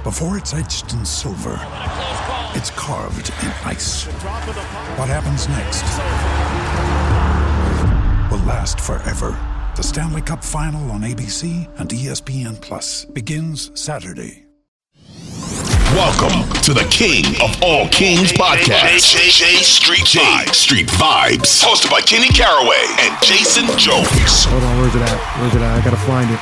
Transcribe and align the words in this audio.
Before 0.00 0.38
it's 0.38 0.54
etched 0.54 0.94
in 0.94 1.04
silver, 1.04 1.58
it's 2.56 2.70
carved 2.70 3.28
in 3.42 3.48
ice. 3.68 4.06
What 4.96 5.10
happens 5.10 5.46
next 5.46 5.84
will 8.32 8.42
last 8.46 8.80
forever. 8.80 9.36
The 9.76 9.82
Stanley 9.82 10.22
Cup 10.22 10.42
Final 10.42 10.90
on 10.92 11.02
ABC 11.02 11.68
and 11.78 11.90
ESPN 11.90 12.58
Plus 12.62 13.04
begins 13.04 13.78
Saturday. 13.78 14.46
Welcome 15.92 16.48
to 16.62 16.72
the 16.72 16.88
King 16.90 17.26
of 17.42 17.62
All 17.62 17.86
Kings 17.88 18.32
podcast. 18.32 19.04
J, 19.12 19.28
Street 19.62 20.06
Vibes. 20.06 20.54
Street 20.54 20.88
Vibes. 20.88 21.62
Hosted 21.62 21.90
by 21.90 22.00
Kenny 22.00 22.28
Caraway 22.28 22.86
and 23.00 23.22
Jason 23.22 23.66
Jones. 23.76 24.08
Hold 24.46 24.62
on, 24.62 24.80
where's 24.80 24.94
it 24.94 25.02
at? 25.02 25.40
Where's 25.42 25.54
it 25.54 25.60
at? 25.60 25.78
I 25.78 25.84
gotta 25.84 26.00
find 26.08 26.30
it. 26.30 26.40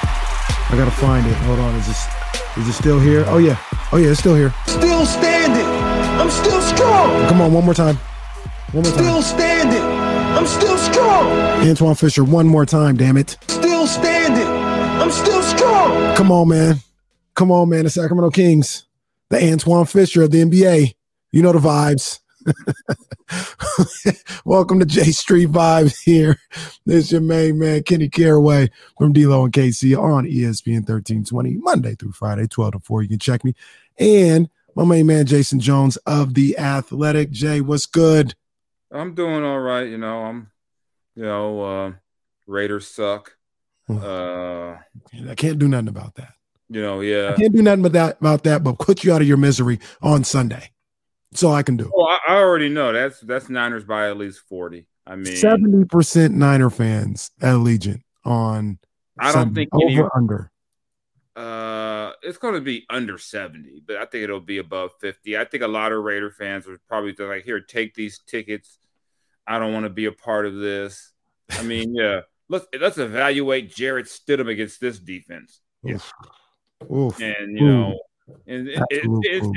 I 0.70 0.77
gotta 0.77 0.93
find 0.93 1.27
it. 1.27 1.34
Hold 1.39 1.59
on, 1.59 1.75
is 1.75 1.89
this 1.89 2.18
is 2.59 2.69
it 2.69 2.73
still 2.73 3.01
here? 3.01 3.25
Oh 3.27 3.39
yeah. 3.39 3.57
Oh 3.93 3.97
yeah, 3.97 4.11
it's 4.11 4.21
still 4.21 4.35
here. 4.35 4.53
Still 4.67 5.07
standing. 5.07 5.67
I'm 6.21 6.30
still 6.30 6.61
strong. 6.61 7.28
Come 7.28 7.41
on, 7.41 7.53
one 7.53 7.64
more 7.64 7.75
time. 7.75 7.97
One 8.73 8.83
more 8.83 8.92
Still 8.92 9.14
time. 9.14 9.23
standing. 9.23 9.83
I'm 9.83 10.47
still 10.47 10.77
strong. 10.77 11.27
Antwone 11.67 11.95
Fisher, 11.95 12.23
one 12.25 12.47
more 12.47 12.67
time, 12.67 12.97
damn 12.97 13.17
it. 13.17 13.36
Still 13.48 13.86
standing. 13.86 14.47
I'm 14.47 15.11
still 15.11 15.42
strong. 15.42 16.17
Come 16.17 16.31
on, 16.31 16.48
man. 16.48 16.77
Come 17.34 17.51
on, 17.51 17.69
man. 17.70 17.84
The 17.84 17.91
Sacramento 17.91 18.31
Kings. 18.31 18.84
The 19.31 19.39
Antwone 19.39 19.86
Fisher 19.86 20.23
of 20.23 20.31
the 20.31 20.42
NBA. 20.42 20.95
You 21.33 21.42
know 21.42 21.53
the 21.53 21.59
vibes. 21.59 22.20
Welcome 24.45 24.81
to 24.81 24.87
J 24.87 25.05
Street 25.11 25.51
Vibes 25.51 26.01
here. 26.03 26.39
This 26.87 27.07
is 27.07 27.13
your 27.13 27.21
main 27.21 27.59
man, 27.59 27.83
Kenny 27.83 28.09
Caraway 28.09 28.71
from 28.99 29.13
D-Lo 29.13 29.45
and 29.45 29.53
KC 29.53 29.97
on 29.97 30.25
ESPN 30.25 30.89
1320, 30.89 31.57
Monday 31.57 31.95
through 31.95 32.13
Friday, 32.13 32.47
12 32.47 32.73
to 32.73 32.79
4. 32.81 33.03
You 33.03 33.09
can 33.09 33.19
check 33.19 33.45
me. 33.45 33.55
And 33.99 34.49
my 34.75 34.85
main 34.85 35.07
man, 35.07 35.27
Jason 35.27 35.61
Jones 35.61 35.97
of 35.99 36.35
The 36.35 36.59
Athletic. 36.59 37.31
Jay, 37.31 37.61
what's 37.61 37.87
good? 37.87 38.35
I'm 38.91 39.15
doing 39.15 39.45
all 39.45 39.61
right. 39.61 39.89
You 39.89 39.99
know, 39.99 40.25
I'm, 40.25 40.51
you 41.15 41.25
know, 41.25 41.61
uh, 41.63 41.93
Raiders 42.47 42.87
suck. 42.87 43.37
Uh, 43.91 44.77
I 45.29 45.35
can't 45.37 45.59
do 45.59 45.69
nothing 45.69 45.89
about 45.89 46.15
that. 46.17 46.35
you 46.69 46.81
know, 46.83 47.01
yeah. 47.01 47.33
I 47.35 47.37
can't 47.37 47.55
do 47.55 47.63
nothing 47.63 47.85
about 47.85 47.93
that, 47.93 48.19
about 48.21 48.45
that, 48.45 48.63
but 48.63 48.79
put 48.79 49.03
you 49.03 49.13
out 49.13 49.23
of 49.23 49.29
your 49.29 49.37
misery 49.39 49.81
on 50.03 50.25
Sunday. 50.25 50.71
That's 51.31 51.43
all 51.43 51.53
I 51.55 51.62
can 51.62 51.77
do. 51.77 51.91
Well, 51.95 52.07
I, 52.07 52.19
I 52.29 52.37
already 52.37 52.69
know 52.69 52.93
that's 52.93 53.21
that's 53.21 53.48
Niners 53.48 53.84
by 53.84 54.09
at 54.09 54.17
least 54.17 54.41
forty. 54.48 54.87
I 55.07 55.17
mean, 55.17 55.37
Seventy 55.37 55.85
percent 55.85 56.35
Niner 56.35 56.70
fans 56.70 57.31
at 57.41 57.55
Allegiant 57.55 58.03
on. 58.25 58.79
I 59.19 59.27
don't 59.27 59.33
Sunday. 59.35 59.61
think 59.62 59.70
any- 59.83 59.98
over 59.98 60.11
under. 60.15 60.51
uh, 61.37 62.12
it's 62.23 62.39
going 62.39 62.55
to 62.55 62.61
be 62.61 62.85
under 62.91 63.19
seventy, 63.19 63.83
but 63.87 63.97
I 63.97 64.05
think 64.07 64.25
it'll 64.25 64.41
be 64.41 64.59
above 64.59 64.93
fifty. 65.01 65.37
I 65.37 65.45
think 65.45 65.62
a 65.62 65.69
lot 65.69 65.93
of 65.93 66.03
Raider 66.03 66.31
fans 66.31 66.67
would 66.67 66.81
probably 66.89 67.15
like, 67.19 67.45
"Here, 67.45 67.61
take 67.61 67.95
these 67.95 68.19
tickets. 68.20 68.79
I 69.47 69.59
don't 69.59 69.73
want 69.73 69.85
to 69.85 69.91
be 69.91 70.07
a 70.07 70.13
part 70.13 70.47
of 70.47 70.57
this." 70.57 71.13
I 71.51 71.63
mean, 71.63 71.95
yeah. 71.95 72.20
Let's 72.48 72.67
let's 72.81 72.97
evaluate 72.97 73.75
Jarrett 73.75 74.07
Stidham 74.07 74.48
against 74.48 74.81
this 74.81 74.98
defense. 74.98 75.61
Oof. 75.86 76.11
Oof. 76.91 77.20
and 77.20 77.58
you 77.58 77.67
know, 77.67 77.98
and 78.47 78.69
it, 78.69 78.83
it, 78.91 79.05
fool. 79.05 79.52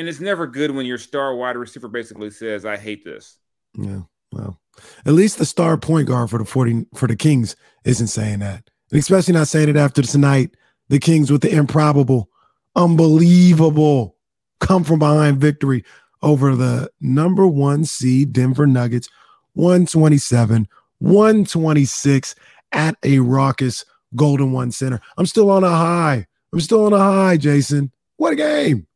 And 0.00 0.08
it's 0.08 0.18
never 0.18 0.46
good 0.46 0.70
when 0.70 0.86
your 0.86 0.98
star 0.98 1.36
wide 1.36 1.56
receiver 1.56 1.86
basically 1.86 2.30
says, 2.30 2.64
"I 2.64 2.76
hate 2.76 3.04
this." 3.04 3.36
Yeah. 3.78 4.00
Well, 4.32 4.58
at 5.04 5.12
least 5.12 5.38
the 5.38 5.44
star 5.44 5.76
point 5.76 6.08
guard 6.08 6.30
for 6.30 6.38
the 6.38 6.44
40 6.44 6.86
for 6.94 7.06
the 7.06 7.16
Kings 7.16 7.54
isn't 7.84 8.06
saying 8.06 8.38
that. 8.38 8.68
And 8.90 8.98
especially 8.98 9.34
not 9.34 9.48
saying 9.48 9.68
it 9.68 9.76
after 9.76 10.02
tonight. 10.02 10.56
The 10.88 10.98
Kings 10.98 11.30
with 11.30 11.42
the 11.42 11.52
improbable, 11.52 12.30
unbelievable 12.74 14.16
come 14.60 14.84
from 14.84 14.98
behind 14.98 15.38
victory 15.38 15.84
over 16.22 16.56
the 16.56 16.90
number 17.00 17.46
one 17.46 17.84
seed 17.84 18.32
Denver 18.32 18.66
Nuggets, 18.66 19.08
127, 19.52 20.66
126 20.98 22.34
at 22.72 22.96
a 23.02 23.18
raucous 23.20 23.84
Golden 24.16 24.52
One 24.52 24.70
Center. 24.70 25.00
I'm 25.16 25.26
still 25.26 25.50
on 25.50 25.62
a 25.62 25.70
high. 25.70 26.26
I'm 26.52 26.60
still 26.60 26.86
on 26.86 26.92
a 26.92 26.98
high, 26.98 27.36
Jason. 27.36 27.92
What 28.16 28.32
a 28.32 28.36
game. 28.36 28.86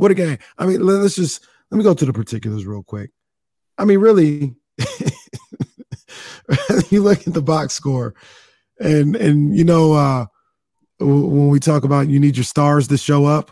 What 0.00 0.10
a 0.10 0.14
game. 0.14 0.38
I 0.56 0.64
mean, 0.66 0.80
let- 0.80 1.00
let's 1.02 1.14
just 1.16 1.46
let 1.70 1.76
me 1.78 1.84
go 1.84 1.92
to 1.94 2.04
the 2.06 2.12
particulars 2.12 2.64
real 2.66 2.82
quick. 2.82 3.10
I 3.76 3.84
mean, 3.84 3.98
really, 3.98 4.54
you 6.90 7.02
look 7.02 7.26
at 7.26 7.34
the 7.34 7.42
box 7.42 7.74
score, 7.74 8.14
and 8.78 9.14
and 9.16 9.56
you 9.56 9.64
know, 9.64 9.92
uh 9.92 10.26
when 10.98 11.48
we 11.48 11.60
talk 11.60 11.84
about 11.84 12.08
you 12.08 12.18
need 12.20 12.36
your 12.36 12.44
stars 12.44 12.88
to 12.88 12.96
show 12.96 13.26
up. 13.26 13.50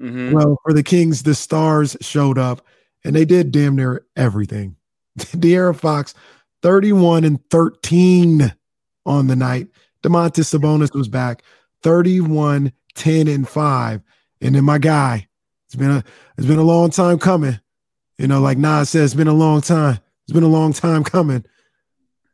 Mhm. 0.00 0.32
Well, 0.32 0.56
for 0.64 0.72
the 0.72 0.82
Kings, 0.82 1.22
the 1.22 1.34
stars 1.34 1.96
showed 2.00 2.38
up, 2.38 2.64
and 3.04 3.14
they 3.14 3.24
did 3.24 3.52
damn 3.52 3.76
near 3.76 4.06
everything. 4.16 4.76
De'Aaron 5.18 5.76
Fox, 5.78 6.14
thirty-one 6.62 7.24
and 7.24 7.38
thirteen 7.50 8.54
on 9.06 9.26
the 9.26 9.36
night. 9.36 9.68
Domantas 10.02 10.58
Sabonis 10.58 10.94
was 10.94 11.08
back, 11.08 11.42
31, 11.82 12.72
10, 12.94 13.28
and 13.28 13.46
five. 13.46 14.00
And 14.40 14.54
then 14.54 14.64
my 14.64 14.78
guy, 14.78 15.28
it's 15.70 15.76
been 15.76 15.92
a 15.92 16.02
it's 16.36 16.48
been 16.48 16.58
a 16.58 16.64
long 16.64 16.90
time 16.90 17.16
coming. 17.20 17.60
You 18.18 18.26
know, 18.26 18.40
like 18.40 18.58
Nas 18.58 18.90
says, 18.90 19.12
it's 19.12 19.14
been 19.14 19.28
a 19.28 19.32
long 19.32 19.60
time. 19.60 20.00
It's 20.24 20.32
been 20.32 20.42
a 20.42 20.48
long 20.48 20.72
time 20.72 21.04
coming. 21.04 21.44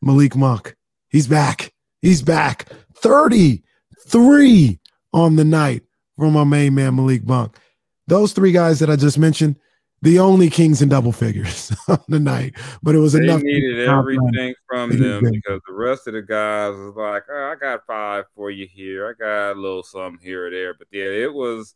Malik 0.01 0.35
Monk. 0.35 0.75
He's 1.11 1.27
back. 1.27 1.75
He's 2.01 2.23
back. 2.23 2.67
33 2.97 4.81
on 5.13 5.37
the 5.37 5.45
night 5.45 5.83
from 6.17 6.33
my 6.33 6.45
main 6.45 6.75
man, 6.75 6.97
Malik 6.97 7.27
Monk. 7.27 7.59
Those 8.07 8.33
three 8.33 8.53
guys 8.53 8.79
that 8.79 8.89
I 8.89 8.97
just 8.97 9.19
mentioned, 9.19 9.57
the 10.01 10.19
only 10.19 10.49
kings 10.49 10.81
in 10.81 10.89
double 10.89 11.13
figures 11.13 11.71
on 11.89 11.99
the 12.09 12.21
night. 12.21 12.55
But 12.83 12.95
it 12.95 12.99
was 13.01 13.13
They 13.13 13.25
enough. 13.25 13.43
needed 13.43 13.87
everything 13.87 14.55
from 14.67 14.91
them 14.99 15.23
because 15.31 15.61
the 15.69 15.75
rest 15.75 16.07
of 16.07 16.15
the 16.15 16.23
guys 16.23 16.73
was 16.75 16.95
like, 16.97 17.25
oh, 17.31 17.53
"I 17.53 17.55
got 17.61 17.87
five 17.87 18.25
for 18.35 18.51
you 18.51 18.67
here. 18.67 19.09
I 19.09 19.13
got 19.23 19.53
a 19.53 19.61
little 19.61 19.83
something 19.83 20.25
here 20.25 20.47
or 20.47 20.51
there." 20.51 20.73
But 20.73 20.87
yeah, 20.91 21.05
it 21.05 21.33
was. 21.35 21.75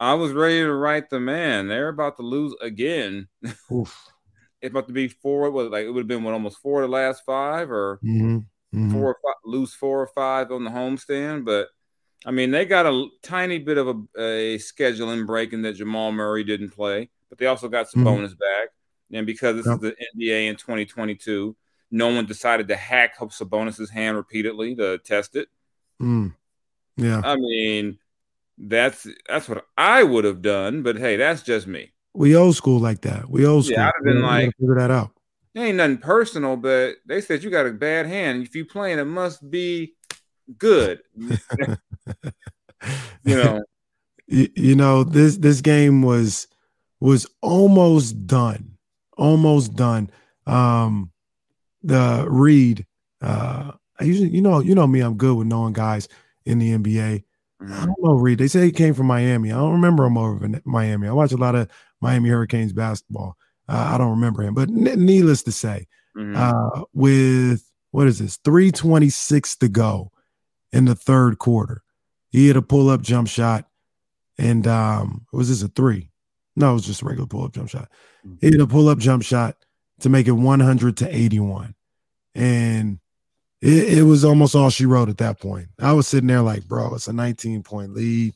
I 0.00 0.14
was 0.14 0.32
ready 0.32 0.60
to 0.60 0.72
write 0.72 1.10
the 1.10 1.20
man. 1.20 1.68
They're 1.68 1.88
about 1.88 2.16
to 2.16 2.22
lose 2.22 2.54
again. 2.60 3.28
Oof. 3.72 3.96
It's 4.62 4.70
about 4.70 4.86
to 4.86 4.94
be 4.94 5.08
four. 5.08 5.50
Was 5.50 5.68
like 5.68 5.84
it 5.84 5.90
would 5.90 6.00
have 6.00 6.08
been 6.08 6.22
what 6.22 6.32
almost 6.32 6.56
four 6.56 6.80
of 6.82 6.88
the 6.88 6.92
last 6.96 7.22
five, 7.26 7.70
or 7.70 8.00
Mhm. 8.02 8.46
Mhm. 8.74 8.90
four 8.92 9.10
or 9.10 9.16
five, 9.22 9.34
lose 9.44 9.74
four 9.74 10.00
or 10.00 10.06
five 10.06 10.50
on 10.50 10.64
the 10.64 10.70
homestand. 10.70 11.44
But 11.44 11.68
I 12.24 12.30
mean, 12.30 12.50
they 12.50 12.64
got 12.64 12.86
a 12.86 13.08
tiny 13.20 13.58
bit 13.58 13.76
of 13.76 13.88
a, 13.88 13.92
a 14.18 14.56
scheduling 14.58 15.26
break 15.26 15.52
in 15.52 15.60
that 15.62 15.74
Jamal 15.74 16.12
Murray 16.12 16.44
didn't 16.44 16.70
play, 16.70 17.10
but 17.28 17.36
they 17.36 17.44
also 17.44 17.68
got 17.68 17.88
Mhm. 17.88 18.04
bonus 18.04 18.32
back. 18.32 18.68
And 19.12 19.26
because 19.26 19.56
this 19.56 19.66
Yep. 19.66 19.74
is 19.74 19.80
the 19.82 19.96
NBA 20.16 20.46
in 20.48 20.56
2022, 20.56 21.54
no 21.90 22.08
one 22.08 22.24
decided 22.24 22.66
to 22.68 22.76
hack 22.76 23.16
Sabonis's 23.18 23.90
hand 23.90 24.16
repeatedly 24.16 24.74
to 24.76 24.96
test 24.96 25.36
it. 25.36 25.48
Mm. 26.00 26.34
Yeah. 26.96 27.20
I 27.22 27.36
mean, 27.36 27.98
that's 28.58 29.06
that's 29.28 29.48
what 29.48 29.64
I 29.76 30.02
would 30.02 30.24
have 30.24 30.42
done. 30.42 30.82
But 30.82 30.96
hey, 30.98 31.16
that's 31.16 31.42
just 31.42 31.66
me. 31.66 31.92
We 32.14 32.36
old 32.36 32.56
school 32.56 32.78
like 32.80 33.00
that. 33.02 33.28
We 33.28 33.44
old 33.46 33.64
school. 33.64 33.76
Yeah, 33.78 33.86
I'd 33.88 33.92
have 33.96 34.04
been 34.04 34.16
We 34.16 34.22
like- 34.22 34.56
figure 34.58 34.74
that 34.76 34.90
out. 34.90 35.10
It 35.54 35.60
ain't 35.60 35.76
nothing 35.76 35.98
personal, 35.98 36.56
but 36.56 36.94
they 37.06 37.20
said 37.20 37.44
you 37.44 37.50
got 37.50 37.66
a 37.66 37.70
bad 37.72 38.06
hand. 38.06 38.42
If 38.44 38.56
you 38.56 38.64
playing, 38.64 38.98
it 38.98 39.04
must 39.04 39.48
be 39.50 39.94
good. 40.58 41.00
you 41.16 41.36
know. 43.24 43.62
you, 44.26 44.48
you 44.56 44.74
know 44.74 45.04
this 45.04 45.36
this 45.38 45.60
game 45.60 46.02
was 46.02 46.48
was 47.00 47.26
almost 47.42 48.26
done 48.26 48.76
almost 49.16 49.74
done 49.74 50.10
um 50.46 51.10
the 51.82 52.26
reed 52.28 52.84
uh 53.22 53.70
i 54.00 54.04
usually 54.04 54.28
you 54.30 54.40
know 54.42 54.58
you 54.60 54.74
know 54.74 54.86
me 54.86 55.00
i'm 55.00 55.16
good 55.16 55.36
with 55.36 55.46
knowing 55.46 55.72
guys 55.72 56.08
in 56.46 56.58
the 56.58 56.72
nba 56.76 57.22
i 57.72 57.84
don't 57.86 58.02
know 58.02 58.14
reed 58.14 58.38
they 58.38 58.48
say 58.48 58.64
he 58.64 58.72
came 58.72 58.94
from 58.94 59.06
miami 59.06 59.50
i 59.52 59.56
don't 59.56 59.72
remember 59.72 60.04
him 60.04 60.16
over 60.18 60.44
in 60.44 60.60
miami 60.64 61.08
i 61.08 61.12
watch 61.12 61.32
a 61.32 61.36
lot 61.36 61.54
of 61.54 61.68
miami 62.00 62.28
hurricanes 62.28 62.72
basketball 62.72 63.36
uh, 63.68 63.90
i 63.94 63.98
don't 63.98 64.10
remember 64.10 64.42
him 64.42 64.54
but 64.54 64.68
n- 64.68 65.04
needless 65.04 65.42
to 65.42 65.52
say 65.52 65.86
Mhm. 66.16 66.36
uh, 66.36 66.84
with 66.92 67.68
what 67.90 68.06
is 68.06 68.18
this 68.20 68.36
326 68.44 69.56
to 69.56 69.68
go 69.68 70.12
in 70.72 70.84
the 70.84 70.94
third 70.94 71.38
quarter 71.38 71.82
he 72.30 72.46
hit 72.48 72.56
a 72.56 72.62
pull-up 72.62 73.02
jump 73.02 73.28
shot 73.28 73.66
and 74.38 74.66
um, 74.66 75.26
was 75.32 75.48
this 75.48 75.62
a 75.62 75.68
three? 75.68 76.10
No, 76.56 76.70
it 76.70 76.74
was 76.74 76.86
just 76.86 77.02
a 77.02 77.04
regular 77.04 77.28
pull 77.28 77.44
up 77.44 77.52
jump 77.52 77.68
shot. 77.68 77.88
He 78.40 78.48
hit 78.50 78.60
a 78.60 78.66
pull 78.66 78.88
up 78.88 78.98
jump 78.98 79.22
shot 79.22 79.56
to 80.00 80.08
make 80.08 80.26
it 80.26 80.32
100 80.32 80.96
to 80.96 81.16
81. 81.16 81.76
And 82.34 82.98
it, 83.60 83.98
it, 83.98 84.02
was 84.02 84.24
almost 84.24 84.54
all 84.54 84.70
she 84.70 84.86
wrote 84.86 85.08
at 85.08 85.18
that 85.18 85.40
point. 85.40 85.68
I 85.78 85.92
was 85.92 86.06
sitting 86.06 86.26
there 86.26 86.42
like, 86.42 86.66
bro, 86.66 86.94
it's 86.94 87.08
a 87.08 87.12
19 87.12 87.62
point 87.62 87.94
lead. 87.94 88.34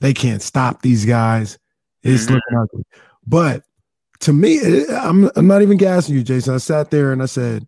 They 0.00 0.12
can't 0.12 0.42
stop 0.42 0.82
these 0.82 1.04
guys. 1.04 1.58
It's 2.02 2.24
mm-hmm. 2.24 2.34
looking 2.34 2.58
ugly. 2.58 2.84
But 3.26 3.62
to 4.20 4.32
me, 4.32 4.54
it, 4.54 4.90
I'm, 4.90 5.30
I'm 5.36 5.46
not 5.46 5.62
even 5.62 5.76
gassing 5.76 6.14
you, 6.14 6.22
Jason. 6.22 6.54
I 6.54 6.58
sat 6.58 6.90
there 6.90 7.12
and 7.12 7.22
I 7.22 7.26
said, 7.26 7.66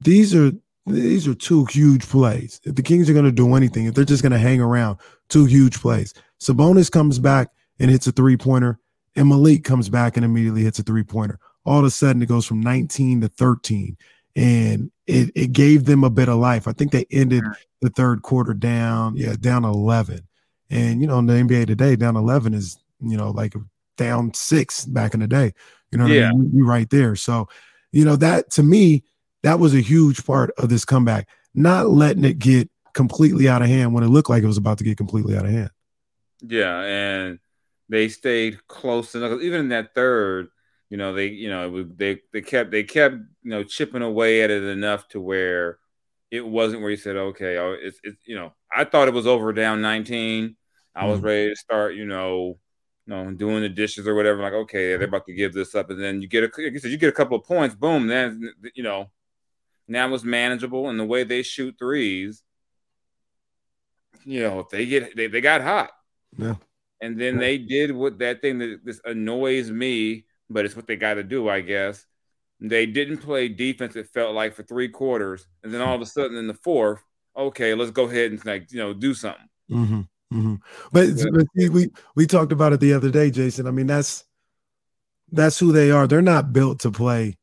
these 0.00 0.34
are 0.34 0.52
these 0.86 1.28
are 1.28 1.34
two 1.34 1.64
huge 1.66 2.08
plays. 2.08 2.60
If 2.64 2.74
the 2.74 2.82
Kings 2.82 3.08
are 3.08 3.12
going 3.12 3.24
to 3.24 3.32
do 3.32 3.54
anything, 3.54 3.86
if 3.86 3.94
they're 3.94 4.04
just 4.04 4.22
going 4.22 4.32
to 4.32 4.38
hang 4.38 4.60
around, 4.60 4.98
two 5.28 5.44
huge 5.44 5.80
plays. 5.80 6.12
Sabonis 6.40 6.90
comes 6.90 7.20
back 7.20 7.50
and 7.78 7.90
hits 7.90 8.06
a 8.08 8.12
three 8.12 8.36
pointer, 8.36 8.80
and 9.14 9.28
Malik 9.28 9.62
comes 9.64 9.88
back 9.88 10.16
and 10.16 10.24
immediately 10.24 10.64
hits 10.64 10.80
a 10.80 10.82
three 10.82 11.04
pointer. 11.04 11.38
All 11.64 11.78
of 11.78 11.84
a 11.84 11.90
sudden, 11.90 12.22
it 12.22 12.28
goes 12.28 12.46
from 12.46 12.60
19 12.60 13.20
to 13.20 13.28
13, 13.28 13.96
and 14.34 14.90
it, 15.06 15.30
it 15.34 15.52
gave 15.52 15.84
them 15.84 16.04
a 16.04 16.10
bit 16.10 16.28
of 16.28 16.36
life. 16.36 16.66
I 16.66 16.72
think 16.72 16.92
they 16.92 17.06
ended 17.10 17.44
the 17.80 17.90
third 17.90 18.22
quarter 18.22 18.54
down, 18.54 19.16
yeah, 19.16 19.34
down 19.38 19.64
11. 19.64 20.26
And, 20.70 21.00
you 21.00 21.06
know, 21.06 21.18
in 21.18 21.26
the 21.26 21.34
NBA 21.34 21.66
today, 21.66 21.96
down 21.96 22.16
11 22.16 22.54
is, 22.54 22.78
you 23.00 23.16
know, 23.16 23.30
like 23.30 23.54
down 23.96 24.32
six 24.32 24.84
back 24.84 25.14
in 25.14 25.20
the 25.20 25.26
day. 25.26 25.52
You 25.90 25.98
know, 25.98 26.06
yeah. 26.06 26.28
I 26.28 26.32
mean? 26.32 26.50
you, 26.54 26.66
right 26.66 26.88
there. 26.88 27.14
So, 27.16 27.48
you 27.90 28.04
know, 28.04 28.16
that 28.16 28.50
to 28.52 28.62
me, 28.62 29.04
that 29.42 29.58
was 29.58 29.74
a 29.74 29.80
huge 29.80 30.24
part 30.24 30.50
of 30.56 30.68
this 30.68 30.84
comeback, 30.84 31.28
not 31.54 31.90
letting 31.90 32.24
it 32.24 32.38
get 32.38 32.70
completely 32.94 33.48
out 33.48 33.62
of 33.62 33.68
hand 33.68 33.92
when 33.92 34.04
it 34.04 34.08
looked 34.08 34.30
like 34.30 34.42
it 34.42 34.46
was 34.46 34.56
about 34.56 34.78
to 34.78 34.84
get 34.84 34.96
completely 34.96 35.36
out 35.36 35.44
of 35.44 35.50
hand. 35.50 35.70
Yeah, 36.40 36.80
and 36.80 37.38
they 37.88 38.08
stayed 38.08 38.66
close 38.66 39.14
enough. 39.14 39.40
Even 39.42 39.60
in 39.60 39.68
that 39.68 39.94
third, 39.94 40.48
you 40.92 40.98
know, 40.98 41.14
they 41.14 41.28
you 41.28 41.48
know 41.48 41.84
they 41.96 42.20
they 42.34 42.42
kept 42.42 42.70
they 42.70 42.84
kept 42.84 43.14
you 43.14 43.50
know 43.50 43.64
chipping 43.64 44.02
away 44.02 44.42
at 44.42 44.50
it 44.50 44.62
enough 44.62 45.08
to 45.08 45.22
where 45.22 45.78
it 46.30 46.46
wasn't 46.46 46.82
where 46.82 46.90
you 46.90 46.98
said, 46.98 47.16
okay, 47.16 47.56
oh, 47.56 47.74
it's 47.80 47.98
it's 48.04 48.20
you 48.26 48.36
know, 48.36 48.52
I 48.70 48.84
thought 48.84 49.08
it 49.08 49.14
was 49.14 49.26
over 49.26 49.54
down 49.54 49.80
19. 49.80 50.54
I 50.94 51.06
was 51.06 51.16
mm-hmm. 51.16 51.26
ready 51.26 51.48
to 51.48 51.56
start, 51.56 51.94
you 51.94 52.04
know, 52.04 52.58
you 53.06 53.14
know, 53.14 53.30
doing 53.32 53.62
the 53.62 53.70
dishes 53.70 54.06
or 54.06 54.14
whatever. 54.14 54.42
Like, 54.42 54.52
okay, 54.52 54.94
they're 54.94 55.08
about 55.08 55.24
to 55.28 55.32
give 55.32 55.54
this 55.54 55.74
up, 55.74 55.88
and 55.88 55.98
then 55.98 56.20
you 56.20 56.28
get 56.28 56.44
a, 56.44 56.62
like 56.62 56.84
you 56.84 56.98
get 56.98 57.08
a 57.08 57.12
couple 57.12 57.38
of 57.38 57.46
points, 57.46 57.74
boom. 57.74 58.06
Then 58.06 58.52
you 58.74 58.82
know, 58.82 59.10
now 59.88 60.12
it's 60.12 60.24
manageable, 60.24 60.90
and 60.90 61.00
the 61.00 61.06
way 61.06 61.24
they 61.24 61.42
shoot 61.42 61.74
threes, 61.78 62.42
you 64.26 64.42
know, 64.42 64.58
if 64.58 64.68
they 64.68 64.84
get 64.84 65.16
they, 65.16 65.28
they 65.28 65.40
got 65.40 65.62
hot. 65.62 65.90
Yeah. 66.36 66.56
And 67.00 67.18
then 67.18 67.36
yeah. 67.36 67.40
they 67.40 67.56
did 67.56 67.92
what 67.92 68.18
that 68.18 68.42
thing 68.42 68.58
that 68.58 68.80
this 68.84 69.00
annoys 69.06 69.70
me, 69.70 70.26
but 70.52 70.64
it's 70.64 70.76
what 70.76 70.86
they 70.86 70.96
got 70.96 71.14
to 71.14 71.22
do, 71.22 71.48
I 71.48 71.60
guess. 71.60 72.06
They 72.60 72.86
didn't 72.86 73.18
play 73.18 73.48
defense. 73.48 73.96
It 73.96 74.08
felt 74.08 74.34
like 74.34 74.54
for 74.54 74.62
three 74.62 74.88
quarters, 74.88 75.46
and 75.64 75.74
then 75.74 75.80
all 75.80 75.94
of 75.94 76.00
a 76.00 76.06
sudden 76.06 76.36
in 76.36 76.46
the 76.46 76.54
fourth, 76.54 77.02
okay, 77.36 77.74
let's 77.74 77.90
go 77.90 78.04
ahead 78.04 78.30
and 78.30 78.44
like 78.44 78.70
you 78.70 78.78
know 78.78 78.94
do 78.94 79.14
something. 79.14 79.48
Mm-hmm. 79.70 80.00
Mm-hmm. 80.32 80.54
But, 80.92 81.08
yeah. 81.08 81.24
but 81.32 81.46
we 81.56 81.90
we 82.14 82.26
talked 82.26 82.52
about 82.52 82.72
it 82.72 82.80
the 82.80 82.94
other 82.94 83.10
day, 83.10 83.30
Jason. 83.30 83.66
I 83.66 83.70
mean, 83.70 83.86
that's 83.86 84.24
that's 85.30 85.58
who 85.58 85.72
they 85.72 85.90
are. 85.90 86.06
They're 86.06 86.22
not 86.22 86.52
built 86.52 86.80
to 86.80 86.90
play 86.90 87.36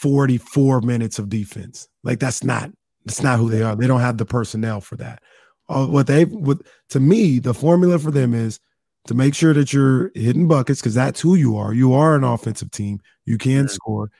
44 0.00 0.80
minutes 0.82 1.18
of 1.18 1.28
defense. 1.28 1.88
Like 2.02 2.18
that's 2.18 2.44
not 2.44 2.70
that's 3.04 3.22
not 3.22 3.38
who 3.38 3.50
they 3.50 3.62
are. 3.62 3.74
They 3.76 3.86
don't 3.86 4.00
have 4.00 4.18
the 4.18 4.26
personnel 4.26 4.80
for 4.80 4.96
that. 4.96 5.22
Uh, 5.68 5.86
what 5.86 6.06
they 6.06 6.24
what 6.24 6.58
to 6.90 7.00
me, 7.00 7.38
the 7.38 7.54
formula 7.54 7.98
for 7.98 8.10
them 8.10 8.34
is 8.34 8.60
to 9.06 9.14
make 9.14 9.34
sure 9.34 9.52
that 9.52 9.72
you're 9.72 10.10
hitting 10.14 10.48
buckets 10.48 10.80
because 10.80 10.94
that's 10.94 11.20
who 11.20 11.34
you 11.34 11.56
are. 11.56 11.74
You 11.74 11.92
are 11.92 12.14
an 12.14 12.24
offensive 12.24 12.70
team. 12.70 13.00
You 13.24 13.38
can 13.38 13.68
score, 13.68 14.10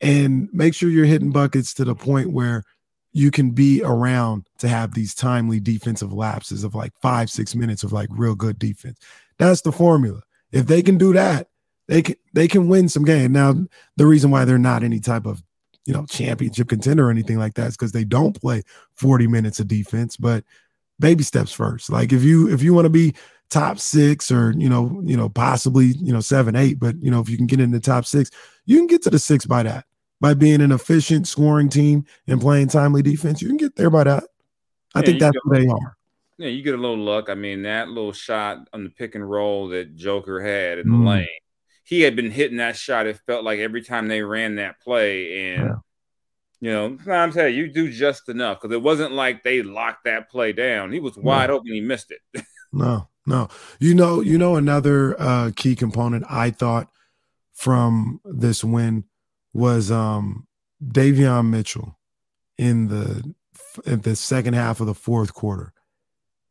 and 0.00 0.48
make 0.52 0.74
sure 0.74 0.88
you're 0.88 1.04
hitting 1.04 1.30
buckets 1.30 1.74
to 1.74 1.84
the 1.84 1.94
point 1.94 2.32
where 2.32 2.64
you 3.12 3.30
can 3.30 3.50
be 3.50 3.82
around 3.82 4.46
to 4.58 4.68
have 4.68 4.92
these 4.92 5.14
timely 5.14 5.58
defensive 5.58 6.12
lapses 6.12 6.64
of 6.64 6.74
like 6.74 6.92
five, 7.00 7.30
six 7.30 7.54
minutes 7.54 7.82
of 7.82 7.92
like 7.92 8.08
real 8.12 8.34
good 8.34 8.58
defense. 8.58 8.98
That's 9.38 9.62
the 9.62 9.72
formula. 9.72 10.20
If 10.52 10.66
they 10.66 10.82
can 10.82 10.98
do 10.98 11.12
that, 11.14 11.48
they 11.88 12.02
can 12.02 12.16
they 12.34 12.48
can 12.48 12.68
win 12.68 12.88
some 12.88 13.04
game. 13.04 13.32
Now, 13.32 13.54
the 13.96 14.06
reason 14.06 14.30
why 14.30 14.44
they're 14.44 14.58
not 14.58 14.82
any 14.82 15.00
type 15.00 15.24
of 15.24 15.42
you 15.86 15.94
know 15.94 16.04
championship 16.06 16.68
contender 16.68 17.08
or 17.08 17.10
anything 17.10 17.38
like 17.38 17.54
that 17.54 17.68
is 17.68 17.76
because 17.76 17.92
they 17.92 18.04
don't 18.04 18.38
play 18.38 18.62
40 18.96 19.28
minutes 19.28 19.60
of 19.60 19.68
defense, 19.68 20.16
but 20.16 20.44
baby 20.98 21.22
steps 21.22 21.52
first. 21.52 21.90
Like 21.90 22.12
if 22.12 22.22
you 22.22 22.52
if 22.52 22.62
you 22.62 22.74
want 22.74 22.84
to 22.86 22.90
be 22.90 23.14
top 23.50 23.78
six 23.78 24.30
or 24.30 24.52
you 24.56 24.68
know, 24.68 25.00
you 25.04 25.16
know, 25.16 25.28
possibly, 25.28 25.86
you 25.86 26.12
know, 26.12 26.20
seven, 26.20 26.56
eight, 26.56 26.78
but 26.78 27.00
you 27.02 27.10
know, 27.10 27.20
if 27.20 27.28
you 27.28 27.36
can 27.36 27.46
get 27.46 27.60
in 27.60 27.70
the 27.70 27.80
top 27.80 28.04
six, 28.06 28.30
you 28.64 28.78
can 28.78 28.86
get 28.86 29.02
to 29.02 29.10
the 29.10 29.18
six 29.18 29.46
by 29.46 29.62
that. 29.62 29.86
By 30.18 30.32
being 30.32 30.62
an 30.62 30.72
efficient 30.72 31.28
scoring 31.28 31.68
team 31.68 32.06
and 32.26 32.40
playing 32.40 32.68
timely 32.68 33.02
defense, 33.02 33.42
you 33.42 33.48
can 33.48 33.58
get 33.58 33.76
there 33.76 33.90
by 33.90 34.04
that. 34.04 34.24
I 34.94 35.00
yeah, 35.00 35.04
think 35.04 35.20
that's 35.20 35.36
what 35.44 35.58
they 35.58 35.66
are. 35.66 35.96
Yeah, 36.38 36.48
you 36.48 36.62
get 36.62 36.74
a 36.74 36.78
little 36.78 36.96
luck. 36.96 37.28
I 37.28 37.34
mean, 37.34 37.62
that 37.62 37.88
little 37.88 38.12
shot 38.12 38.66
on 38.72 38.84
the 38.84 38.90
pick 38.90 39.14
and 39.14 39.28
roll 39.28 39.68
that 39.68 39.94
Joker 39.94 40.40
had 40.40 40.78
in 40.78 40.86
mm. 40.86 41.04
the 41.04 41.10
lane 41.10 41.28
he 41.86 42.00
had 42.02 42.16
been 42.16 42.32
hitting 42.32 42.56
that 42.56 42.76
shot. 42.76 43.06
It 43.06 43.20
felt 43.26 43.44
like 43.44 43.60
every 43.60 43.80
time 43.80 44.08
they 44.08 44.20
ran 44.20 44.56
that 44.56 44.80
play, 44.80 45.52
and 45.54 45.68
yeah. 45.68 45.74
you 46.60 46.72
know, 46.72 47.12
I'm 47.12 47.32
telling 47.32 47.54
you, 47.54 47.64
you 47.64 47.72
do 47.72 47.90
just 47.90 48.28
enough 48.28 48.60
because 48.60 48.74
it 48.74 48.82
wasn't 48.82 49.12
like 49.12 49.44
they 49.44 49.62
locked 49.62 50.04
that 50.04 50.28
play 50.28 50.52
down. 50.52 50.90
He 50.90 50.98
was 50.98 51.16
wide 51.16 51.48
no. 51.48 51.56
open. 51.56 51.72
He 51.72 51.80
missed 51.80 52.10
it. 52.10 52.44
no, 52.72 53.08
no. 53.26 53.48
You 53.78 53.94
know, 53.94 54.20
you 54.20 54.38
know, 54.38 54.56
another 54.56 55.20
uh, 55.20 55.50
key 55.54 55.74
component 55.74 56.24
I 56.28 56.50
thought 56.50 56.88
from 57.54 58.20
this 58.24 58.62
win 58.62 59.04
was 59.52 59.90
um 59.90 60.46
Davion 60.84 61.50
Mitchell 61.50 61.98
in 62.58 62.88
the 62.88 63.34
in 63.84 64.00
the 64.00 64.16
second 64.16 64.54
half 64.54 64.80
of 64.80 64.86
the 64.86 64.94
fourth 64.94 65.34
quarter. 65.34 65.72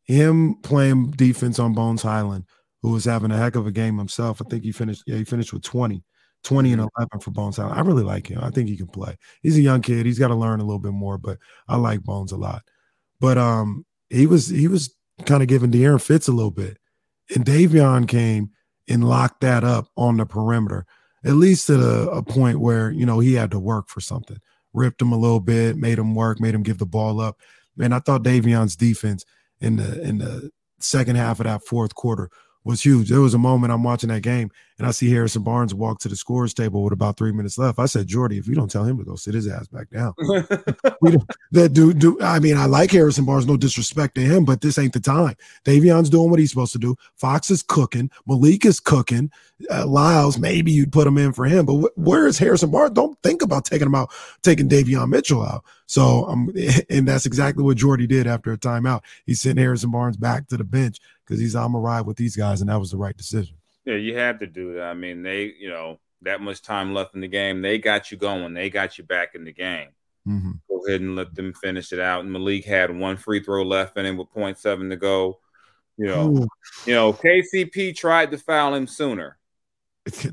Him 0.03 0.55
playing 0.61 1.11
defense 1.11 1.57
on 1.57 1.73
Bones 1.73 2.03
Hyland, 2.03 2.45
who 2.81 2.91
was 2.91 3.05
having 3.05 3.31
a 3.31 3.37
heck 3.37 3.55
of 3.55 3.65
a 3.65 3.71
game 3.71 3.97
himself. 3.97 4.41
I 4.41 4.47
think 4.49 4.63
he 4.63 4.71
finished, 4.71 5.03
yeah, 5.07 5.15
he 5.15 5.23
finished 5.23 5.51
with 5.51 5.63
20, 5.63 6.03
20 6.43 6.73
and 6.73 6.81
mm-hmm. 6.81 7.01
11 7.01 7.19
for 7.21 7.31
Bones 7.31 7.57
Hyland. 7.57 7.77
I 7.77 7.81
really 7.81 8.03
like 8.03 8.27
him. 8.27 8.39
I 8.43 8.51
think 8.51 8.69
he 8.69 8.77
can 8.77 8.87
play. 8.87 9.17
He's 9.41 9.57
a 9.57 9.61
young 9.61 9.81
kid. 9.81 10.05
He's 10.05 10.19
got 10.19 10.27
to 10.27 10.35
learn 10.35 10.59
a 10.59 10.63
little 10.63 10.79
bit 10.79 10.91
more, 10.91 11.17
but 11.17 11.39
I 11.67 11.77
like 11.77 12.03
Bones 12.03 12.31
a 12.31 12.37
lot. 12.37 12.61
But 13.19 13.39
um, 13.39 13.85
he 14.09 14.27
was 14.27 14.47
he 14.47 14.67
was 14.67 14.93
kind 15.25 15.41
of 15.41 15.47
giving 15.47 15.71
De'Aaron 15.71 16.01
fits 16.01 16.27
a 16.27 16.31
little 16.31 16.51
bit. 16.51 16.77
And 17.33 17.45
Davion 17.45 18.07
came 18.07 18.51
and 18.87 19.07
locked 19.07 19.41
that 19.41 19.63
up 19.63 19.87
on 19.97 20.17
the 20.17 20.25
perimeter, 20.25 20.85
at 21.23 21.33
least 21.33 21.69
at 21.69 21.79
a, 21.79 22.09
a 22.09 22.23
point 22.23 22.59
where, 22.59 22.91
you 22.91 23.05
know, 23.05 23.19
he 23.19 23.33
had 23.33 23.51
to 23.51 23.59
work 23.59 23.89
for 23.89 24.01
something. 24.01 24.37
Ripped 24.73 25.01
him 25.01 25.11
a 25.11 25.17
little 25.17 25.39
bit, 25.39 25.77
made 25.77 25.97
him 25.97 26.13
work, 26.15 26.39
made 26.39 26.53
him 26.53 26.63
give 26.63 26.77
the 26.77 26.85
ball 26.85 27.21
up. 27.21 27.39
Man, 27.77 27.93
I 27.93 27.99
thought 27.99 28.23
Davion's 28.23 28.75
defense 28.75 29.25
in 29.61 29.77
the 29.77 30.01
in 30.01 30.17
the 30.17 30.51
second 30.79 31.15
half 31.15 31.39
of 31.39 31.45
that 31.45 31.63
fourth 31.63 31.95
quarter 31.95 32.29
was 32.65 32.83
huge. 32.83 33.09
There 33.09 33.21
was 33.21 33.33
a 33.33 33.39
moment 33.39 33.71
I'm 33.71 33.83
watching 33.83 34.09
that 34.09 34.21
game 34.21 34.51
and 34.77 34.85
I 34.85 34.91
see 34.91 35.09
Harrison 35.09 35.43
Barnes 35.43 35.73
walk 35.73 35.99
to 35.99 36.09
the 36.09 36.15
scores 36.15 36.53
table 36.53 36.83
with 36.83 36.91
about 36.91 37.15
three 37.15 37.31
minutes 37.31 37.57
left. 37.57 37.79
I 37.79 37.85
said, 37.85 38.07
Jordi, 38.07 38.37
if 38.37 38.47
you 38.47 38.55
don't 38.55 38.69
tell 38.69 38.83
him 38.83 38.97
to 38.97 39.05
go 39.05 39.15
sit 39.15 39.33
his 39.33 39.47
ass 39.47 39.67
back 39.67 39.89
down, 39.89 40.13
that 41.51 41.69
dude, 41.71 41.99
do, 41.99 42.17
I 42.21 42.39
mean, 42.39 42.57
I 42.57 42.65
like 42.65 42.91
Harrison 42.91 43.23
Barnes, 43.23 43.45
no 43.45 43.55
disrespect 43.55 44.15
to 44.15 44.21
him, 44.21 44.43
but 44.43 44.61
this 44.61 44.77
ain't 44.77 44.93
the 44.93 44.99
time. 44.99 45.35
Davion's 45.63 46.09
doing 46.09 46.29
what 46.29 46.39
he's 46.39 46.49
supposed 46.49 46.73
to 46.73 46.79
do. 46.79 46.97
Fox 47.15 47.49
is 47.49 47.63
cooking. 47.63 48.11
Malik 48.25 48.65
is 48.65 48.81
cooking. 48.81 49.31
Uh, 49.71 49.85
Lyles, 49.85 50.37
maybe 50.37 50.71
you'd 50.71 50.91
put 50.91 51.07
him 51.07 51.17
in 51.17 51.31
for 51.31 51.45
him, 51.45 51.65
but 51.65 51.75
wh- 51.75 51.97
where 51.97 52.27
is 52.27 52.37
Harrison 52.37 52.71
Barnes? 52.71 52.91
Don't 52.91 53.17
think 53.23 53.41
about 53.41 53.63
taking 53.63 53.87
him 53.87 53.95
out, 53.95 54.11
taking 54.41 54.67
Davion 54.67 55.07
Mitchell 55.09 55.43
out. 55.43 55.63
So, 55.85 56.25
um, 56.25 56.51
and 56.89 57.07
that's 57.07 57.25
exactly 57.25 57.63
what 57.63 57.77
Jordi 57.77 58.07
did 58.07 58.27
after 58.27 58.51
a 58.51 58.57
timeout. 58.57 59.03
He 59.25 59.33
sent 59.33 59.57
Harrison 59.57 59.91
Barnes 59.91 60.17
back 60.17 60.47
to 60.47 60.57
the 60.57 60.65
bench 60.65 60.99
because 61.25 61.39
he's 61.39 61.55
I'm 61.55 61.71
gonna 61.71 61.79
ride 61.79 62.05
with 62.05 62.17
these 62.17 62.35
guys, 62.35 62.61
and 62.61 62.69
that 62.69 62.79
was 62.79 62.91
the 62.91 62.97
right 62.97 63.15
decision. 63.15 63.55
Yeah, 63.85 63.95
you 63.95 64.17
have 64.17 64.39
to 64.39 64.47
do 64.47 64.75
that. 64.75 64.83
I 64.83 64.93
mean, 64.93 65.23
they, 65.23 65.53
you 65.59 65.69
know, 65.69 65.99
that 66.21 66.41
much 66.41 66.61
time 66.61 66.93
left 66.93 67.15
in 67.15 67.21
the 67.21 67.27
game, 67.27 67.61
they 67.61 67.77
got 67.77 68.11
you 68.11 68.17
going. 68.17 68.53
They 68.53 68.69
got 68.69 68.97
you 68.97 69.03
back 69.03 69.35
in 69.35 69.45
the 69.45 69.53
game. 69.53 69.89
Mm-hmm. 70.27 70.51
Go 70.67 70.85
ahead 70.87 71.01
and 71.01 71.15
let 71.15 71.35
them 71.35 71.53
finish 71.53 71.93
it 71.93 71.99
out. 71.99 72.21
And 72.21 72.31
Malik 72.31 72.65
had 72.65 72.95
one 72.95 73.15
free 73.15 73.43
throw 73.43 73.63
left 73.63 73.97
in 73.97 74.05
him 74.05 74.17
with 74.17 74.33
0.7 74.33 74.89
to 74.89 74.95
go. 74.95 75.39
You 75.97 76.07
know, 76.07 76.29
Ooh. 76.29 76.47
you 76.85 76.93
know, 76.93 77.13
KCP 77.13 77.95
tried 77.95 78.31
to 78.31 78.37
foul 78.37 78.73
him 78.73 78.87
sooner. 78.87 79.37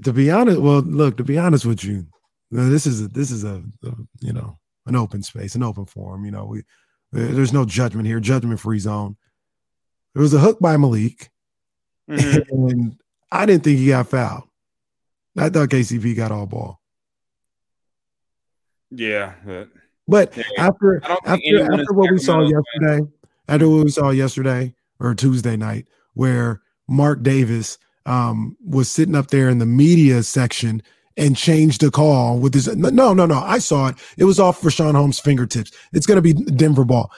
To 0.02 0.12
be 0.12 0.30
honest, 0.30 0.60
well, 0.60 0.80
look, 0.80 1.16
to 1.16 1.24
be 1.24 1.38
honest 1.38 1.64
with 1.64 1.82
you, 1.82 2.06
this 2.50 2.86
is 2.86 3.00
a, 3.00 3.08
this 3.08 3.30
is 3.30 3.42
a, 3.42 3.62
a 3.84 3.92
you 4.20 4.34
know 4.34 4.58
an 4.84 4.96
open 4.96 5.22
space, 5.22 5.54
an 5.54 5.62
open 5.62 5.86
forum. 5.86 6.26
You 6.26 6.30
know, 6.30 6.44
we 6.44 6.62
there's 7.10 7.54
no 7.54 7.64
judgment 7.64 8.06
here, 8.06 8.20
judgment 8.20 8.60
free 8.60 8.78
zone. 8.78 9.16
There 10.14 10.22
was 10.22 10.34
a 10.34 10.38
hook 10.38 10.58
by 10.60 10.76
Malik, 10.76 11.30
mm-hmm. 12.08 12.68
and 12.68 12.96
I 13.30 13.46
didn't 13.46 13.64
think 13.64 13.78
he 13.78 13.88
got 13.88 14.08
fouled. 14.08 14.44
I 15.36 15.48
thought 15.48 15.70
KCP 15.70 16.14
got 16.14 16.32
all 16.32 16.46
ball. 16.46 16.80
Yeah, 18.90 19.32
but, 19.46 19.68
but 20.06 20.36
yeah, 20.36 20.44
after 20.58 21.02
after, 21.24 21.72
after 21.72 21.92
what 21.94 22.10
we 22.10 22.18
saw 22.18 22.42
yesterday, 22.42 23.10
after 23.48 23.68
what 23.68 23.84
we 23.84 23.90
saw 23.90 24.10
yesterday 24.10 24.74
or 25.00 25.14
Tuesday 25.14 25.56
night 25.56 25.86
where 26.14 26.60
Marc 26.88 27.22
Davis 27.22 27.78
um, 28.04 28.56
was 28.64 28.90
sitting 28.90 29.14
up 29.14 29.28
there 29.28 29.48
in 29.48 29.58
the 29.58 29.66
media 29.66 30.22
section 30.22 30.82
and 31.16 31.36
changed 31.36 31.80
the 31.80 31.90
call 31.90 32.38
with 32.38 32.54
his 32.54 32.74
no 32.76 33.12
no 33.12 33.26
no 33.26 33.38
I 33.38 33.58
saw 33.58 33.88
it. 33.88 33.96
It 34.16 34.24
was 34.24 34.40
off 34.40 34.60
Richaun 34.62 34.94
Holmes 34.94 35.18
fingertips. 35.18 35.72
It's 35.92 36.06
going 36.06 36.16
to 36.16 36.22
be 36.22 36.32
Denver 36.32 36.84
ball. 36.84 37.10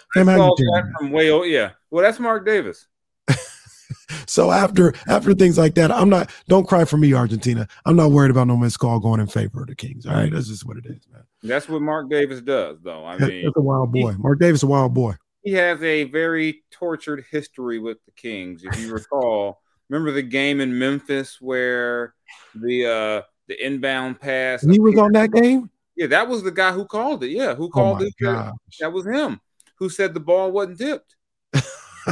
From 0.98 1.10
way 1.10 1.30
oh 1.30 1.42
yeah 1.42 1.70
well 1.94 2.02
that's 2.04 2.18
Marc 2.18 2.44
Davis 2.44 2.86
so 4.26 4.50
after 4.50 4.92
after 5.06 5.34
things 5.34 5.56
like 5.56 5.74
that 5.74 5.92
I'm 5.92 6.08
not 6.08 6.30
don't 6.48 6.66
cry 6.66 6.84
for 6.84 6.96
me 6.96 7.14
Argentina 7.14 7.68
I'm 7.86 7.96
not 7.96 8.10
worried 8.10 8.30
about 8.30 8.46
no 8.48 8.56
missed 8.56 8.78
call 8.78 8.98
going 8.98 9.20
in 9.20 9.26
favor 9.26 9.62
of 9.62 9.68
the 9.68 9.74
Kings 9.74 10.06
all 10.06 10.14
right 10.14 10.32
that's 10.32 10.48
just 10.48 10.66
what 10.66 10.76
it 10.76 10.86
is 10.86 11.06
man 11.12 11.22
that's 11.42 11.68
what 11.68 11.82
Marc 11.82 12.10
Davis 12.10 12.40
does 12.40 12.78
though 12.82 13.04
I 13.06 13.18
mean 13.18 13.44
that's 13.44 13.56
a 13.56 13.60
wild 13.60 13.92
boy 13.92 14.12
he, 14.12 14.18
Marc 14.18 14.40
Davis 14.40 14.62
a 14.62 14.66
wild 14.66 14.92
boy 14.92 15.14
he 15.42 15.52
has 15.52 15.82
a 15.82 16.04
very 16.04 16.64
tortured 16.70 17.24
history 17.30 17.78
with 17.78 17.98
the 18.06 18.12
Kings 18.12 18.64
if 18.64 18.78
you 18.78 18.92
recall 18.92 19.60
remember 19.88 20.10
the 20.10 20.22
game 20.22 20.60
in 20.60 20.78
Memphis 20.78 21.40
where 21.40 22.14
the 22.54 22.86
uh 22.86 23.22
the 23.46 23.64
inbound 23.64 24.20
pass. 24.20 24.62
He 24.62 24.80
was 24.80 24.98
on 24.98 25.12
that 25.12 25.32
game. 25.32 25.70
Yeah, 25.96 26.06
that 26.08 26.28
was 26.28 26.42
the 26.42 26.50
guy 26.50 26.72
who 26.72 26.86
called 26.86 27.22
it. 27.22 27.30
Yeah, 27.30 27.54
who 27.54 27.66
oh 27.66 27.68
called 27.68 28.02
oh 28.02 28.06
it? 28.06 28.52
That 28.80 28.92
was 28.92 29.06
him. 29.06 29.40
Who 29.78 29.88
said 29.88 30.14
the 30.14 30.20
ball 30.20 30.50
wasn't 30.50 30.78
tipped? 30.78 31.14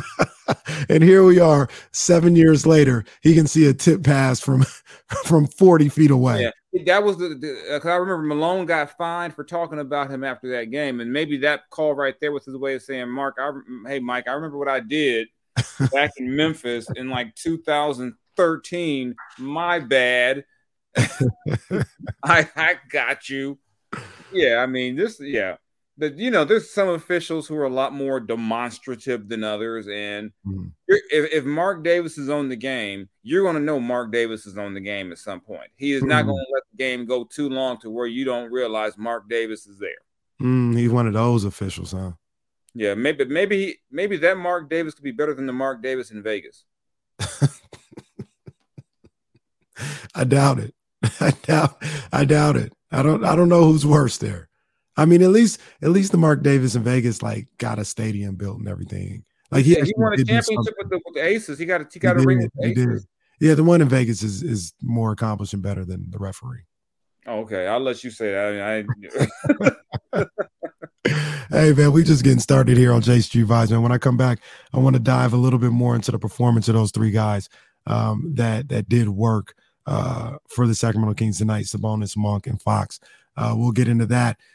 and 0.89 1.03
here 1.03 1.25
we 1.25 1.39
are, 1.39 1.69
seven 1.93 2.37
years 2.37 2.67
later. 2.67 3.05
He 3.21 3.35
can 3.35 3.47
see 3.47 3.67
a 3.69 3.75
tip 3.75 4.03
pass 4.03 4.41
from 4.41 4.65
from 5.25 5.47
forty 5.47 5.89
feet 5.89 6.11
away. 6.11 6.43
Yeah, 6.73 6.83
that 6.87 7.05
was 7.05 7.19
the. 7.19 7.81
uh, 7.85 7.89
I 7.89 7.97
remember 7.97 8.23
Malone 8.23 8.67
got 8.67 8.97
fined 8.97 9.35
for 9.35 9.45
talking 9.45 9.79
about 9.79 10.11
him 10.11 10.25
after 10.25 10.51
that 10.53 10.71
game, 10.71 11.01
and 11.01 11.13
maybe 11.13 11.39
that 11.39 11.69
call 11.71 11.95
right 11.95 12.15
there 12.21 12.33
was 12.33 12.45
his 12.45 12.57
way 12.57 12.75
of 12.75 12.83
saying, 12.83 13.09
"Mark, 13.09 13.37
I, 13.39 13.53
hey 13.87 13.99
Mike, 14.01 14.29
I 14.29 14.33
remember 14.33 14.59
what 14.59 14.69
I 14.69 14.81
did 14.81 15.29
back 15.93 16.13
in 16.17 16.35
Memphis 16.35 16.87
in 16.97 17.09
like 17.09 17.35
2013. 17.37 19.15
My 19.39 19.79
bad." 19.79 20.45
I 22.23 22.49
I 22.57 22.77
got 22.91 23.29
you. 23.29 23.59
Yeah, 24.33 24.57
I 24.57 24.67
mean 24.67 24.97
this. 24.97 25.21
Yeah, 25.21 25.57
but 25.99 26.17
you 26.19 26.31
know, 26.31 26.45
there's 26.45 26.71
some 26.71 26.89
officials 26.89 27.47
who 27.47 27.57
are 27.57 27.65
a 27.65 27.71
lot 27.71 27.93
more 27.93 28.19
demonstrative 28.21 29.29
than 29.29 29.45
others, 29.45 29.87
and 29.89 30.31
mm-hmm. 30.47 30.69
if, 30.89 31.33
if 31.33 31.45
Marc 31.45 31.85
Davis 31.85 32.19
is 32.19 32.29
on 32.29 32.49
the 32.49 32.57
game, 32.57 33.09
you're 33.23 33.43
going 33.43 33.57
to 33.57 33.63
know 33.63 33.79
Marc 33.79 34.11
Davis 34.11 34.47
is 34.47 34.57
on 34.57 34.75
the 34.75 34.81
game 34.81 35.13
at 35.13 35.19
some 35.19 35.41
point. 35.41 35.71
He 35.77 35.93
is 35.93 36.01
mm-hmm. 36.01 36.09
not 36.09 36.27
going 36.27 36.45
to 36.45 36.53
let 36.53 36.63
the 36.71 36.77
game 36.79 37.07
go 37.07 37.25
too 37.25 37.49
long 37.49 37.79
to 37.81 37.91
where 37.91 38.07
you 38.07 38.25
don't 38.25 38.51
realize 38.51 38.97
Marc 38.97 39.29
Davis 39.29 39.67
is 39.67 39.79
there. 39.79 39.91
Mm, 40.41 40.77
he's 40.77 40.91
one 40.91 41.07
of 41.07 41.13
those 41.13 41.45
officials, 41.45 41.93
huh? 41.93 42.13
Yeah, 42.75 42.95
maybe 42.95 43.27
maybe 43.27 43.81
maybe 43.91 44.17
that 44.19 44.39
Marc 44.39 44.71
Davis 44.71 44.95
could 44.95 45.05
be 45.05 45.13
better 45.13 45.35
than 45.35 45.47
the 45.47 45.53
Mark 45.53 45.83
Davis 45.83 46.11
in 46.11 46.23
Vegas. 46.23 46.65
I 50.15 50.25
doubt 50.25 50.59
it. 50.59 50.75
I 51.21 51.33
doubt 51.43 51.83
I 52.13 52.25
doubt 52.25 52.57
it. 52.57 52.73
I 52.91 53.03
don't 53.03 53.25
I 53.25 53.37
don't 53.37 53.51
know 53.51 53.65
who's 53.65 53.85
worse 53.85 54.17
there. 54.19 54.49
I 54.97 55.05
mean, 55.07 55.23
at 55.23 55.31
least 55.31 55.61
at 55.83 55.91
least 55.91 56.13
the 56.13 56.19
Mark 56.19 56.43
Davis 56.43 56.75
in 56.75 56.83
Vegas 56.83 57.23
like 57.23 57.49
got 57.59 57.79
a 57.79 57.85
stadium 57.85 58.37
built 58.37 58.59
and 58.59 58.69
everything. 58.69 59.25
Like 59.51 59.65
he, 59.65 59.77
yeah, 59.77 59.85
he 59.85 59.93
won 59.97 60.15
a 60.15 60.17
championship 60.17 60.75
with 60.79 60.91
the, 60.91 61.01
with 61.05 61.15
the, 61.15 61.25
Aces. 61.25 61.59
He 61.59 61.67
got 61.67 61.81
a 61.83 61.87
he 61.93 61.99
got 61.99 62.17
he 62.17 62.23
a 62.23 62.27
ring. 62.27 62.51
He 62.61 62.75
did. 62.75 63.01
Yeah, 63.41 63.55
the 63.55 63.65
one 63.65 63.81
in 63.81 63.89
Vegas 63.89 64.23
is 64.23 64.43
is 64.43 64.73
more 64.83 65.13
accomplished 65.13 65.53
and 65.53 65.63
better 65.63 65.85
than 65.85 66.11
the 66.11 66.19
referee. 66.19 66.65
Oh, 67.27 67.41
okay, 67.41 67.67
I'll 67.67 67.81
let 67.81 68.03
you 68.03 68.11
say 68.11 68.33
that. 68.33 68.85
I, 70.15 70.23
I 70.23 70.27
hey 71.51 71.73
man, 71.73 71.93
we 71.93 72.03
just 72.03 72.25
getting 72.25 72.41
started 72.41 72.77
here 72.77 72.93
on 72.93 73.03
J 73.03 73.21
Street 73.21 73.47
Vibes, 73.47 73.71
man. 73.71 73.83
When 73.83 73.93
I 73.93 73.99
come 73.99 74.17
back, 74.17 74.41
I 74.73 74.79
want 74.79 74.95
to 74.95 75.01
dive 75.01 75.33
a 75.33 75.37
little 75.37 75.59
bit 75.59 75.73
more 75.73 75.95
into 75.95 76.11
the 76.11 76.19
performance 76.19 76.69
of 76.69 76.75
those 76.75 76.91
three 76.91 77.11
guys 77.11 77.49
um, 77.87 78.33
that 78.35 78.69
that 78.69 78.89
did 78.89 79.09
work 79.09 79.55
uh, 79.87 80.37
for 80.49 80.67
the 80.67 80.75
Sacramento 80.75 81.15
Kings 81.15 81.39
tonight, 81.39 81.65
Sabonis, 81.65 82.17
Monk, 82.17 82.47
and 82.47 82.61
Fox. 82.61 83.01
Uh, 83.37 83.55
we'll 83.57 83.73
get 83.73 83.89
into 83.89 84.07
that. 84.07 84.39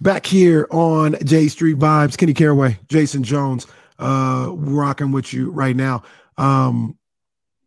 Back 0.00 0.24
here 0.24 0.66
on 0.70 1.16
J 1.24 1.48
Street 1.48 1.78
Vibes, 1.78 2.16
Kenny 2.16 2.32
Caraway, 2.32 2.78
Jason 2.88 3.22
Jones, 3.22 3.66
uh, 3.98 4.48
rocking 4.50 5.12
with 5.12 5.32
you 5.32 5.50
right 5.50 5.76
now. 5.76 6.02
Um, 6.38 6.96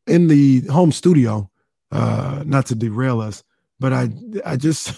in 0.07 0.27
the 0.27 0.61
home 0.61 0.91
studio, 0.91 1.49
uh, 1.91 2.43
not 2.45 2.65
to 2.67 2.75
derail 2.75 3.21
us, 3.21 3.43
but 3.79 3.93
I 3.93 4.09
I 4.45 4.57
just 4.57 4.95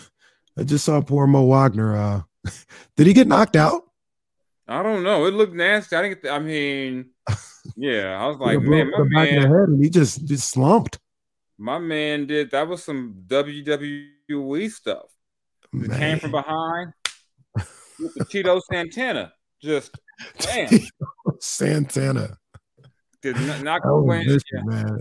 I 0.57 0.63
just 0.63 0.85
saw 0.85 1.01
poor 1.01 1.27
Mo 1.27 1.43
Wagner. 1.43 1.97
Uh, 1.97 2.21
did 2.95 3.07
he 3.07 3.13
get 3.13 3.27
knocked 3.27 3.55
out? 3.55 3.83
I 4.67 4.81
don't 4.81 5.03
know. 5.03 5.25
It 5.25 5.33
looked 5.33 5.53
nasty. 5.53 5.95
I 5.95 6.01
didn't. 6.01 6.31
I 6.31 6.39
mean, 6.39 7.09
yeah, 7.75 8.19
I 8.19 8.27
was 8.27 8.37
like, 8.37 8.61
man, 8.61 8.91
my 8.91 9.03
man, 9.03 9.51
and 9.51 9.83
he 9.83 9.89
just 9.89 10.25
just 10.25 10.49
slumped. 10.49 10.99
My 11.57 11.79
man 11.79 12.27
did 12.27 12.51
that 12.51 12.67
was 12.67 12.83
some 12.83 13.23
WWE 13.27 14.71
stuff. 14.71 15.05
It 15.73 15.91
came 15.91 16.19
from 16.19 16.31
behind, 16.31 16.93
with 17.99 18.13
the 18.15 18.25
Tito 18.25 18.61
Santana. 18.71 19.33
Just 19.61 19.97
damn. 20.39 20.69
Santana. 21.39 22.37
Did 23.21 23.35
not 23.63 23.81
go 23.81 23.97
away. 23.97 24.23
Yeah. 24.27 24.61
Man. 24.63 24.99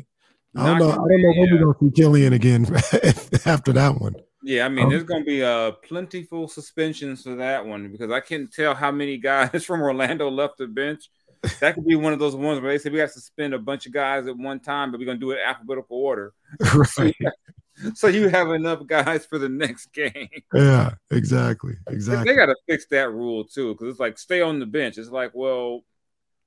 I 0.56 0.66
don't 0.66 0.78
know. 0.78 0.90
I 0.90 0.94
don't 0.94 1.22
know 1.22 1.32
when 1.36 1.50
we're 1.52 1.58
gonna 1.58 1.78
see 1.80 1.90
Killian 1.90 2.32
again 2.32 2.64
after 3.44 3.72
that 3.72 3.96
one. 4.00 4.14
Yeah, 4.42 4.66
I 4.66 4.68
mean, 4.68 4.84
um, 4.84 4.90
there's 4.90 5.02
gonna 5.02 5.24
be 5.24 5.42
uh 5.42 5.72
plentiful 5.72 6.48
suspensions 6.48 7.22
for 7.22 7.34
that 7.36 7.66
one 7.66 7.90
because 7.90 8.10
I 8.10 8.20
can't 8.20 8.52
tell 8.52 8.74
how 8.74 8.92
many 8.92 9.18
guys 9.18 9.64
from 9.66 9.82
Orlando 9.82 10.30
left 10.30 10.58
the 10.58 10.66
bench. 10.66 11.10
That 11.60 11.74
could 11.74 11.86
be 11.86 11.96
one 11.96 12.12
of 12.12 12.18
those 12.18 12.36
ones 12.36 12.60
where 12.60 12.70
they 12.72 12.78
say 12.78 12.88
we 12.88 12.98
have 13.00 13.12
to 13.12 13.20
suspend 13.20 13.52
a 13.52 13.58
bunch 13.58 13.86
of 13.86 13.92
guys 13.92 14.26
at 14.26 14.36
one 14.36 14.60
time, 14.60 14.90
but 14.90 15.00
we're 15.00 15.06
gonna 15.06 15.18
do 15.18 15.32
it 15.32 15.40
alphabetical 15.44 15.98
order. 15.98 16.32
Right. 16.98 17.14
so 17.94 18.06
you 18.06 18.28
have 18.28 18.50
enough 18.50 18.86
guys 18.86 19.26
for 19.26 19.38
the 19.38 19.48
next 19.48 19.92
game. 19.92 20.28
Yeah, 20.54 20.92
exactly, 21.10 21.74
exactly. 21.88 22.32
They 22.32 22.36
got 22.36 22.46
to 22.46 22.56
fix 22.68 22.86
that 22.86 23.10
rule 23.12 23.44
too, 23.44 23.74
because 23.74 23.88
it's 23.88 24.00
like 24.00 24.18
stay 24.18 24.40
on 24.40 24.60
the 24.60 24.66
bench. 24.66 24.98
It's 24.98 25.10
like, 25.10 25.32
well, 25.34 25.84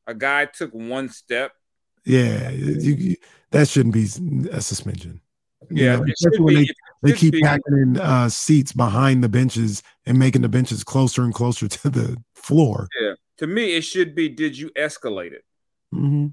a 0.05 0.13
guy 0.13 0.45
took 0.45 0.71
one 0.73 1.09
step. 1.09 1.51
Yeah, 2.05 2.51
you, 2.51 2.93
you, 2.95 3.15
that 3.51 3.67
shouldn't 3.67 3.93
be 3.93 4.07
a 4.51 4.61
suspension. 4.61 5.19
Yeah, 5.69 5.99
especially 6.13 6.39
when 6.39 6.55
be, 6.55 6.65
they, 7.03 7.11
they 7.11 7.17
keep 7.17 7.33
be. 7.33 7.41
packing 7.41 7.77
in 7.77 7.97
uh, 7.97 8.29
seats 8.29 8.71
behind 8.71 9.23
the 9.23 9.29
benches 9.29 9.83
and 10.05 10.17
making 10.17 10.41
the 10.41 10.49
benches 10.49 10.83
closer 10.83 11.23
and 11.23 11.33
closer 11.33 11.67
to 11.67 11.89
the 11.89 12.17
floor. 12.35 12.87
Yeah, 13.01 13.13
to 13.39 13.47
me, 13.47 13.75
it 13.75 13.81
should 13.81 14.15
be: 14.15 14.29
Did 14.29 14.57
you 14.57 14.69
escalate 14.77 15.33
it? 15.33 15.43
Mm-hmm. 15.93 16.27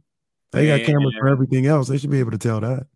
They 0.52 0.66
got 0.66 0.86
cameras 0.86 1.14
for 1.18 1.28
everything 1.28 1.66
else. 1.66 1.88
They 1.88 1.98
should 1.98 2.10
be 2.10 2.20
able 2.20 2.30
to 2.30 2.38
tell 2.38 2.60
that. 2.60 2.86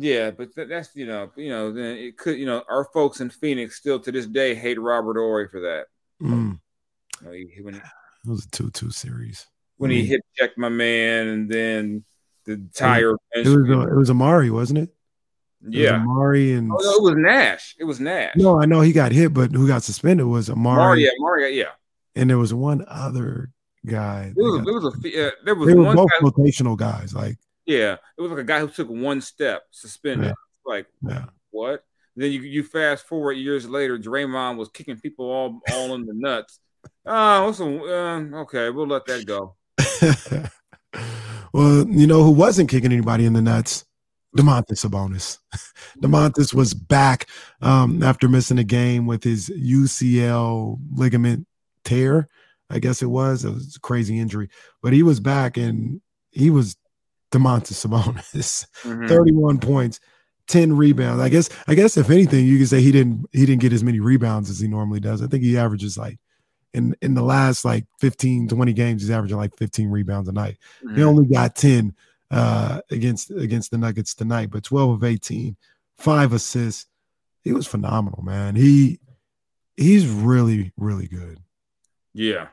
Yeah, 0.00 0.30
but 0.30 0.50
that's 0.54 0.94
you 0.94 1.06
know, 1.06 1.32
you 1.34 1.50
know, 1.50 1.72
then 1.72 1.96
it 1.96 2.16
could, 2.16 2.38
you 2.38 2.46
know, 2.46 2.62
our 2.70 2.84
folks 2.94 3.20
in 3.20 3.30
Phoenix 3.30 3.76
still 3.76 3.98
to 3.98 4.12
this 4.12 4.26
day 4.26 4.54
hate 4.54 4.80
Robert 4.80 5.16
Horry 5.16 5.48
for 5.48 5.60
that. 5.60 5.86
Mm. 6.22 6.60
You 7.20 7.26
know, 7.26 7.32
he, 7.32 7.60
when 7.60 7.74
he, 7.74 7.80
it 7.80 8.30
was 8.30 8.44
a 8.44 8.50
two-two 8.50 8.92
series 8.92 9.46
when 9.76 9.90
he 9.90 10.04
mm. 10.04 10.06
hit 10.06 10.20
checked 10.36 10.56
my 10.56 10.68
man, 10.68 11.26
and 11.26 11.50
then 11.50 12.04
the 12.44 12.64
tire. 12.72 13.16
It 13.32 13.46
was, 13.46 13.68
it 13.68 13.96
was 13.96 14.10
Amar'e, 14.10 14.50
wasn't 14.50 14.78
it? 14.78 14.94
Yeah, 15.68 15.98
Amar'e 15.98 16.56
and 16.56 16.70
oh, 16.70 16.76
no, 16.80 16.92
it 16.92 17.02
was 17.02 17.14
Nash. 17.16 17.74
It 17.80 17.84
was 17.84 17.98
Nash. 17.98 18.36
No, 18.36 18.60
I 18.62 18.66
know 18.66 18.80
he 18.80 18.92
got 18.92 19.10
hit, 19.10 19.34
but 19.34 19.50
who 19.50 19.66
got 19.66 19.82
suspended 19.82 20.26
was 20.26 20.48
Amari. 20.48 20.78
Amar'e, 20.78 21.00
yeah, 21.00 21.10
Amar'e, 21.20 21.56
yeah. 21.56 21.72
And 22.14 22.30
there 22.30 22.38
was 22.38 22.54
one 22.54 22.84
other 22.86 23.50
guy. 23.84 24.32
It 24.36 24.40
was, 24.40 24.60
it 24.60 24.72
was 24.72 24.84
a 24.84 25.26
uh, 25.26 25.30
there 25.44 25.56
was 25.56 25.66
they 25.66 25.74
were 25.74 25.92
both 25.92 26.08
guy, 26.10 26.28
rotational 26.28 26.76
guys. 26.76 27.12
Like 27.12 27.38
yeah, 27.68 27.96
it 28.16 28.20
was 28.20 28.30
like 28.30 28.40
a 28.40 28.44
guy 28.44 28.60
who 28.60 28.68
took 28.68 28.88
one 28.88 29.20
step 29.20 29.62
suspended. 29.70 30.28
Yeah. 30.28 30.32
Like 30.64 30.86
yeah, 31.06 31.26
what? 31.50 31.84
Then 32.16 32.32
you 32.32 32.40
you 32.40 32.64
fast 32.64 33.06
forward 33.06 33.34
years 33.34 33.68
later, 33.68 33.98
Draymond 33.98 34.56
was 34.56 34.70
kicking 34.70 34.98
people 34.98 35.30
all 35.30 35.60
all 35.72 35.94
in 35.94 36.06
the 36.06 36.14
nuts. 36.14 36.60
Oh, 37.04 37.46
what's 37.46 37.60
a, 37.60 37.64
uh, 37.64 38.40
okay, 38.40 38.70
we'll 38.70 38.86
let 38.86 39.04
that 39.04 39.26
go. 39.26 39.54
well, 41.52 41.86
you 41.88 42.06
know 42.06 42.24
who 42.24 42.30
wasn't 42.30 42.70
kicking 42.70 42.92
anybody 42.92 43.26
in 43.26 43.34
the 43.34 43.42
nuts? 43.42 43.84
Domantas 44.36 44.86
Sabonis. 44.86 45.38
Domantas 46.02 46.54
was 46.54 46.72
back 46.72 47.28
um, 47.60 48.02
after 48.02 48.28
missing 48.28 48.58
a 48.58 48.64
game 48.64 49.06
with 49.06 49.22
his 49.24 49.50
UCL 49.50 50.78
ligament 50.94 51.46
tear. 51.84 52.28
I 52.70 52.78
guess 52.78 53.02
it 53.02 53.06
was. 53.06 53.44
It 53.44 53.50
was 53.50 53.76
a 53.76 53.80
crazy 53.80 54.18
injury, 54.18 54.48
but 54.82 54.92
he 54.94 55.02
was 55.02 55.20
back 55.20 55.56
and 55.56 56.00
he 56.30 56.50
was 56.50 56.76
Domantas 57.30 57.86
Sabonis. 57.86 58.66
Mhm. 58.84 59.08
31 59.08 59.58
points, 59.58 60.00
10 60.46 60.72
rebounds. 60.76 61.20
I 61.22 61.28
guess 61.28 61.48
I 61.66 61.74
guess 61.74 61.96
if 61.96 62.10
anything, 62.10 62.46
you 62.46 62.58
could 62.58 62.68
say 62.68 62.80
he 62.80 62.92
didn't 62.92 63.26
he 63.32 63.44
didn't 63.46 63.60
get 63.60 63.72
as 63.72 63.84
many 63.84 64.00
rebounds 64.00 64.48
as 64.50 64.58
he 64.60 64.68
normally 64.68 65.00
does. 65.00 65.22
I 65.22 65.26
think 65.26 65.42
he 65.44 65.58
averages 65.58 65.98
like 65.98 66.18
in 66.74 66.94
in 67.02 67.14
the 67.14 67.22
last 67.22 67.64
like 67.64 67.86
15, 68.00 68.48
20 68.48 68.72
games, 68.72 69.02
he's 69.02 69.10
averaging 69.10 69.36
like 69.38 69.56
15 69.56 69.88
rebounds 69.90 70.28
a 70.28 70.32
night. 70.32 70.58
He 70.80 70.86
Mhm. 71.00 71.04
only 71.04 71.26
got 71.26 71.54
10 71.56 71.94
uh 72.30 72.80
against 72.90 73.30
against 73.30 73.70
the 73.70 73.78
Nuggets 73.78 74.14
tonight, 74.14 74.50
but 74.50 74.62
12 74.64 74.90
of 74.90 75.04
18, 75.04 75.56
five 75.96 76.32
assists. 76.32 76.86
He 77.42 77.52
was 77.52 77.66
phenomenal, 77.66 78.22
man. 78.22 78.54
He 78.56 79.00
he's 79.76 80.06
really, 80.06 80.72
really 80.76 81.06
good. 81.08 81.38
Yeah, 82.12 82.48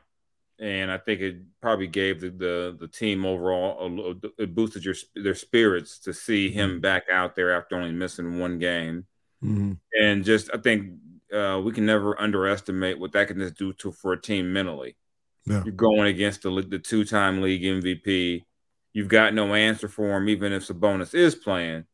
and 0.58 0.90
I 0.90 0.98
think 0.98 1.20
it 1.20 1.36
probably 1.60 1.86
gave 1.86 2.20
the 2.20 2.30
the, 2.30 2.76
the 2.78 2.88
team 2.88 3.24
overall 3.26 3.84
a, 3.84 3.88
little- 3.88 4.20
it 4.38 4.54
boosted 4.54 4.84
your 4.84 4.94
their 5.14 5.34
spirits 5.34 5.98
to 6.00 6.12
see 6.12 6.50
him 6.50 6.80
back 6.80 7.04
out 7.10 7.34
there 7.36 7.52
after 7.52 7.76
only 7.76 7.92
missing 7.92 8.38
one 8.38 8.58
game, 8.58 9.06
Mhm. 9.44 9.78
and 10.00 10.24
just 10.24 10.50
I 10.54 10.58
think 10.58 10.94
uh, 11.32 11.60
we 11.64 11.72
can 11.72 11.84
never 11.84 12.18
underestimate 12.20 12.98
what 12.98 13.12
that 13.12 13.28
can 13.28 13.38
just 13.38 13.56
do 13.56 13.72
to 13.74 13.90
for 13.92 14.12
a 14.12 14.20
team 14.20 14.52
mentally. 14.52 14.96
Yeah. 15.44 15.62
You're 15.64 15.74
going 15.74 16.06
against 16.06 16.42
the 16.42 16.50
the 16.68 16.78
two 16.78 17.04
time 17.04 17.42
league 17.42 17.62
MVP. 17.62 18.44
You've 18.92 19.08
got 19.08 19.34
no 19.34 19.52
answer 19.54 19.88
for 19.88 20.16
him, 20.16 20.28
even 20.28 20.52
if 20.52 20.66
Sabonis 20.66 21.14
is 21.14 21.34
playing. 21.34 21.84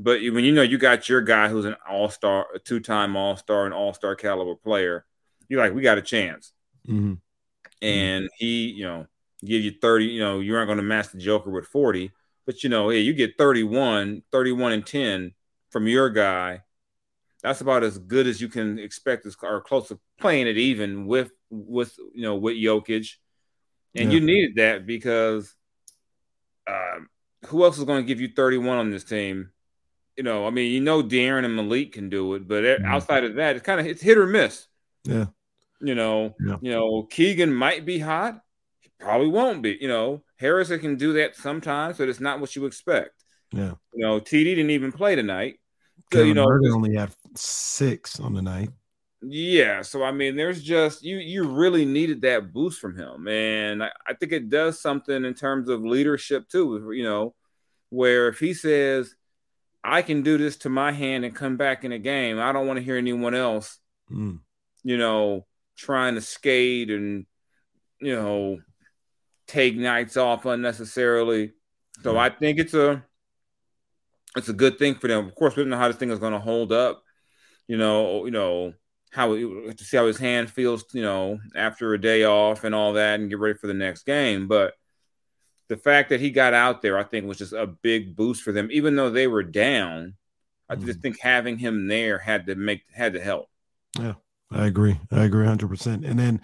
But 0.00 0.20
when 0.22 0.44
you 0.44 0.52
know 0.52 0.62
you 0.62 0.78
got 0.78 1.08
your 1.08 1.20
guy 1.20 1.48
who's 1.48 1.64
an 1.66 1.76
all 1.88 2.08
star, 2.08 2.46
a 2.54 2.58
two 2.58 2.80
time 2.80 3.14
all 3.16 3.36
star, 3.36 3.66
an 3.66 3.72
all 3.72 3.92
star 3.92 4.14
caliber 4.14 4.54
player, 4.54 5.04
you're 5.48 5.60
like, 5.60 5.74
we 5.74 5.82
got 5.82 5.98
a 5.98 6.02
chance 6.02 6.52
Mhm. 6.88 7.18
And 7.82 8.28
he, 8.38 8.68
you 8.68 8.84
know, 8.84 9.06
give 9.44 9.62
you 9.62 9.72
30, 9.80 10.06
you 10.06 10.20
know, 10.20 10.40
you 10.40 10.56
aren't 10.56 10.68
going 10.68 10.78
to 10.78 10.82
match 10.82 11.10
the 11.10 11.18
Joker 11.18 11.50
with 11.50 11.66
40, 11.66 12.10
but 12.46 12.62
you 12.62 12.70
know, 12.70 12.88
hey, 12.90 13.00
you 13.00 13.12
get 13.12 13.36
31, 13.38 14.22
31 14.32 14.72
and 14.72 14.86
10 14.86 15.32
from 15.70 15.86
your 15.86 16.10
guy. 16.10 16.62
That's 17.42 17.60
about 17.60 17.84
as 17.84 17.98
good 17.98 18.26
as 18.26 18.40
you 18.40 18.48
can 18.48 18.78
expect 18.78 19.26
as 19.26 19.36
or 19.42 19.60
close 19.60 19.88
to 19.88 20.00
playing 20.18 20.46
it 20.48 20.56
even 20.56 21.06
with 21.06 21.30
with 21.50 21.96
you 22.12 22.22
know 22.22 22.34
with 22.34 22.56
Jokic. 22.56 23.14
And 23.94 24.10
Yeah. 24.10 24.18
you 24.18 24.20
needed 24.20 24.56
that 24.56 24.86
because 24.86 25.54
um, 26.66 27.08
who 27.46 27.62
else 27.64 27.78
is 27.78 27.84
going 27.84 28.02
to 28.02 28.06
give 28.06 28.20
you 28.20 28.28
31 28.28 28.78
on 28.78 28.90
this 28.90 29.04
team? 29.04 29.50
You 30.16 30.24
know, 30.24 30.46
I 30.46 30.50
mean, 30.50 30.72
you 30.72 30.80
know, 30.80 31.02
De'Aaron 31.02 31.44
and 31.44 31.54
Malik 31.54 31.92
can 31.92 32.08
do 32.08 32.34
it, 32.34 32.48
but 32.48 32.64
Mhm. 32.64 32.84
outside 32.84 33.24
of 33.24 33.34
that, 33.36 33.56
it's 33.56 33.64
kind 33.64 33.78
of 33.80 33.86
it's 33.86 34.02
hit 34.02 34.18
or 34.18 34.26
miss. 34.26 34.66
Yeah. 35.04 35.26
You 35.80 35.94
know, 35.94 36.34
Yeah. 36.44 36.56
you 36.62 36.70
know, 36.72 37.02
Keegan 37.10 37.52
might 37.54 37.84
be 37.84 37.98
hot. 37.98 38.40
He 38.80 38.90
probably 38.98 39.28
won't 39.28 39.62
be. 39.62 39.76
You 39.80 39.88
know, 39.88 40.22
Harrison 40.36 40.80
can 40.80 40.96
do 40.96 41.12
that 41.14 41.36
sometimes, 41.36 41.98
but 41.98 42.08
it's 42.08 42.20
not 42.20 42.40
what 42.40 42.56
you 42.56 42.64
expect. 42.66 43.10
Yeah. 43.52 43.74
You 43.92 44.02
know, 44.06 44.18
TD 44.20 44.54
didn't 44.54 44.70
even 44.70 44.92
play 44.92 45.14
tonight. 45.16 45.60
So, 46.12 46.18
Kevin 46.18 46.28
you 46.28 46.34
know, 46.34 46.46
just- 46.62 46.74
only 46.74 46.94
had 46.94 47.12
six 47.34 48.18
on 48.20 48.34
the 48.34 48.42
night. 48.42 48.70
yeah. 49.22 49.82
So 49.82 50.02
I 50.02 50.12
mean, 50.12 50.36
there's 50.36 50.62
just 50.62 51.02
you 51.04 51.16
you 51.18 51.48
really 51.48 51.84
needed 51.84 52.20
that 52.22 52.52
boost 52.52 52.80
from 52.80 52.96
him, 52.96 53.26
and 53.28 53.82
I, 53.82 53.90
I 54.06 54.14
think 54.14 54.32
it 54.32 54.48
does 54.50 54.80
something 54.80 55.24
in 55.24 55.34
terms 55.34 55.68
of 55.68 55.82
leadership 55.82 56.48
too. 56.48 56.90
You 56.94 57.02
know, 57.04 57.34
where 57.90 58.28
if 58.28 58.38
he 58.38 58.54
says, 58.54 59.14
"I 59.82 60.02
can 60.02 60.22
do 60.22 60.36
this 60.38 60.56
to 60.58 60.68
my 60.68 60.92
hand 60.92 61.24
and 61.24 61.34
come 61.34 61.56
back 61.56 61.82
in 61.84 61.92
a 61.92 61.98
game," 61.98 62.38
I 62.38 62.52
don't 62.52 62.66
want 62.66 62.78
to 62.78 62.84
hear 62.84 62.96
anyone 62.96 63.34
else 63.34 63.78
Mm. 64.10 64.40
you 64.84 64.96
know, 64.98 65.45
trying 65.76 66.14
to 66.14 66.20
skate 66.20 66.90
and, 66.90 67.26
you 68.00 68.14
know, 68.14 68.58
take 69.46 69.76
nights 69.76 70.16
off 70.16 70.46
unnecessarily. 70.46 71.52
So 72.02 72.12
hmm. 72.12 72.18
I 72.18 72.30
think 72.30 72.58
it's 72.58 72.74
a 72.74 73.04
it's 74.36 74.48
a 74.48 74.54
good 74.54 74.78
thing 74.78 74.96
for 74.96 75.08
them. 75.08 75.26
Of 75.26 75.34
course, 75.34 75.56
we 75.56 75.62
don't 75.62 75.70
know 75.70 75.78
how 75.78 75.88
this 75.88 75.96
thing 75.96 76.10
is 76.10 76.18
going 76.18 76.34
to 76.34 76.38
hold 76.38 76.72
up. 76.72 77.02
You 77.66 77.78
know, 77.78 78.24
you 78.26 78.30
know 78.30 78.74
how 79.10 79.34
to 79.34 79.74
see 79.78 79.96
how 79.96 80.06
his 80.06 80.18
hand 80.18 80.50
feels. 80.50 80.84
You 80.92 81.02
know, 81.02 81.38
after 81.54 81.94
a 81.94 82.00
day 82.00 82.24
off 82.24 82.64
and 82.64 82.74
all 82.74 82.94
that, 82.94 83.18
and 83.18 83.30
get 83.30 83.38
ready 83.38 83.58
for 83.58 83.66
the 83.66 83.74
next 83.74 84.04
game. 84.04 84.46
But 84.46 84.74
the 85.68 85.76
fact 85.76 86.10
that 86.10 86.20
he 86.20 86.30
got 86.30 86.54
out 86.54 86.82
there, 86.82 86.98
I 86.98 87.04
think, 87.04 87.26
was 87.26 87.38
just 87.38 87.52
a 87.52 87.66
big 87.66 88.14
boost 88.14 88.42
for 88.42 88.52
them. 88.52 88.68
Even 88.70 88.94
though 88.94 89.10
they 89.10 89.26
were 89.26 89.42
down, 89.42 90.14
I 90.68 90.74
hmm. 90.74 90.86
just 90.86 91.00
think 91.00 91.18
having 91.20 91.58
him 91.58 91.88
there 91.88 92.18
had 92.18 92.46
to 92.46 92.54
make 92.54 92.82
had 92.92 93.14
to 93.14 93.20
help. 93.20 93.48
Yeah, 93.98 94.14
I 94.50 94.66
agree. 94.66 94.98
I 95.10 95.24
agree 95.24 95.46
100%. 95.46 96.08
And 96.08 96.18
then 96.18 96.40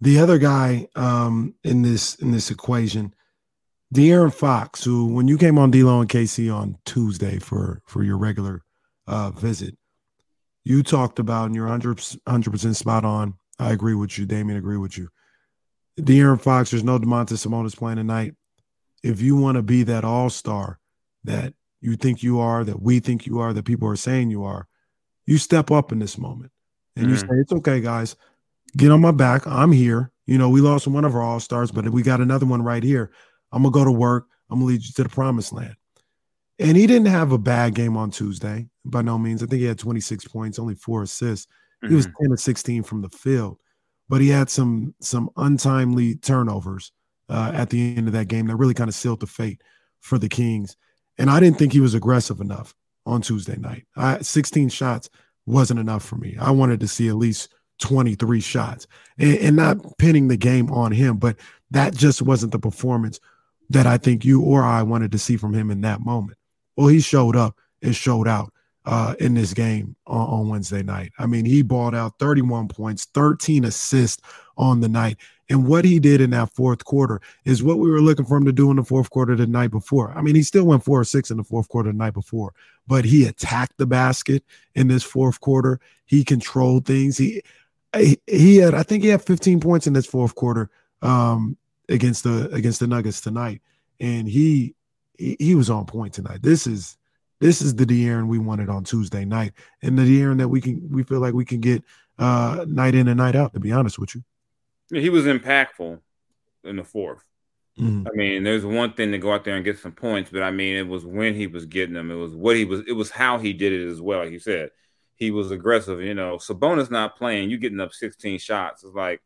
the 0.00 0.18
other 0.18 0.38
guy 0.38 0.88
um, 0.94 1.54
in 1.64 1.82
this 1.82 2.14
in 2.16 2.30
this 2.30 2.50
equation, 2.50 3.14
De'Aaron 3.94 4.34
Fox, 4.34 4.84
who 4.84 5.06
when 5.06 5.28
you 5.28 5.38
came 5.38 5.58
on 5.58 5.70
D'Lo 5.70 6.00
and 6.00 6.08
KC 6.08 6.54
on 6.54 6.76
Tuesday 6.84 7.38
for 7.38 7.82
for 7.86 8.02
your 8.02 8.18
regular 8.18 8.62
uh, 9.06 9.30
visit, 9.30 9.76
you 10.64 10.82
talked 10.82 11.18
about 11.18 11.46
and 11.46 11.54
you're 11.54 11.68
100 11.68 12.50
percent 12.50 12.76
spot 12.76 13.04
on. 13.04 13.34
I 13.58 13.72
agree 13.72 13.94
with 13.94 14.18
you. 14.18 14.26
Damien 14.26 14.58
agree 14.58 14.76
with 14.76 14.98
you. 14.98 15.08
De'Aaron 15.98 16.40
Fox, 16.40 16.70
there's 16.70 16.82
no 16.82 16.98
Domantas 16.98 17.46
Sabonis 17.46 17.76
playing 17.76 17.96
tonight. 17.96 18.34
If 19.02 19.20
you 19.20 19.36
want 19.36 19.56
to 19.56 19.62
be 19.62 19.84
that 19.84 20.04
all 20.04 20.28
star 20.28 20.80
that 21.24 21.54
you 21.80 21.94
think 21.94 22.22
you 22.22 22.40
are, 22.40 22.64
that 22.64 22.82
we 22.82 22.98
think 22.98 23.26
you 23.26 23.38
are, 23.38 23.52
that 23.52 23.64
people 23.64 23.88
are 23.88 23.96
saying 23.96 24.30
you 24.30 24.44
are, 24.44 24.66
you 25.24 25.38
step 25.38 25.70
up 25.70 25.92
in 25.92 26.00
this 26.00 26.18
moment 26.18 26.50
and 26.96 27.08
you 27.10 27.16
Mhm. 27.16 27.20
say, 27.20 27.26
It's 27.40 27.52
okay, 27.52 27.80
guys. 27.80 28.16
Get 28.76 28.90
on 28.90 29.00
my 29.00 29.10
back. 29.12 29.46
I'm 29.46 29.72
here. 29.72 30.10
You 30.26 30.38
know, 30.38 30.48
we 30.50 30.60
lost 30.60 30.86
one 30.86 31.04
of 31.04 31.14
our 31.14 31.22
all 31.22 31.40
stars, 31.40 31.70
but 31.70 31.88
we 31.90 32.02
got 32.02 32.20
another 32.20 32.46
one 32.46 32.62
right 32.62 32.82
here. 32.82 33.10
I'm 33.52 33.62
going 33.62 33.72
to 33.72 33.78
go 33.78 33.84
to 33.84 33.92
work. 33.92 34.26
I'm 34.50 34.58
going 34.60 34.68
to 34.68 34.72
lead 34.74 34.84
you 34.86 34.92
to 34.94 35.02
the 35.04 35.08
promised 35.08 35.52
land. 35.52 35.76
And 36.58 36.76
he 36.76 36.86
didn't 36.86 37.08
have 37.08 37.32
a 37.32 37.38
bad 37.38 37.74
game 37.74 37.96
on 37.96 38.10
Tuesday 38.10 38.68
by 38.84 39.02
no 39.02 39.18
means. 39.18 39.42
I 39.42 39.46
think 39.46 39.60
he 39.60 39.66
had 39.66 39.78
26 39.78 40.26
points, 40.28 40.58
only 40.58 40.74
four 40.74 41.02
assists. 41.02 41.46
He 41.86 41.94
was 41.94 42.06
10 42.20 42.30
to 42.30 42.36
16 42.38 42.82
from 42.82 43.02
the 43.02 43.10
field, 43.10 43.58
but 44.08 44.22
he 44.22 44.28
had 44.28 44.48
some 44.48 44.94
some 45.00 45.28
untimely 45.36 46.14
turnovers 46.14 46.92
uh, 47.28 47.50
at 47.54 47.68
the 47.68 47.94
end 47.96 48.06
of 48.06 48.14
that 48.14 48.28
game 48.28 48.46
that 48.46 48.56
really 48.56 48.72
kind 48.72 48.88
of 48.88 48.94
sealed 48.94 49.20
the 49.20 49.26
fate 49.26 49.60
for 50.00 50.16
the 50.18 50.28
Kings. 50.30 50.76
And 51.18 51.28
I 51.28 51.40
didn't 51.40 51.58
think 51.58 51.74
he 51.74 51.80
was 51.80 51.92
aggressive 51.92 52.40
enough 52.40 52.74
on 53.04 53.20
Tuesday 53.20 53.56
night. 53.56 53.84
I, 53.96 54.20
16 54.22 54.70
shots 54.70 55.10
wasn't 55.46 55.80
enough 55.80 56.04
for 56.04 56.16
me. 56.16 56.36
I 56.40 56.50
wanted 56.50 56.80
to 56.80 56.88
see 56.88 57.08
at 57.08 57.16
least 57.16 57.54
23 57.80 58.40
shots 58.40 58.86
and, 59.18 59.38
and 59.38 59.56
not 59.56 59.98
pinning 59.98 60.28
the 60.28 60.36
game 60.36 60.70
on 60.70 60.92
him, 60.92 61.16
but 61.16 61.36
that 61.70 61.94
just 61.94 62.22
wasn't 62.22 62.52
the 62.52 62.58
performance 62.58 63.20
that 63.70 63.86
I 63.86 63.98
think 63.98 64.24
you 64.24 64.42
or 64.42 64.62
I 64.62 64.82
wanted 64.82 65.12
to 65.12 65.18
see 65.18 65.36
from 65.36 65.54
him 65.54 65.70
in 65.70 65.80
that 65.82 66.00
moment. 66.00 66.38
Well, 66.76 66.88
he 66.88 67.00
showed 67.00 67.36
up 67.36 67.56
and 67.82 67.94
showed 67.94 68.28
out 68.28 68.52
uh, 68.86 69.14
in 69.18 69.34
this 69.34 69.54
game 69.54 69.96
on, 70.06 70.26
on 70.28 70.48
Wednesday 70.48 70.82
night. 70.82 71.12
I 71.18 71.26
mean, 71.26 71.44
he 71.44 71.62
balled 71.62 71.94
out 71.94 72.18
31 72.18 72.68
points, 72.68 73.06
13 73.14 73.64
assists 73.64 74.22
on 74.56 74.80
the 74.80 74.88
night. 74.88 75.16
And 75.50 75.66
what 75.66 75.84
he 75.84 75.98
did 75.98 76.20
in 76.20 76.30
that 76.30 76.54
fourth 76.54 76.84
quarter 76.84 77.20
is 77.44 77.62
what 77.62 77.78
we 77.78 77.90
were 77.90 78.00
looking 78.00 78.24
for 78.24 78.36
him 78.36 78.46
to 78.46 78.52
do 78.52 78.70
in 78.70 78.76
the 78.76 78.82
fourth 78.82 79.10
quarter 79.10 79.36
the 79.36 79.46
night 79.46 79.70
before. 79.70 80.12
I 80.16 80.22
mean, 80.22 80.34
he 80.34 80.42
still 80.42 80.64
went 80.64 80.84
four 80.84 81.00
or 81.00 81.04
six 81.04 81.30
in 81.30 81.36
the 81.36 81.44
fourth 81.44 81.68
quarter 81.68 81.92
the 81.92 81.98
night 81.98 82.14
before, 82.14 82.54
but 82.86 83.04
he 83.04 83.26
attacked 83.26 83.76
the 83.76 83.86
basket 83.86 84.42
in 84.74 84.88
this 84.88 85.02
fourth 85.02 85.40
quarter. 85.40 85.80
He 86.06 86.24
controlled 86.24 86.86
things. 86.86 87.18
He 87.18 87.42
he, 88.26 88.56
had, 88.56 88.74
I 88.74 88.82
think 88.82 89.02
he 89.02 89.10
had 89.10 89.22
15 89.22 89.60
points 89.60 89.86
in 89.86 89.92
this 89.92 90.06
fourth 90.06 90.34
quarter 90.34 90.70
um, 91.02 91.56
against 91.88 92.24
the 92.24 92.48
against 92.52 92.80
the 92.80 92.86
Nuggets 92.86 93.20
tonight, 93.20 93.60
and 94.00 94.28
he 94.28 94.74
he, 95.16 95.54
was 95.54 95.70
on 95.70 95.86
point 95.86 96.12
tonight. 96.12 96.42
This 96.42 96.66
is 96.66 96.96
this 97.40 97.62
is 97.62 97.74
the 97.74 97.84
De'Aaron 97.84 98.26
we 98.26 98.38
wanted 98.38 98.68
on 98.68 98.84
Tuesday 98.84 99.24
night, 99.24 99.52
and 99.82 99.98
the 99.98 100.02
De'Aaron 100.02 100.38
that 100.38 100.48
we 100.48 100.60
can 100.60 100.88
we 100.90 101.02
feel 101.02 101.20
like 101.20 101.34
we 101.34 101.44
can 101.44 101.60
get 101.60 101.84
uh, 102.18 102.64
night 102.66 102.94
in 102.94 103.06
and 103.08 103.18
night 103.18 103.36
out. 103.36 103.54
To 103.54 103.60
be 103.60 103.72
honest 103.72 103.98
with 103.98 104.14
you, 104.14 104.24
he 104.90 105.10
was 105.10 105.24
impactful 105.24 106.00
in 106.64 106.76
the 106.76 106.84
fourth. 106.84 107.22
Mm-hmm. 107.78 108.06
I 108.06 108.10
mean, 108.14 108.44
there's 108.44 108.64
one 108.64 108.92
thing 108.92 109.10
to 109.12 109.18
go 109.18 109.32
out 109.32 109.44
there 109.44 109.56
and 109.56 109.64
get 109.64 109.78
some 109.78 109.92
points, 109.92 110.30
but 110.30 110.42
I 110.42 110.50
mean, 110.50 110.76
it 110.76 110.86
was 110.86 111.04
when 111.04 111.34
he 111.34 111.46
was 111.46 111.66
getting 111.66 111.94
them. 111.94 112.10
It 112.10 112.14
was 112.14 112.34
what 112.34 112.56
he 112.56 112.64
was. 112.64 112.82
It 112.86 112.92
was 112.92 113.10
how 113.10 113.38
he 113.38 113.52
did 113.52 113.72
it 113.72 113.90
as 113.90 114.00
well. 114.00 114.20
Like 114.20 114.30
you 114.30 114.38
said, 114.38 114.70
he 115.16 115.30
was 115.30 115.50
aggressive. 115.50 116.00
You 116.00 116.14
know, 116.14 116.36
Sabonis 116.36 116.90
not 116.90 117.16
playing. 117.16 117.50
You 117.50 117.58
getting 117.58 117.80
up 117.80 117.92
16 117.92 118.38
shots. 118.38 118.84
It's 118.84 118.94
like 118.94 119.20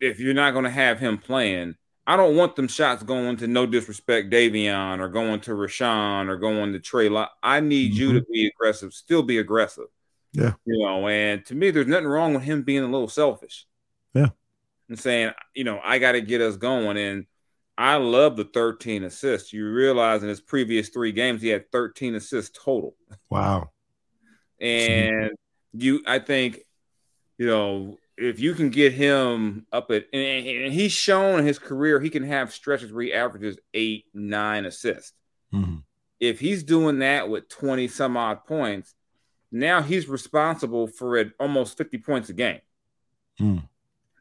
if 0.00 0.20
you're 0.20 0.34
not 0.34 0.52
going 0.52 0.64
to 0.64 0.70
have 0.70 0.98
him 0.98 1.18
playing, 1.18 1.76
I 2.06 2.16
don't 2.16 2.36
want 2.36 2.56
them 2.56 2.68
shots 2.68 3.02
going 3.02 3.36
to 3.38 3.46
no 3.46 3.66
disrespect 3.66 4.30
Davion 4.30 5.00
or 5.00 5.08
going 5.08 5.40
to 5.40 5.50
Richaun 5.52 6.28
or 6.28 6.36
going 6.36 6.72
to 6.72 6.80
Trey. 6.80 7.08
I 7.42 7.60
need 7.60 7.92
mm-hmm. 7.92 8.00
you 8.00 8.12
to 8.14 8.26
be 8.30 8.46
aggressive. 8.46 8.92
Still 8.92 9.22
be 9.22 9.38
aggressive. 9.38 9.86
Yeah. 10.32 10.52
You 10.64 10.84
know, 10.84 11.08
and 11.08 11.44
to 11.46 11.54
me, 11.54 11.70
there's 11.70 11.86
nothing 11.86 12.06
wrong 12.06 12.34
with 12.34 12.42
him 12.42 12.62
being 12.62 12.84
a 12.84 12.90
little 12.90 13.08
selfish. 13.08 13.66
Yeah 14.14 14.28
and 14.88 14.98
saying, 14.98 15.32
you 15.54 15.64
know, 15.64 15.80
I 15.82 15.98
got 15.98 16.12
to 16.12 16.20
get 16.20 16.40
us 16.40 16.56
going. 16.56 16.96
And 16.96 17.26
I 17.76 17.96
love 17.96 18.36
the 18.36 18.44
13 18.44 19.04
assists. 19.04 19.52
You 19.52 19.70
realize 19.70 20.22
in 20.22 20.28
his 20.28 20.40
previous 20.40 20.88
three 20.88 21.12
games, 21.12 21.42
he 21.42 21.48
had 21.48 21.70
13 21.70 22.14
assists 22.14 22.58
total. 22.64 22.94
Wow. 23.30 23.70
and 24.60 25.30
you, 25.72 26.02
I 26.06 26.18
think, 26.18 26.60
you 27.36 27.46
know, 27.46 27.98
if 28.16 28.40
you 28.40 28.54
can 28.54 28.70
get 28.70 28.92
him 28.92 29.66
up 29.72 29.90
at, 29.92 30.06
and 30.12 30.72
he's 30.72 30.90
shown 30.90 31.38
in 31.38 31.46
his 31.46 31.58
career, 31.58 32.00
he 32.00 32.10
can 32.10 32.24
have 32.24 32.52
stretches 32.52 32.92
where 32.92 33.04
he 33.04 33.12
averages 33.12 33.58
eight, 33.74 34.06
nine 34.12 34.64
assists. 34.64 35.12
Mm-hmm. 35.54 35.76
If 36.18 36.40
he's 36.40 36.64
doing 36.64 36.98
that 36.98 37.28
with 37.28 37.48
20 37.48 37.86
some 37.86 38.16
odd 38.16 38.44
points, 38.44 38.92
now 39.50 39.82
he's 39.82 40.08
responsible 40.08 40.86
for 40.86 41.16
it 41.16 41.32
almost 41.40 41.78
50 41.78 41.98
points 41.98 42.28
a 42.28 42.32
game. 42.32 42.60
Mm 43.40 43.62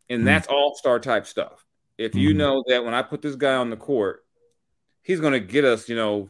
and 0.10 0.22
mm 0.22 0.26
that's 0.26 0.48
all 0.48 0.76
star 0.76 1.00
type 1.00 1.26
stuff. 1.26 1.66
If 1.98 2.16
you 2.16 2.34
mm 2.34 2.38
know 2.38 2.64
that 2.68 2.84
when 2.86 2.94
I 2.94 3.02
put 3.02 3.22
this 3.22 3.36
guy 3.36 3.56
on 3.56 3.70
the 3.70 3.78
court, 3.78 4.24
he's 5.02 5.20
going 5.20 5.34
to 5.34 5.40
get 5.40 5.66
us, 5.66 5.90
you 5.90 5.96
know, 5.96 6.30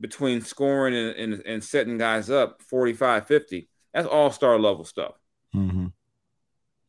between 0.00 0.40
scoring 0.40 0.94
and, 0.94 1.16
and, 1.16 1.46
and, 1.46 1.64
setting 1.64 1.98
guys 1.98 2.28
up 2.28 2.60
45, 2.62 3.26
50. 3.26 3.68
That's 3.92 4.08
all 4.08 4.30
star 4.30 4.58
level 4.58 4.84
stuff. 4.84 5.14
Mm-hmm. 5.54 5.86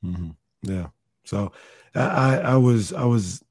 Mm-hmm. 0.03 0.29
Yeah. 0.63 0.87
So 1.23 1.51
I, 1.93 2.39
I 2.39 2.55
was, 2.57 2.91
I 2.91 3.05
was 3.05 3.43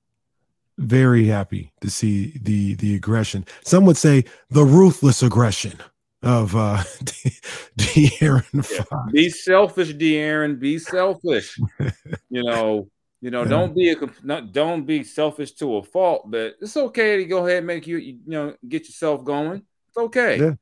very 0.76 1.26
happy 1.26 1.72
to 1.82 1.88
see 1.88 2.36
the, 2.42 2.74
the 2.74 2.96
aggression. 2.96 3.46
Some 3.62 3.86
would 3.86 3.96
say 3.96 4.24
the 4.50 4.64
ruthless 4.64 5.22
aggression 5.22 5.78
of 6.24 6.56
uh 6.56 6.78
De'Aaron 7.78 8.70
yeah. 8.70 9.12
Be 9.12 9.30
selfish, 9.30 9.92
De'Aaron. 9.92 10.58
Be 10.58 10.78
selfish. 10.78 11.58
you 12.30 12.42
know, 12.42 12.88
you 13.20 13.30
know, 13.30 13.42
yeah. 13.42 13.48
don't 13.48 13.74
be 13.74 13.92
a 13.92 13.96
not, 14.22 14.52
don't 14.52 14.84
be 14.84 15.04
selfish 15.04 15.52
to 15.52 15.76
a 15.76 15.82
fault, 15.82 16.30
but 16.30 16.56
it's 16.60 16.76
okay 16.76 17.18
to 17.18 17.24
go 17.24 17.46
ahead 17.46 17.58
and 17.58 17.66
make 17.66 17.86
you 17.86 17.98
you 17.98 18.18
know 18.26 18.54
get 18.68 18.86
yourself 18.86 19.24
going. 19.24 19.62
It's 19.88 19.96
okay. 19.96 20.38
Yeah. 20.38 20.54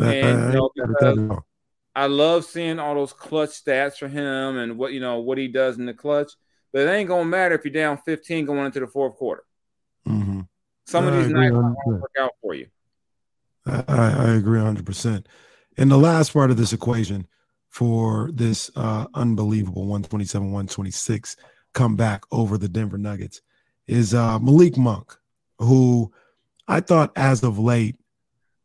And, 0.00 0.54
you 0.54 0.70
know, 1.10 1.42
I 1.94 2.06
love 2.06 2.44
seeing 2.44 2.78
all 2.78 2.94
those 2.94 3.12
clutch 3.12 3.50
stats 3.50 3.98
for 3.98 4.06
him 4.06 4.56
and 4.56 4.78
what 4.78 4.92
you 4.92 5.00
know 5.00 5.18
what 5.18 5.36
he 5.36 5.48
does 5.48 5.78
in 5.78 5.86
the 5.86 5.94
clutch. 5.94 6.32
But 6.72 6.82
it 6.82 6.90
ain't 6.90 7.08
gonna 7.08 7.24
matter 7.24 7.54
if 7.56 7.64
you're 7.64 7.72
down 7.74 7.98
15 7.98 8.44
going 8.44 8.66
into 8.66 8.80
the 8.80 8.86
fourth 8.86 9.16
quarter. 9.16 9.42
Mm-hmm. 10.06 10.42
Some 10.86 11.06
of 11.06 11.14
these 11.14 11.28
nights 11.28 11.52
won't 11.52 11.76
work 11.86 12.12
out 12.18 12.32
for 12.40 12.54
you. 12.54 12.68
I, 13.68 13.84
I 13.88 14.30
agree 14.34 14.60
100%. 14.60 15.26
And 15.76 15.90
the 15.90 15.98
last 15.98 16.32
part 16.32 16.50
of 16.50 16.56
this 16.56 16.72
equation 16.72 17.26
for 17.68 18.30
this 18.32 18.70
uh, 18.76 19.06
unbelievable 19.14 19.82
127 19.82 20.46
126 20.46 21.36
comeback 21.74 22.24
over 22.32 22.58
the 22.58 22.68
Denver 22.68 22.98
Nuggets 22.98 23.40
is 23.86 24.14
uh, 24.14 24.38
Malik 24.38 24.76
Monk, 24.76 25.16
who 25.58 26.12
I 26.66 26.80
thought 26.80 27.12
as 27.16 27.42
of 27.42 27.58
late 27.58 27.96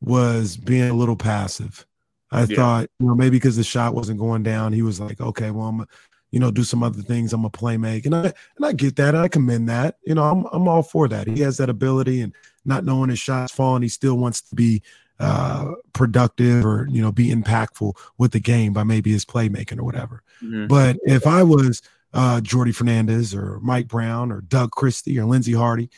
was 0.02 0.58
being 0.58 0.90
a 0.90 0.94
little 0.94 1.16
passive. 1.16 1.86
I 2.32 2.44
yeah. 2.44 2.56
thought, 2.56 2.90
you 3.00 3.08
know, 3.08 3.16
maybe 3.16 3.38
because 3.38 3.56
the 3.56 3.64
shot 3.64 3.94
wasn't 3.94 4.20
going 4.20 4.44
down, 4.44 4.74
he 4.74 4.82
was 4.82 5.00
like, 5.00 5.22
okay, 5.22 5.52
well, 5.52 5.68
I'm, 5.68 5.86
you 6.34 6.40
know, 6.40 6.50
do 6.50 6.64
some 6.64 6.82
other 6.82 7.04
things. 7.04 7.32
I'm 7.32 7.46
a 7.46 7.50
play 7.52 7.78
make, 7.78 8.08
and 8.08 8.16
I 8.16 8.34
and 8.56 8.66
I 8.66 8.72
get 8.72 8.96
that. 8.96 9.14
I 9.14 9.28
commend 9.28 9.70
that. 9.70 10.00
You 10.04 10.16
know, 10.16 10.24
I'm 10.24 10.46
I'm 10.52 10.68
all 10.68 10.82
for 10.82 11.08
that. 11.08 11.28
He 11.28 11.42
has 11.42 11.58
that 11.58 11.70
ability, 11.70 12.22
and 12.22 12.34
not 12.66 12.84
knowing 12.84 13.12
his 13.12 13.20
shots 13.20 13.54
falling, 13.54 13.84
he 13.84 13.88
still 13.88 14.16
wants 14.16 14.42
to 14.42 14.56
be 14.56 14.82
uh, 15.20 15.74
productive 15.94 16.66
or 16.66 16.88
you 16.90 17.04
know 17.04 17.12
be 17.12 17.30
impactful 17.30 17.96
with 18.18 18.32
the 18.32 18.40
game 18.40 18.74
by 18.74 18.84
maybe 18.84 19.12
his 19.12 19.26
playmaking 19.26 19.78
or 19.78 19.84
whatever. 19.84 20.24
Mm-hmm. 20.42 20.66
But 20.66 20.98
if 21.04 21.28
I 21.28 21.44
was 21.44 21.84
uh, 22.16 22.42
Jordi 22.44 22.74
Fernandez 22.74 23.36
or 23.36 23.60
Mike 23.60 23.88
Brown 23.88 24.32
or 24.32 24.42
Doug 24.42 24.72
Christie 24.72 25.20
or 25.20 25.26
Lindsey 25.26 25.54
Harding, 25.54 25.90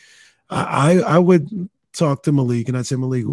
I 0.49 0.99
I 0.99 1.17
would 1.17 1.69
talk 1.93 2.23
to 2.23 2.33
Malik 2.33 2.67
and 2.67 2.77
I'd 2.77 2.87
say 2.87 2.97
Malik, 2.97 3.23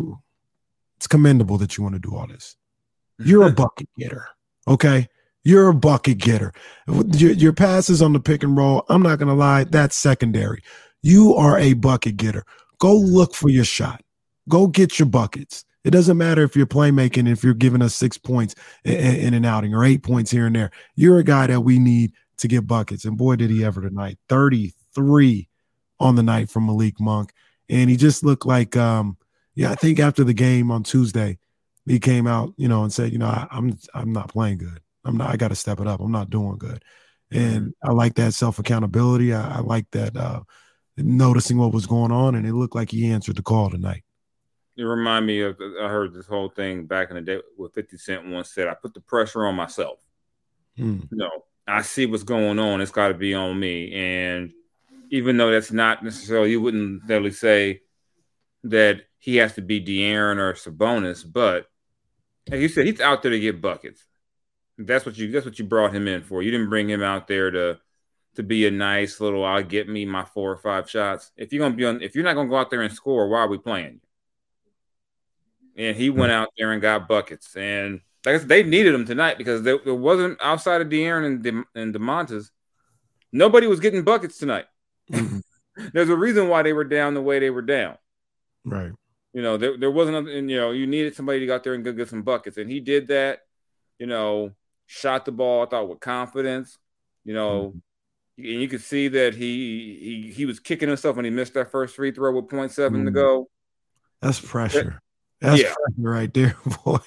it's 0.98 1.08
commendable 1.08 1.58
that 1.58 1.76
you 1.76 1.82
want 1.82 1.96
to 1.96 1.98
do 1.98 2.16
all 2.16 2.28
this. 2.28 2.54
You're 3.18 3.48
a 3.48 3.52
bucket 3.52 3.88
getter, 3.98 4.28
okay? 4.68 5.08
You're 5.44 5.68
a 5.68 5.74
bucket 5.74 6.18
getter. 6.18 6.52
Your, 6.87 7.33
your 7.33 7.52
passes 7.52 8.00
on 8.00 8.12
the 8.12 8.20
pick 8.20 8.42
and 8.42 8.57
roll, 8.57 8.85
I'm 8.88 9.02
not 9.02 9.18
gonna 9.18 9.35
lie, 9.35 9.64
that's 9.64 9.96
secondary. 9.96 10.62
You 11.02 11.35
are 11.35 11.59
a 11.59 11.74
bucket 11.74 12.16
getter. 12.16 12.44
Go 12.78 12.94
look 12.94 13.35
for 13.35 13.48
your 13.48 13.64
shot. 13.64 14.02
Go 14.48 14.66
get 14.66 14.98
your 14.98 15.07
buckets. 15.07 15.64
It 15.85 15.90
doesn't 15.90 16.16
matter 16.16 16.42
if 16.42 16.55
you're 16.55 16.66
playmaking, 16.66 17.28
if 17.28 17.42
you're 17.42 17.55
giving 17.55 17.83
us 17.83 17.94
six 17.94 18.16
points 18.16 18.55
in, 18.85 18.94
in 18.94 19.35
an 19.35 19.44
outing 19.44 19.74
or 19.74 19.85
eight 19.85 20.02
points 20.02 20.31
here 20.31 20.46
and 20.46 20.55
there. 20.55 20.70
You're 20.94 21.18
a 21.18 21.24
guy 21.24 21.48
that 21.48 21.62
we 21.62 21.78
need 21.78 22.12
to 22.38 22.48
get 22.48 22.66
buckets. 22.66 23.05
And 23.05 23.16
boy, 23.16 23.37
did 23.37 23.50
he 23.50 23.64
ever 23.64 23.81
tonight. 23.81 24.18
33 24.28 25.48
on 25.98 26.14
the 26.14 26.22
night 26.22 26.50
from 26.50 26.66
Malik 26.66 27.00
Monk. 27.00 27.33
And 27.68 27.90
he 27.90 27.96
just 27.96 28.22
looked 28.22 28.46
like, 28.46 28.76
um, 28.76 29.16
yeah, 29.55 29.72
I 29.72 29.74
think 29.74 29.98
after 29.98 30.24
the 30.24 30.35
game 30.35 30.70
on 30.70 30.83
Tuesday, 30.83 31.38
he 31.87 31.98
came 31.98 32.26
out, 32.26 32.52
you 32.57 32.68
know, 32.68 32.83
and 32.83 32.92
said, 32.92 33.12
you 33.12 33.18
know, 33.18 33.26
I, 33.26 33.46
I'm 33.50 33.76
I'm 33.94 34.12
not 34.12 34.28
playing 34.28 34.59
good. 34.59 34.81
I'm 35.04 35.16
not. 35.16 35.30
I 35.30 35.36
got 35.36 35.48
to 35.48 35.54
step 35.54 35.80
it 35.80 35.86
up. 35.86 36.00
I'm 36.00 36.12
not 36.12 36.30
doing 36.30 36.58
good. 36.58 36.82
And 37.30 37.74
I 37.82 37.92
like 37.92 38.14
that 38.16 38.34
self 38.34 38.58
accountability. 38.58 39.32
I, 39.32 39.56
I, 39.56 39.60
like 39.60 39.90
that 39.92 40.16
uh, 40.16 40.40
noticing 40.96 41.56
what 41.56 41.72
was 41.72 41.86
going 41.86 42.12
on, 42.12 42.34
and 42.34 42.46
it 42.46 42.52
looked 42.52 42.74
like 42.74 42.90
he 42.90 43.10
answered 43.10 43.36
the 43.36 43.42
call 43.42 43.70
tonight. 43.70 44.04
It 44.76 44.82
remind 44.82 45.26
me 45.26 45.40
of 45.40 45.56
I 45.60 45.88
heard 45.88 46.14
this 46.14 46.26
whole 46.26 46.48
thing 46.48 46.86
back 46.86 47.10
in 47.10 47.16
the 47.16 47.22
day 47.22 47.40
with 47.56 47.74
50 47.74 47.96
Cent 47.98 48.26
once 48.26 48.50
said, 48.50 48.68
I 48.68 48.74
put 48.74 48.94
the 48.94 49.00
pressure 49.00 49.46
on 49.46 49.54
myself. 49.54 49.98
Mm. 50.78 51.08
You 51.10 51.18
know, 51.18 51.30
I 51.66 51.82
see 51.82 52.06
what's 52.06 52.22
going 52.22 52.58
on. 52.58 52.80
It's 52.80 52.90
got 52.90 53.08
to 53.08 53.14
be 53.14 53.34
on 53.34 53.58
me. 53.58 53.92
And 53.92 54.52
even 55.10 55.36
though 55.36 55.50
that's 55.50 55.72
not 55.72 56.02
necessarily, 56.02 56.50
you 56.50 56.60
wouldn't 56.60 57.02
necessarily 57.02 57.32
say 57.32 57.80
that 58.64 59.02
he 59.18 59.36
has 59.36 59.54
to 59.54 59.62
be 59.62 59.80
De'Aaron 59.80 60.38
or 60.38 60.54
Sabonis, 60.54 61.24
but 61.30 61.66
like 62.50 62.60
you 62.60 62.68
said, 62.68 62.86
he's 62.86 63.00
out 63.00 63.22
there 63.22 63.30
to 63.30 63.38
get 63.38 63.60
buckets. 63.60 64.04
That's 64.78 65.04
what 65.04 65.16
you 65.18 65.30
that's 65.30 65.44
what 65.44 65.58
you 65.58 65.64
brought 65.64 65.94
him 65.94 66.08
in 66.08 66.22
for. 66.22 66.42
You 66.42 66.50
didn't 66.50 66.70
bring 66.70 66.88
him 66.88 67.02
out 67.02 67.28
there 67.28 67.50
to 67.50 67.78
to 68.37 68.42
be 68.42 68.66
a 68.66 68.70
nice 68.70 69.20
little 69.20 69.44
I'll 69.44 69.62
get 69.62 69.88
me 69.88 70.04
my 70.04 70.24
four 70.24 70.50
or 70.50 70.56
five 70.56 70.88
shots. 70.88 71.30
If 71.37 71.52
you're 71.52 71.64
gonna 71.64 71.76
be 71.76 71.85
on 71.85 72.02
if 72.02 72.14
you're 72.14 72.24
not 72.24 72.35
gonna 72.35 72.48
go 72.48 72.56
out 72.56 72.70
there 72.70 72.82
and 72.82 72.92
score, 72.92 73.28
why 73.28 73.40
are 73.40 73.48
we 73.48 73.58
playing? 73.58 74.00
and 75.76 75.96
he 75.96 76.11
went 76.11 76.32
out 76.32 76.48
there 76.56 76.72
and 76.72 76.82
got 76.82 77.08
buckets. 77.08 77.54
And 77.56 78.00
like 78.24 78.35
I 78.35 78.38
said, 78.38 78.48
they 78.48 78.62
needed 78.62 78.94
him 78.94 79.04
tonight 79.04 79.38
because 79.38 79.62
there, 79.62 79.78
there 79.85 79.94
wasn't 79.94 80.38
outside 80.40 80.80
of 80.80 80.88
De'Aaron 80.88 81.26
and, 81.26 81.42
De, 81.42 81.62
and 81.74 81.94
Domantas, 81.94 82.50
nobody 83.32 83.66
was 83.66 83.80
getting 83.80 84.02
buckets 84.02 84.38
tonight. 84.38 84.66
Mm-hmm. 85.11 85.38
There's 85.92 86.11
a 86.11 86.16
reason 86.16 86.48
why 86.48 86.62
they 86.62 86.72
were 86.72 86.85
down 86.85 87.14
the 87.14 87.22
way 87.22 87.38
they 87.38 87.50
were 87.50 87.62
down. 87.62 87.96
Right. 88.64 88.92
You 89.32 89.42
know, 89.42 89.56
there, 89.56 89.78
there 89.78 89.90
wasn't, 89.90 90.28
and 90.28 90.50
you 90.50 90.56
know, 90.58 90.72
you 90.72 90.87
needed 90.87 91.16
somebody 91.16 91.40
to 91.40 91.46
go 91.46 91.54
out 91.54 91.64
there 91.64 91.74
and 91.74 91.82
go 91.82 91.92
get 91.92 92.11
some 92.11 92.22
buckets. 92.22 92.58
And 92.58 92.70
he 92.70 92.80
did 92.80 93.08
that, 93.08 93.40
you 93.98 94.06
know, 94.06 94.52
shot 94.92 95.24
the 95.24 95.33
ball, 95.33 95.62
I 95.62 95.66
thought, 95.66 95.88
with 95.88 96.00
confidence, 96.00 96.78
you 97.24 97.35
know. 97.35 97.68
Mm-hmm. 97.68 97.78
And 98.38 98.61
you 98.62 98.68
could 98.68 98.81
see 98.81 99.09
that 99.09 99.35
he 99.35 99.98
he 100.26 100.33
he 100.33 100.46
was 100.46 100.59
kicking 100.59 100.88
himself 100.88 101.16
when 101.16 101.24
he 101.24 101.31
missed 101.31 101.55
that 101.55 101.70
first 101.70 101.96
free 101.96 102.12
throw 102.12 102.35
with 102.35 102.48
0.7 102.48 102.70
mm-hmm. 102.70 103.05
to 103.05 103.11
go. 103.11 103.48
That's 104.20 104.40
pressure. 104.40 105.00
That's 105.40 105.61
yeah. 105.61 105.74
pressure 105.74 106.11
right 106.11 106.33
there, 106.33 106.57
boy. 106.85 106.98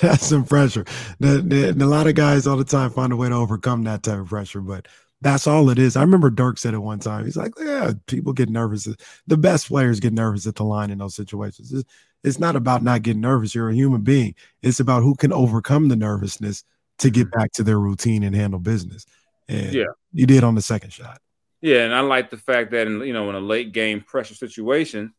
That's 0.00 0.26
some 0.26 0.44
pressure. 0.44 0.84
The, 1.18 1.72
the, 1.72 1.84
a 1.84 1.86
lot 1.86 2.06
of 2.06 2.14
guys 2.14 2.46
all 2.46 2.56
the 2.56 2.64
time 2.64 2.90
find 2.90 3.12
a 3.12 3.16
way 3.16 3.28
to 3.28 3.34
overcome 3.34 3.84
that 3.84 4.02
type 4.02 4.18
of 4.18 4.28
pressure, 4.28 4.60
but 4.60 4.86
that's 5.20 5.46
all 5.46 5.70
it 5.70 5.78
is. 5.78 5.96
I 5.96 6.02
remember 6.02 6.30
Dirk 6.30 6.58
said 6.58 6.74
it 6.74 6.78
one 6.78 6.98
time. 6.98 7.24
He's 7.24 7.36
like, 7.36 7.52
"Yeah, 7.58 7.92
people 8.06 8.32
get 8.32 8.48
nervous. 8.48 8.88
The 9.26 9.36
best 9.36 9.68
players 9.68 10.00
get 10.00 10.12
nervous 10.12 10.46
at 10.46 10.54
the 10.56 10.64
line 10.64 10.90
in 10.90 10.98
those 10.98 11.14
situations. 11.14 11.84
It's 12.22 12.38
not 12.38 12.56
about 12.56 12.82
not 12.82 13.02
getting 13.02 13.22
nervous. 13.22 13.54
You're 13.54 13.70
a 13.70 13.74
human 13.74 14.02
being. 14.02 14.34
It's 14.62 14.80
about 14.80 15.02
who 15.02 15.14
can 15.14 15.32
overcome 15.32 15.88
the 15.88 15.96
nervousness 15.96 16.64
to 16.98 17.10
get 17.10 17.28
mm-hmm. 17.28 17.38
back 17.38 17.52
to 17.52 17.62
their 17.62 17.78
routine 17.78 18.22
and 18.22 18.34
handle 18.34 18.60
business. 18.60 19.06
And 19.48 19.72
yeah, 19.72 19.86
you 20.12 20.26
did 20.26 20.44
on 20.44 20.54
the 20.54 20.62
second 20.62 20.92
shot. 20.92 21.20
Yeah, 21.60 21.84
and 21.84 21.94
I 21.94 22.00
like 22.00 22.30
the 22.30 22.36
fact 22.36 22.70
that 22.72 22.86
in 22.86 23.00
you 23.00 23.12
know 23.12 23.28
in 23.28 23.34
a 23.34 23.40
late 23.40 23.72
game 23.72 24.00
pressure 24.00 24.34
situation, 24.34 25.12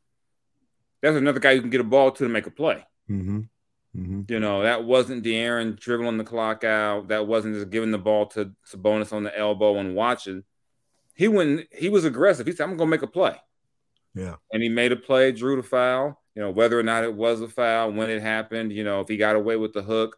that's 1.01 1.17
another 1.17 1.39
guy 1.39 1.51
you 1.51 1.61
can 1.61 1.69
get 1.69 1.81
a 1.81 1.85
ball 1.85 2.11
to 2.11 2.23
to 2.23 2.29
make 2.29 2.47
a 2.47 2.51
play. 2.51 2.85
Mm-hmm. 3.09 3.41
Mm-hmm. 3.95 4.21
You 4.29 4.39
know, 4.39 4.63
that 4.63 4.85
wasn't 4.85 5.23
De'Aaron 5.23 5.77
dribbling 5.77 6.17
the 6.17 6.23
clock 6.23 6.63
out. 6.63 7.09
That 7.09 7.27
wasn't 7.27 7.55
just 7.55 7.69
giving 7.69 7.91
the 7.91 7.97
ball 7.97 8.27
to 8.27 8.53
Sabonis 8.65 9.11
on 9.11 9.23
the 9.23 9.37
elbow 9.37 9.77
and 9.77 9.95
watching. 9.95 10.43
he 11.15 11.27
went. 11.27 11.67
He 11.71 11.89
was 11.89 12.05
aggressive. 12.05 12.47
He 12.47 12.53
said, 12.53 12.63
"I'm 12.63 12.77
gonna 12.77 12.89
make 12.89 13.01
a 13.01 13.07
play." 13.07 13.35
Yeah. 14.13 14.35
And 14.51 14.61
he 14.61 14.69
made 14.69 14.91
a 14.91 14.97
play, 14.97 15.31
drew 15.31 15.55
the 15.55 15.63
foul. 15.63 16.20
You 16.35 16.41
know 16.41 16.51
whether 16.51 16.79
or 16.79 16.83
not 16.83 17.03
it 17.03 17.13
was 17.13 17.41
a 17.41 17.49
foul, 17.49 17.91
when 17.91 18.09
it 18.09 18.21
happened. 18.21 18.71
You 18.71 18.83
know 18.83 19.01
if 19.01 19.07
he 19.07 19.17
got 19.17 19.35
away 19.35 19.55
with 19.55 19.73
the 19.73 19.81
hook. 19.81 20.17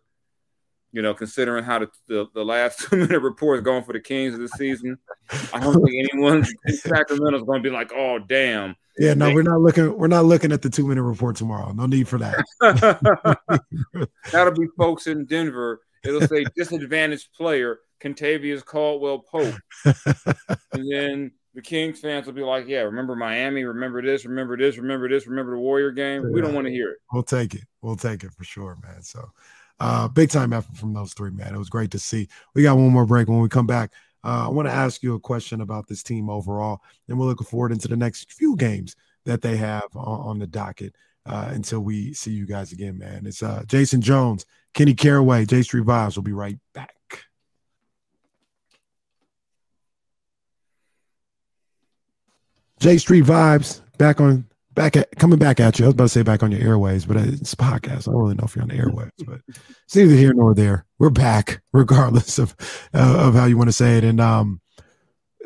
You 0.91 1.01
know, 1.01 1.15
considering 1.15 1.63
how 1.63 1.79
the, 1.79 1.89
the, 2.07 2.27
the 2.35 2.45
last 2.45 2.79
two 2.89 2.97
minute 2.97 3.19
report 3.19 3.57
is 3.57 3.63
going 3.63 3.83
for 3.83 3.93
the 3.93 3.99
Kings 3.99 4.37
this 4.37 4.51
season, 4.51 4.99
I 5.51 5.59
don't 5.59 5.83
think 5.83 6.07
anyone 6.11 6.45
in 6.65 6.73
Sacramento 6.75 7.39
is 7.39 7.43
going 7.43 7.63
to 7.63 7.69
be 7.69 7.73
like, 7.73 7.91
"Oh, 7.95 8.19
damn." 8.19 8.75
Yeah, 8.99 9.15
no, 9.15 9.33
we're 9.33 9.41
not 9.41 9.59
looking. 9.59 9.97
We're 9.97 10.07
not 10.07 10.25
looking 10.25 10.51
at 10.51 10.61
the 10.61 10.69
two 10.69 10.87
minute 10.87 11.01
report 11.01 11.35
tomorrow. 11.35 11.71
No 11.71 11.87
need 11.87 12.07
for 12.07 12.19
that. 12.19 12.45
That'll 14.31 14.53
be 14.53 14.67
folks 14.77 15.07
in 15.07 15.25
Denver. 15.25 15.81
It'll 16.03 16.21
say 16.27 16.45
disadvantaged 16.55 17.29
player 17.35 17.79
Kentavious 18.03 18.63
Caldwell 18.63 19.19
Pope, 19.19 19.55
and 19.85 20.91
then 20.91 21.31
the 21.53 21.61
Kings 21.61 21.99
fans 21.99 22.25
will 22.25 22.33
be 22.33 22.41
like, 22.41 22.67
"Yeah, 22.67 22.81
remember 22.81 23.15
Miami? 23.15 23.63
Remember 23.63 24.01
this? 24.01 24.25
Remember 24.25 24.57
this? 24.57 24.77
Remember 24.77 25.07
this? 25.07 25.27
Remember 25.27 25.51
the 25.53 25.59
Warrior 25.59 25.91
game? 25.91 26.31
We 26.31 26.41
don't 26.41 26.53
want 26.53 26.67
to 26.67 26.71
hear 26.71 26.91
it." 26.91 26.97
We'll 27.11 27.23
take 27.23 27.53
it. 27.53 27.63
We'll 27.81 27.95
take 27.95 28.23
it 28.23 28.31
for 28.33 28.43
sure, 28.43 28.77
man. 28.83 29.01
So, 29.01 29.29
uh, 29.79 30.07
big 30.07 30.29
time 30.29 30.53
effort 30.53 30.75
from 30.77 30.93
those 30.93 31.13
three, 31.13 31.31
man. 31.31 31.53
It 31.53 31.59
was 31.59 31.69
great 31.69 31.91
to 31.91 31.99
see. 31.99 32.27
We 32.55 32.63
got 32.63 32.77
one 32.77 32.91
more 32.91 33.05
break. 33.05 33.27
When 33.27 33.39
we 33.39 33.49
come 33.49 33.67
back, 33.67 33.91
uh, 34.23 34.47
I 34.47 34.49
want 34.49 34.67
to 34.67 34.73
ask 34.73 35.03
you 35.03 35.15
a 35.15 35.19
question 35.19 35.61
about 35.61 35.87
this 35.87 36.03
team 36.03 36.29
overall, 36.29 36.81
and 37.07 37.19
we're 37.19 37.27
looking 37.27 37.47
forward 37.47 37.71
into 37.71 37.87
the 37.87 37.97
next 37.97 38.31
few 38.31 38.55
games 38.55 38.95
that 39.25 39.41
they 39.41 39.57
have 39.57 39.87
on, 39.95 40.19
on 40.21 40.39
the 40.39 40.47
docket 40.47 40.95
uh, 41.25 41.49
until 41.51 41.81
we 41.81 42.13
see 42.13 42.31
you 42.31 42.45
guys 42.45 42.71
again, 42.71 42.97
man. 42.97 43.25
It's 43.25 43.43
uh, 43.43 43.63
Jason 43.67 44.01
Jones, 44.01 44.45
Kenny 44.73 44.93
Caraway, 44.93 45.45
J 45.45 45.61
Street 45.61 45.85
Vibes. 45.85 46.15
We'll 46.15 46.23
be 46.23 46.33
right 46.33 46.57
back. 46.73 46.95
J 52.83 52.97
Street 52.97 53.23
Vibes 53.23 53.79
back 53.97 54.19
on 54.19 54.45
back 54.73 54.97
at 54.97 55.09
coming 55.11 55.39
back 55.39 55.61
at 55.61 55.79
you. 55.79 55.85
I 55.85 55.87
was 55.87 55.93
about 55.93 56.03
to 56.03 56.09
say 56.09 56.21
back 56.21 56.43
on 56.43 56.51
your 56.51 56.59
airways, 56.59 57.05
but 57.05 57.15
it's 57.15 57.55
podcast. 57.55 58.09
I 58.09 58.11
don't 58.11 58.21
really 58.21 58.35
know 58.35 58.43
if 58.43 58.57
you're 58.57 58.63
on 58.63 58.67
the 58.67 58.75
airways, 58.75 59.09
but 59.25 59.39
it's 59.47 59.95
neither 59.95 60.13
here 60.13 60.33
nor 60.33 60.53
there. 60.53 60.85
We're 60.99 61.09
back, 61.09 61.61
regardless 61.71 62.39
of 62.39 62.53
uh, 62.93 63.19
of 63.19 63.35
how 63.35 63.45
you 63.45 63.55
want 63.55 63.69
to 63.69 63.73
say 63.73 63.97
it. 63.97 64.03
And 64.03 64.19
um, 64.19 64.59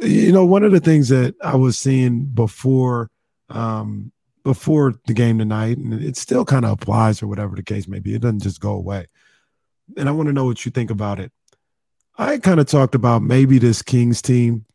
you 0.02 0.32
know, 0.32 0.48
one 0.48 0.64
of 0.64 0.72
the 0.72 0.80
things 0.80 1.10
that 1.10 1.36
I 1.40 1.56
was 1.58 1.78
seeing 1.78 2.26
before 2.26 3.12
um 3.50 4.12
before 4.44 4.96
the 5.06 5.14
game 5.14 5.38
tonight, 5.38 5.78
and 5.78 5.94
it 5.94 6.18
still 6.18 6.44
kind 6.44 6.66
of 6.66 6.72
applies 6.72 7.22
or 7.22 7.28
whatever 7.28 7.56
the 7.56 7.62
case 7.62 7.88
may 7.88 8.00
be. 8.00 8.16
It 8.16 8.24
doesn't 8.24 8.42
just 8.42 8.60
go 8.60 8.72
away. 8.72 9.06
And 9.96 10.10
I 10.10 10.12
want 10.12 10.26
to 10.26 10.34
know 10.34 10.46
what 10.46 10.66
you 10.66 10.72
think 10.72 10.90
about 10.90 11.20
it. 11.20 11.32
I 12.18 12.40
kind 12.40 12.60
of 12.60 12.66
talked 12.66 12.96
about 12.96 13.22
maybe 13.22 13.60
this 13.60 13.84
Kings 13.84 14.24
team 14.24 14.66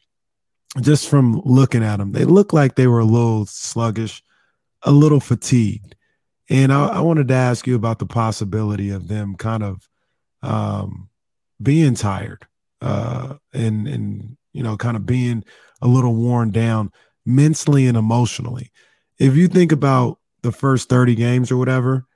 just 0.80 1.08
from 1.08 1.40
looking 1.44 1.82
at 1.82 1.98
them, 1.98 2.12
they 2.12 2.24
look 2.24 2.52
like 2.52 2.74
they 2.74 2.86
were 2.86 3.00
a 3.00 3.04
little 3.04 3.46
sluggish, 3.46 4.22
a 4.82 4.90
little 4.90 5.20
fatigued. 5.20 5.94
And 6.48 6.72
I, 6.72 6.86
I 6.88 7.00
wanted 7.00 7.28
to 7.28 7.34
ask 7.34 7.66
you 7.66 7.74
about 7.74 7.98
the 7.98 8.06
possibility 8.06 8.90
of 8.90 9.08
them 9.08 9.36
kind 9.36 9.62
of 9.62 9.88
um, 10.42 11.08
being 11.62 11.94
tired 11.94 12.46
uh, 12.80 13.34
and 13.52 13.86
and 13.86 14.36
you 14.52 14.62
know 14.62 14.76
kind 14.76 14.96
of 14.96 15.06
being 15.06 15.44
a 15.80 15.88
little 15.88 16.14
worn 16.14 16.50
down 16.50 16.90
mentally 17.24 17.86
and 17.86 17.96
emotionally. 17.96 18.70
If 19.18 19.36
you 19.36 19.48
think 19.48 19.72
about 19.72 20.18
the 20.42 20.52
first 20.52 20.88
30 20.88 21.14
games 21.14 21.50
or 21.52 21.56
whatever, 21.56 22.06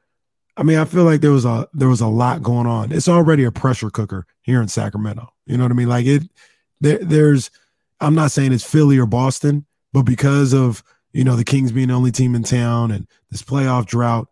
I 0.56 0.64
mean, 0.64 0.78
I 0.78 0.84
feel 0.84 1.04
like 1.04 1.20
there 1.20 1.30
was 1.30 1.44
a 1.44 1.68
there 1.72 1.88
was 1.88 2.00
a 2.00 2.08
lot 2.08 2.42
going 2.42 2.66
on. 2.66 2.92
It's 2.92 3.08
already 3.08 3.44
a 3.44 3.52
pressure 3.52 3.90
cooker 3.90 4.26
here 4.42 4.60
in 4.60 4.68
Sacramento. 4.68 5.32
You 5.46 5.56
know 5.56 5.64
what 5.64 5.72
I 5.72 5.76
mean? 5.76 5.88
Like 5.88 6.06
it 6.06 6.22
there, 6.80 6.98
there's 6.98 7.50
I'm 8.00 8.14
not 8.14 8.30
saying 8.30 8.52
it's 8.52 8.64
Philly 8.64 8.98
or 8.98 9.06
Boston, 9.06 9.66
but 9.92 10.02
because 10.02 10.52
of 10.52 10.82
you 11.12 11.24
know 11.24 11.36
the 11.36 11.44
Kings 11.44 11.72
being 11.72 11.88
the 11.88 11.94
only 11.94 12.12
team 12.12 12.34
in 12.34 12.42
town 12.42 12.90
and 12.90 13.06
this 13.30 13.42
playoff 13.42 13.86
drought, 13.86 14.28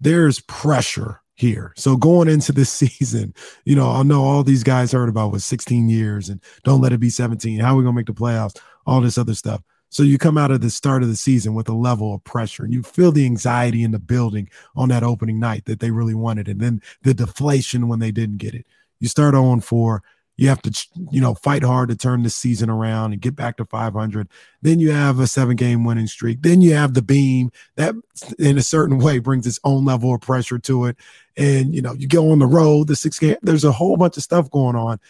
there's 0.00 0.40
pressure 0.40 1.20
here. 1.34 1.72
So 1.76 1.96
going 1.96 2.28
into 2.28 2.52
this 2.52 2.70
season, 2.72 3.34
you 3.64 3.76
know, 3.76 3.90
I 3.90 4.02
know 4.02 4.24
all 4.24 4.42
these 4.42 4.64
guys 4.64 4.92
heard 4.92 5.08
about 5.08 5.32
was 5.32 5.44
16 5.44 5.88
years 5.88 6.28
and 6.28 6.40
don't 6.64 6.80
let 6.80 6.92
it 6.92 7.00
be 7.00 7.10
17. 7.10 7.60
How 7.60 7.74
are 7.74 7.76
we 7.76 7.84
gonna 7.84 7.94
make 7.94 8.06
the 8.06 8.12
playoffs? 8.12 8.58
All 8.86 9.00
this 9.00 9.18
other 9.18 9.34
stuff. 9.34 9.62
So 9.88 10.02
you 10.02 10.18
come 10.18 10.36
out 10.36 10.50
of 10.50 10.60
the 10.60 10.70
start 10.70 11.02
of 11.02 11.08
the 11.08 11.16
season 11.16 11.54
with 11.54 11.68
a 11.68 11.74
level 11.74 12.14
of 12.14 12.24
pressure 12.24 12.64
and 12.64 12.74
you 12.74 12.82
feel 12.82 13.12
the 13.12 13.24
anxiety 13.24 13.82
in 13.82 13.92
the 13.92 13.98
building 13.98 14.48
on 14.74 14.88
that 14.88 15.04
opening 15.04 15.38
night 15.38 15.64
that 15.66 15.80
they 15.80 15.90
really 15.90 16.14
wanted, 16.14 16.48
and 16.48 16.60
then 16.60 16.82
the 17.02 17.14
deflation 17.14 17.88
when 17.88 18.00
they 18.00 18.10
didn't 18.10 18.38
get 18.38 18.54
it. 18.54 18.66
You 18.98 19.08
start 19.08 19.34
oh 19.34 19.44
on 19.44 19.60
4, 19.60 20.02
you 20.36 20.48
have 20.48 20.60
to, 20.62 20.86
you 21.10 21.20
know, 21.20 21.34
fight 21.34 21.62
hard 21.62 21.88
to 21.88 21.96
turn 21.96 22.22
the 22.22 22.30
season 22.30 22.68
around 22.68 23.12
and 23.12 23.22
get 23.22 23.34
back 23.34 23.56
to 23.56 23.64
500. 23.64 24.28
Then 24.60 24.78
you 24.78 24.90
have 24.90 25.18
a 25.18 25.26
seven 25.26 25.56
game 25.56 25.84
winning 25.84 26.06
streak. 26.06 26.42
Then 26.42 26.60
you 26.60 26.74
have 26.74 26.94
the 26.94 27.02
beam 27.02 27.50
that, 27.76 27.94
in 28.38 28.58
a 28.58 28.62
certain 28.62 28.98
way, 28.98 29.18
brings 29.18 29.46
its 29.46 29.60
own 29.64 29.84
level 29.84 30.14
of 30.14 30.20
pressure 30.20 30.58
to 30.58 30.86
it. 30.86 30.96
And, 31.36 31.74
you 31.74 31.80
know, 31.80 31.94
you 31.94 32.06
go 32.06 32.32
on 32.32 32.38
the 32.38 32.46
road, 32.46 32.88
the 32.88 32.96
six 32.96 33.18
game, 33.18 33.36
there's 33.42 33.64
a 33.64 33.72
whole 33.72 33.96
bunch 33.96 34.16
of 34.16 34.22
stuff 34.22 34.50
going 34.50 34.76
on. 34.76 35.00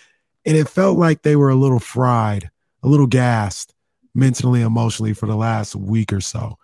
And 0.44 0.56
it 0.56 0.68
felt 0.68 0.96
like 0.96 1.22
they 1.22 1.34
were 1.34 1.50
a 1.50 1.56
little 1.56 1.80
fried, 1.80 2.50
a 2.84 2.88
little 2.88 3.08
gassed 3.08 3.74
mentally, 4.14 4.62
emotionally 4.62 5.12
for 5.12 5.26
the 5.26 5.36
last 5.36 5.74
week 5.74 6.12
or 6.12 6.20
so. 6.20 6.56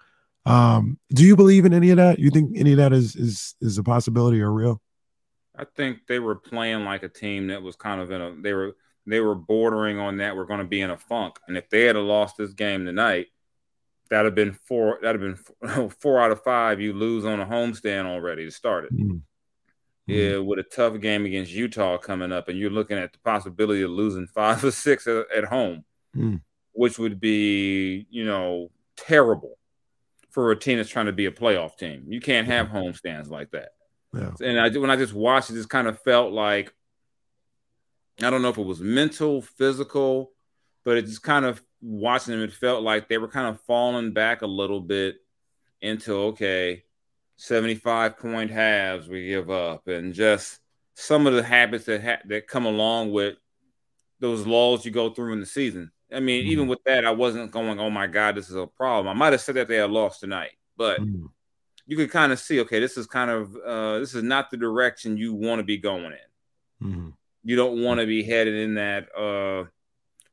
Um, 0.46 0.98
do 1.10 1.24
you 1.24 1.36
believe 1.36 1.64
in 1.64 1.74
any 1.74 1.90
of 1.90 1.96
that? 1.96 2.18
You 2.18 2.30
think 2.30 2.56
any 2.56 2.72
of 2.72 2.78
that 2.78 2.92
is 2.92 3.14
is 3.14 3.54
is 3.60 3.78
a 3.78 3.82
possibility 3.82 4.40
or 4.40 4.52
real? 4.52 4.80
I 5.56 5.64
think 5.64 6.06
they 6.06 6.18
were 6.18 6.34
playing 6.34 6.84
like 6.84 7.02
a 7.02 7.08
team 7.08 7.48
that 7.48 7.62
was 7.62 7.76
kind 7.76 8.00
of 8.00 8.10
in 8.10 8.20
a 8.20 8.34
they 8.40 8.52
were 8.52 8.74
they 9.06 9.20
were 9.20 9.34
bordering 9.34 9.98
on 9.98 10.18
that 10.18 10.36
we're 10.36 10.44
going 10.44 10.60
to 10.60 10.66
be 10.66 10.80
in 10.80 10.90
a 10.90 10.96
funk. 10.96 11.38
And 11.48 11.56
if 11.56 11.68
they 11.68 11.82
had 11.82 11.96
lost 11.96 12.36
this 12.36 12.52
game 12.52 12.84
tonight, 12.84 13.26
that'd 14.10 14.26
have 14.26 14.34
been 14.34 14.52
four 14.52 14.98
that'd 15.02 15.20
have 15.20 15.36
been 15.60 15.90
four 16.00 16.20
out 16.20 16.30
of 16.30 16.42
five 16.42 16.80
you 16.80 16.92
lose 16.92 17.24
on 17.24 17.40
a 17.40 17.46
homestand 17.46 18.06
already 18.06 18.44
to 18.44 18.50
start 18.50 18.84
it. 18.84 18.94
Mm-hmm. 18.94 19.18
Yeah, 20.06 20.38
with 20.38 20.58
a 20.58 20.64
tough 20.64 21.00
game 21.00 21.26
against 21.26 21.52
Utah 21.52 21.96
coming 21.96 22.32
up, 22.32 22.48
and 22.48 22.58
you're 22.58 22.70
looking 22.70 22.98
at 22.98 23.12
the 23.12 23.20
possibility 23.20 23.82
of 23.82 23.90
losing 23.90 24.26
five 24.34 24.64
or 24.64 24.70
six 24.72 25.06
at, 25.06 25.26
at 25.34 25.44
home, 25.44 25.84
mm. 26.16 26.40
which 26.72 26.98
would 26.98 27.20
be, 27.20 28.06
you 28.10 28.24
know, 28.24 28.70
terrible 28.96 29.58
for 30.30 30.50
a 30.50 30.56
team 30.56 30.78
that's 30.78 30.88
trying 30.88 31.06
to 31.06 31.12
be 31.12 31.26
a 31.26 31.30
playoff 31.30 31.76
team. 31.76 32.04
You 32.08 32.20
can't 32.20 32.48
have 32.48 32.68
homestands 32.68 33.28
like 33.28 33.52
that. 33.52 33.70
Yeah. 34.14 34.32
And 34.40 34.60
I 34.60 34.68
when 34.78 34.90
I 34.90 34.96
just 34.96 35.14
watched 35.14 35.50
it, 35.50 35.54
just 35.54 35.70
kind 35.70 35.88
of 35.88 36.00
felt 36.00 36.32
like 36.32 36.72
I 38.22 38.30
don't 38.30 38.42
know 38.42 38.50
if 38.50 38.58
it 38.58 38.66
was 38.66 38.80
mental, 38.80 39.42
physical, 39.42 40.32
but 40.84 40.98
it 40.98 41.06
just 41.06 41.22
kind 41.22 41.44
of 41.44 41.62
watching 41.80 42.32
them, 42.32 42.42
it 42.42 42.52
felt 42.52 42.82
like 42.82 43.08
they 43.08 43.18
were 43.18 43.28
kind 43.28 43.48
of 43.48 43.60
falling 43.62 44.12
back 44.12 44.42
a 44.42 44.46
little 44.46 44.80
bit 44.80 45.16
into 45.80 46.14
okay, 46.14 46.84
75 47.36 48.18
point 48.18 48.50
halves 48.50 49.08
we 49.08 49.28
give 49.28 49.50
up, 49.50 49.88
and 49.88 50.12
just 50.12 50.60
some 50.94 51.26
of 51.26 51.34
the 51.34 51.42
habits 51.42 51.86
that 51.86 52.02
ha- 52.02 52.22
that 52.26 52.46
come 52.46 52.66
along 52.66 53.12
with 53.12 53.36
those 54.20 54.46
lulls 54.46 54.84
you 54.84 54.90
go 54.90 55.10
through 55.10 55.32
in 55.32 55.40
the 55.40 55.46
season. 55.46 55.90
I 56.12 56.20
mean, 56.20 56.44
mm 56.44 56.48
even 56.48 56.68
with 56.68 56.84
that, 56.84 57.06
I 57.06 57.10
wasn't 57.12 57.50
going, 57.50 57.80
"Oh 57.80 57.90
my 57.90 58.06
God, 58.06 58.34
this 58.34 58.50
is 58.50 58.56
a 58.56 58.66
problem." 58.66 59.08
I 59.08 59.18
might 59.18 59.32
have 59.32 59.40
said 59.40 59.54
that 59.54 59.68
they 59.68 59.76
had 59.76 59.90
lost 59.90 60.20
tonight, 60.20 60.52
but 60.76 61.00
mm 61.00 61.28
you 61.92 61.98
can 61.98 62.08
kind 62.08 62.32
of 62.32 62.40
see, 62.40 62.58
okay, 62.60 62.80
this 62.80 62.96
is 62.96 63.06
kind 63.06 63.30
of 63.30 63.54
uh, 63.54 63.98
this 63.98 64.14
is 64.14 64.22
not 64.22 64.50
the 64.50 64.56
direction 64.56 65.18
you 65.18 65.34
want 65.34 65.58
to 65.58 65.62
be 65.62 65.76
going 65.76 66.06
in. 66.06 66.88
Mm-hmm. 66.88 67.08
You 67.44 67.54
don't 67.54 67.82
want 67.82 68.00
to 68.00 68.06
be 68.06 68.22
headed 68.22 68.54
in 68.54 68.76
that. 68.76 69.14
Uh, 69.14 69.68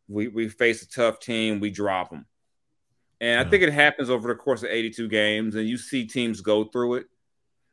we 0.08 0.30
we 0.30 0.48
face 0.48 0.82
a 0.84 0.90
tough 0.90 1.20
team, 1.20 1.60
we 1.60 1.70
drop 1.70 2.12
them, 2.12 2.26
and 3.20 3.42
yeah. 3.42 3.42
I 3.42 3.50
think 3.50 3.64
it 3.64 3.74
happens 3.74 4.10
over 4.10 4.30
the 4.30 4.36
course 4.36 4.64
of 4.64 4.70
82 4.70 5.10
games, 5.10 5.56
and 5.56 5.68
you 5.68 5.78
see 5.78 6.08
teams 6.08 6.40
go 6.40 6.64
through 6.64 6.94
it. 6.94 7.08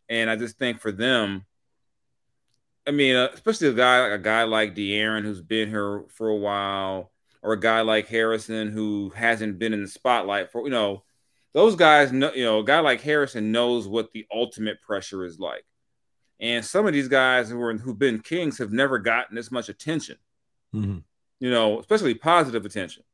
And 0.09 0.29
I 0.29 0.35
just 0.35 0.59
think 0.59 0.81
for 0.81 0.91
them, 0.91 1.47
I 2.89 2.91
mean, 2.91 3.15
uh, 3.15 3.29
especially 3.33 3.69
a 3.69 3.73
guy 3.73 4.03
like 4.03 4.19
a 4.19 4.23
guy 4.23 4.43
like 4.43 4.75
De'Aaron 4.75 5.23
who's 5.23 5.43
been 5.43 5.69
here 5.69 6.07
for 6.09 6.29
a 6.29 6.37
while, 6.37 7.13
or 7.41 7.53
a 7.53 7.61
guy 7.61 7.83
like 7.83 8.09
Harrison 8.09 8.73
who 8.73 9.13
hasn't 9.15 9.61
been 9.61 9.73
in 9.73 9.83
the 9.83 9.89
spotlight 9.89 10.51
for 10.51 10.65
you 10.65 10.71
know 10.71 11.05
those 11.57 11.75
guys 11.75 12.13
know, 12.13 12.31
you 12.35 12.45
know, 12.45 12.59
a 12.59 12.65
guy 12.65 12.81
like 12.81 13.01
Harrison 13.01 13.51
knows 13.51 13.89
what 13.89 14.13
the 14.13 14.27
ultimate 14.31 14.83
pressure 14.83 15.25
is 15.25 15.39
like. 15.39 15.65
And 16.39 16.63
some 16.63 16.87
of 16.87 16.93
these 16.93 17.09
guys 17.09 17.49
who 17.49 17.59
are 17.63 17.75
who've 17.75 17.99
been 17.99 18.21
kings 18.21 18.59
have 18.59 18.73
never 18.73 18.99
gotten 18.99 19.39
as 19.39 19.51
much 19.51 19.71
attention. 19.71 20.19
Mm-hmm. 20.75 20.99
You 21.41 21.51
know, 21.51 21.81
especially 21.81 22.13
positive 22.13 22.67
attention. 22.67 23.05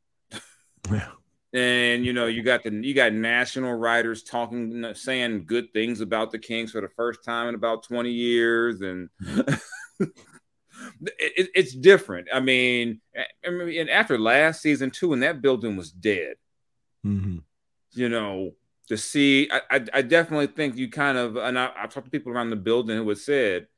Yeah. 0.91 1.11
and 1.53 2.05
you 2.05 2.13
know, 2.13 2.27
you 2.27 2.43
got 2.43 2.65
the 2.65 2.73
you 2.73 2.95
got 2.95 3.13
national 3.13 3.75
writers 3.75 4.25
talking, 4.25 4.85
saying 4.95 5.45
good 5.47 5.73
things 5.73 6.01
about 6.01 6.33
the 6.33 6.41
Kings 6.41 6.73
for 6.73 6.81
the 6.81 6.89
first 6.89 7.23
time 7.23 7.49
in 7.49 7.55
about 7.55 7.85
twenty 7.85 8.11
years, 8.11 8.81
and 8.81 9.09
mm-hmm. 9.23 10.05
it, 10.97 11.49
it's 11.55 11.77
different. 11.77 12.27
I 12.35 12.41
mean, 12.41 13.01
I 13.47 13.51
mean, 13.51 13.83
and 13.83 13.89
after 13.89 14.19
last 14.19 14.63
season 14.63 14.91
too, 14.91 15.13
and 15.13 15.23
that 15.23 15.41
building 15.41 15.77
was 15.77 15.93
dead, 15.93 16.35
mm-hmm 17.07 17.39
you 17.93 18.09
know, 18.09 18.53
to 18.89 18.97
see, 18.97 19.49
I, 19.51 19.61
I, 19.71 19.85
I 19.95 20.03
definitely 20.03 20.49
think 20.49 20.77
you 20.77 20.91
kind 20.91 21.17
of, 21.19 21.37
and 21.37 21.59
I, 21.59 21.71
I've 21.77 21.93
talked 21.93 22.07
to 22.07 22.11
people 22.11 22.33
around 22.33 22.51
the 22.51 22.57
building 22.57 22.97
who 22.97 23.09
have 23.09 23.19
said, 23.19 23.69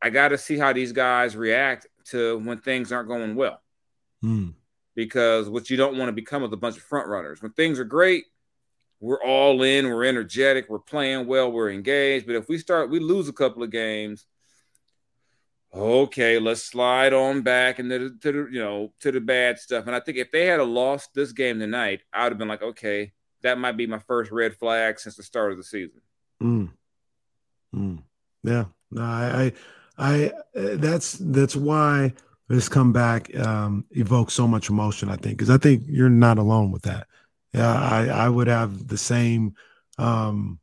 I 0.00 0.10
got 0.10 0.28
to 0.28 0.38
see 0.38 0.58
how 0.58 0.72
these 0.72 0.92
guys 0.92 1.36
react 1.36 1.86
to 2.06 2.38
when 2.38 2.58
things 2.58 2.92
aren't 2.92 3.08
going 3.08 3.34
well. 3.34 3.60
Mm. 4.24 4.54
because 4.94 5.48
what 5.48 5.68
you 5.68 5.76
don't 5.76 5.98
want 5.98 6.08
to 6.08 6.12
become 6.12 6.44
is 6.44 6.52
a 6.52 6.56
bunch 6.56 6.76
of 6.76 6.82
front 6.82 7.08
runners. 7.08 7.42
When 7.42 7.52
things 7.52 7.80
are 7.80 7.84
great, 7.84 8.24
we're 9.00 9.22
all 9.22 9.62
in, 9.62 9.88
we're 9.88 10.04
energetic, 10.04 10.68
we're 10.68 10.78
playing 10.78 11.26
well, 11.26 11.50
we're 11.50 11.70
engaged. 11.70 12.26
But 12.26 12.36
if 12.36 12.48
we 12.48 12.58
start, 12.58 12.90
we 12.90 13.00
lose 13.00 13.28
a 13.28 13.32
couple 13.32 13.62
of 13.64 13.70
games. 13.70 14.26
Okay, 15.74 16.38
let's 16.38 16.62
slide 16.62 17.12
on 17.12 17.42
back 17.42 17.80
into 17.80 17.98
the, 17.98 18.18
to 18.20 18.32
the 18.32 18.48
you 18.52 18.60
know 18.60 18.92
to 19.00 19.10
the 19.10 19.20
bad 19.20 19.58
stuff. 19.58 19.86
And 19.86 19.96
I 19.96 20.00
think 20.00 20.18
if 20.18 20.30
they 20.30 20.46
had 20.46 20.60
a 20.60 20.64
lost 20.64 21.14
this 21.14 21.32
game 21.32 21.58
tonight, 21.58 22.02
I 22.12 22.24
would 22.24 22.32
have 22.32 22.38
been 22.38 22.48
like, 22.48 22.62
okay, 22.62 23.12
that 23.42 23.58
might 23.58 23.76
be 23.76 23.86
my 23.86 23.98
first 23.98 24.30
red 24.30 24.56
flag 24.56 24.98
since 24.98 25.16
the 25.16 25.22
start 25.22 25.52
of 25.52 25.58
the 25.58 25.64
season. 25.64 26.00
Mm. 26.42 26.70
Mm. 27.74 28.02
Yeah, 28.42 28.64
no, 28.90 29.02
I, 29.02 29.52
I, 29.96 30.12
I, 30.14 30.26
uh, 30.58 30.76
that's 30.76 31.12
that's 31.20 31.54
why 31.54 32.12
this 32.48 32.68
comeback 32.68 33.34
um, 33.38 33.84
evokes 33.92 34.34
so 34.34 34.46
much 34.48 34.68
emotion. 34.68 35.08
I 35.08 35.16
think 35.16 35.38
because 35.38 35.50
I 35.50 35.58
think 35.58 35.84
you're 35.86 36.10
not 36.10 36.38
alone 36.38 36.72
with 36.72 36.82
that. 36.82 37.06
Yeah, 37.54 37.72
I, 37.72 38.06
I 38.06 38.28
would 38.28 38.48
have 38.48 38.88
the 38.88 38.98
same 38.98 39.54
um, 39.98 40.58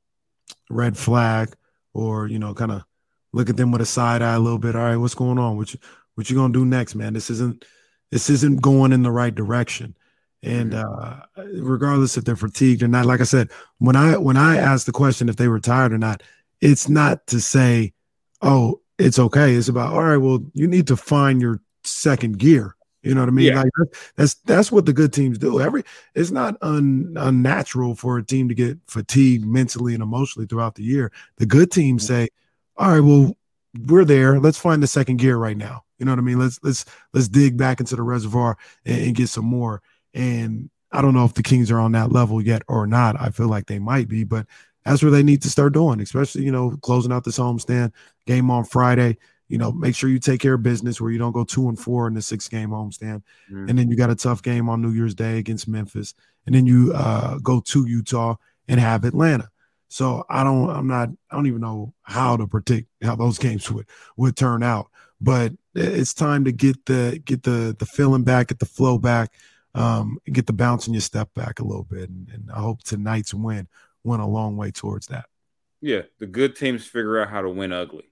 red 0.69 0.97
flag, 0.97 1.55
or 1.93 2.27
you 2.27 2.39
know, 2.39 2.53
kind 2.53 2.71
of 2.71 2.83
look 3.31 3.49
at 3.49 3.57
them 3.57 3.71
with 3.71 3.81
a 3.81 3.85
side 3.85 4.21
eye 4.21 4.35
a 4.35 4.39
little 4.39 4.59
bit. 4.59 4.75
All 4.75 4.83
right, 4.83 4.97
what's 4.97 5.15
going 5.15 5.37
on? 5.37 5.57
What 5.57 5.73
you 5.73 5.79
what 6.15 6.29
you 6.29 6.35
gonna 6.35 6.53
do 6.53 6.65
next, 6.65 6.95
man? 6.95 7.13
This 7.13 7.29
isn't 7.29 7.65
this 8.11 8.29
isn't 8.29 8.61
going 8.61 8.91
in 8.91 9.03
the 9.03 9.11
right 9.11 9.33
direction. 9.33 9.95
And 10.41 10.71
mm-hmm. 10.71 11.41
uh, 11.41 11.43
regardless 11.61 12.17
if 12.17 12.23
they're 12.23 12.35
fatigued 12.35 12.81
or 12.81 12.87
not, 12.87 13.05
like 13.05 13.21
I 13.21 13.25
said, 13.25 13.49
when 13.79 13.95
I 13.95 14.17
when 14.17 14.37
I 14.37 14.57
asked 14.57 14.85
the 14.85 14.91
question 14.91 15.29
if 15.29 15.35
they 15.35 15.47
were 15.47 15.59
tired 15.59 15.91
or 15.91 15.97
not, 15.97 16.23
it's 16.61 16.87
not 16.87 17.27
to 17.27 17.41
say, 17.41 17.93
oh, 18.41 18.81
it's 18.97 19.19
okay. 19.19 19.53
It's 19.53 19.67
about 19.67 19.93
all 19.93 20.03
right. 20.03 20.17
Well, 20.17 20.39
you 20.53 20.67
need 20.67 20.87
to 20.87 20.95
find 20.95 21.41
your 21.41 21.61
second 21.83 22.37
gear. 22.39 22.75
You 23.01 23.15
know 23.15 23.21
what 23.21 23.29
I 23.29 23.31
mean? 23.31 23.47
Yeah. 23.47 23.61
Like 23.61 23.71
that's 24.15 24.35
that's 24.45 24.71
what 24.71 24.85
the 24.85 24.93
good 24.93 25.13
teams 25.13 25.37
do. 25.37 25.61
Every 25.61 25.83
it's 26.15 26.31
not 26.31 26.57
un, 26.61 27.13
unnatural 27.17 27.95
for 27.95 28.17
a 28.17 28.25
team 28.25 28.49
to 28.49 28.55
get 28.55 28.77
fatigued 28.87 29.45
mentally 29.45 29.93
and 29.93 30.03
emotionally 30.03 30.47
throughout 30.47 30.75
the 30.75 30.83
year. 30.83 31.11
The 31.37 31.45
good 31.45 31.71
teams 31.71 32.03
mm-hmm. 32.03 32.13
say, 32.13 32.29
"All 32.77 32.91
right, 32.91 32.99
well, 32.99 33.37
we're 33.87 34.03
there. 34.03 34.39
Let's 34.39 34.57
find 34.57 34.83
the 34.83 34.87
second 34.87 35.17
gear 35.17 35.37
right 35.37 35.55
now." 35.55 35.85
You 35.97 36.05
know 36.05 36.11
what 36.11 36.19
I 36.19 36.23
mean? 36.23 36.39
Let's 36.39 36.59
let's 36.61 36.83
let's 37.13 37.29
dig 37.29 37.57
back 37.57 37.79
into 37.79 37.95
the 37.95 38.03
reservoir 38.03 38.57
and, 38.85 39.01
and 39.01 39.15
get 39.15 39.29
some 39.29 39.45
more. 39.45 39.81
And 40.13 40.69
I 40.91 41.01
don't 41.01 41.13
know 41.13 41.25
if 41.25 41.33
the 41.33 41.43
Kings 41.43 41.69
are 41.71 41.79
on 41.79 41.91
that 41.93 42.11
level 42.11 42.41
yet 42.41 42.63
or 42.67 42.87
not. 42.87 43.19
I 43.19 43.29
feel 43.29 43.47
like 43.47 43.67
they 43.67 43.79
might 43.79 44.07
be, 44.07 44.23
but 44.23 44.45
that's 44.85 45.03
where 45.03 45.11
they 45.11 45.23
need 45.23 45.41
to 45.43 45.49
start 45.49 45.73
doing, 45.73 45.99
especially, 46.01 46.43
you 46.43 46.51
know, 46.51 46.71
closing 46.81 47.11
out 47.11 47.23
this 47.23 47.37
homestand 47.37 47.91
game 48.25 48.49
on 48.49 48.63
Friday. 48.63 49.17
You 49.47 49.57
know, 49.57 49.71
make 49.71 49.95
sure 49.95 50.09
you 50.09 50.19
take 50.19 50.41
care 50.41 50.53
of 50.53 50.63
business 50.63 51.01
where 51.01 51.11
you 51.11 51.17
don't 51.17 51.31
go 51.31 51.43
two 51.43 51.69
and 51.69 51.79
four 51.79 52.07
in 52.07 52.13
the 52.13 52.21
six 52.21 52.47
game 52.47 52.69
homestand. 52.69 53.23
Mm-hmm. 53.51 53.69
And 53.69 53.79
then 53.79 53.89
you 53.89 53.97
got 53.97 54.11
a 54.11 54.15
tough 54.15 54.41
game 54.43 54.69
on 54.69 54.81
New 54.81 54.91
Year's 54.91 55.15
Day 55.15 55.37
against 55.39 55.67
Memphis. 55.67 56.13
And 56.45 56.53
then 56.55 56.65
you 56.65 56.93
uh, 56.93 57.37
go 57.39 57.59
to 57.61 57.87
Utah 57.87 58.35
and 58.67 58.79
have 58.79 59.05
Atlanta. 59.05 59.49
So 59.87 60.23
I 60.29 60.43
don't, 60.43 60.69
I'm 60.69 60.87
not, 60.87 61.09
I 61.31 61.35
don't 61.35 61.47
even 61.47 61.61
know 61.61 61.93
how 62.03 62.37
to 62.37 62.47
predict 62.47 62.89
how 63.03 63.15
those 63.15 63.37
games 63.39 63.69
would 63.71 63.87
would 64.17 64.37
turn 64.37 64.63
out. 64.63 64.89
But 65.21 65.53
it's 65.75 66.13
time 66.13 66.45
to 66.45 66.51
get 66.51 66.85
the 66.85 67.21
get 67.25 67.43
the 67.43 67.75
the 67.77 67.85
feeling 67.85 68.23
back, 68.23 68.47
get 68.47 68.59
the 68.59 68.65
flow 68.65 68.97
back, 68.97 69.33
um, 69.75 70.17
get 70.31 70.47
the 70.47 70.53
bounce 70.53 70.87
in 70.87 70.93
your 70.93 71.01
step 71.01 71.33
back 71.33 71.59
a 71.59 71.63
little 71.63 71.83
bit. 71.83 72.09
And, 72.09 72.29
and 72.33 72.51
I 72.51 72.59
hope 72.59 72.83
tonight's 72.83 73.33
win 73.33 73.67
went 74.03 74.21
a 74.21 74.25
long 74.25 74.57
way 74.57 74.71
towards 74.71 75.07
that. 75.07 75.25
Yeah, 75.81 76.01
the 76.19 76.27
good 76.27 76.55
teams 76.55 76.85
figure 76.85 77.19
out 77.19 77.29
how 77.29 77.41
to 77.41 77.49
win 77.49 77.71
ugly. 77.71 78.11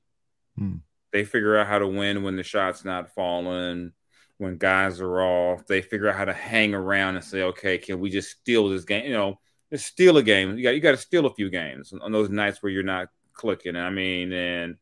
Hmm. 0.57 0.77
They 1.11 1.25
figure 1.25 1.57
out 1.57 1.67
how 1.67 1.79
to 1.79 1.87
win 1.87 2.23
when 2.23 2.35
the 2.35 2.43
shot's 2.43 2.85
not 2.85 3.13
falling, 3.13 3.91
when 4.37 4.57
guys 4.57 5.01
are 5.01 5.21
off. 5.21 5.65
They 5.65 5.81
figure 5.81 6.09
out 6.09 6.15
how 6.15 6.25
to 6.25 6.33
hang 6.33 6.73
around 6.73 7.15
and 7.15 7.23
say, 7.23 7.43
okay, 7.43 7.77
can 7.77 7.99
we 7.99 8.09
just 8.09 8.29
steal 8.29 8.69
this 8.69 8.83
game? 8.83 9.05
You 9.05 9.13
know, 9.13 9.39
just 9.71 9.85
steal 9.85 10.17
a 10.17 10.23
game. 10.23 10.57
You 10.57 10.63
got 10.63 10.75
you 10.75 10.81
got 10.81 10.91
to 10.91 10.97
steal 10.97 11.25
a 11.25 11.33
few 11.33 11.49
games 11.49 11.93
on 11.99 12.11
those 12.11 12.29
nights 12.29 12.61
where 12.61 12.71
you're 12.71 12.83
not 12.83 13.09
clicking. 13.33 13.75
I 13.75 13.89
mean, 13.89 14.31
and 14.31 14.75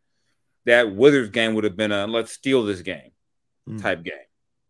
that 0.66 0.96
Wizards 0.96 1.30
game 1.30 1.54
would 1.56 1.64
have 1.64 1.78
been 1.78 1.92
a 1.92 2.08
let's 2.08 2.32
steal 2.32 2.64
this 2.64 2.82
game 2.82 3.12
mm. 3.68 3.82
type 3.82 4.04
game. 4.04 4.14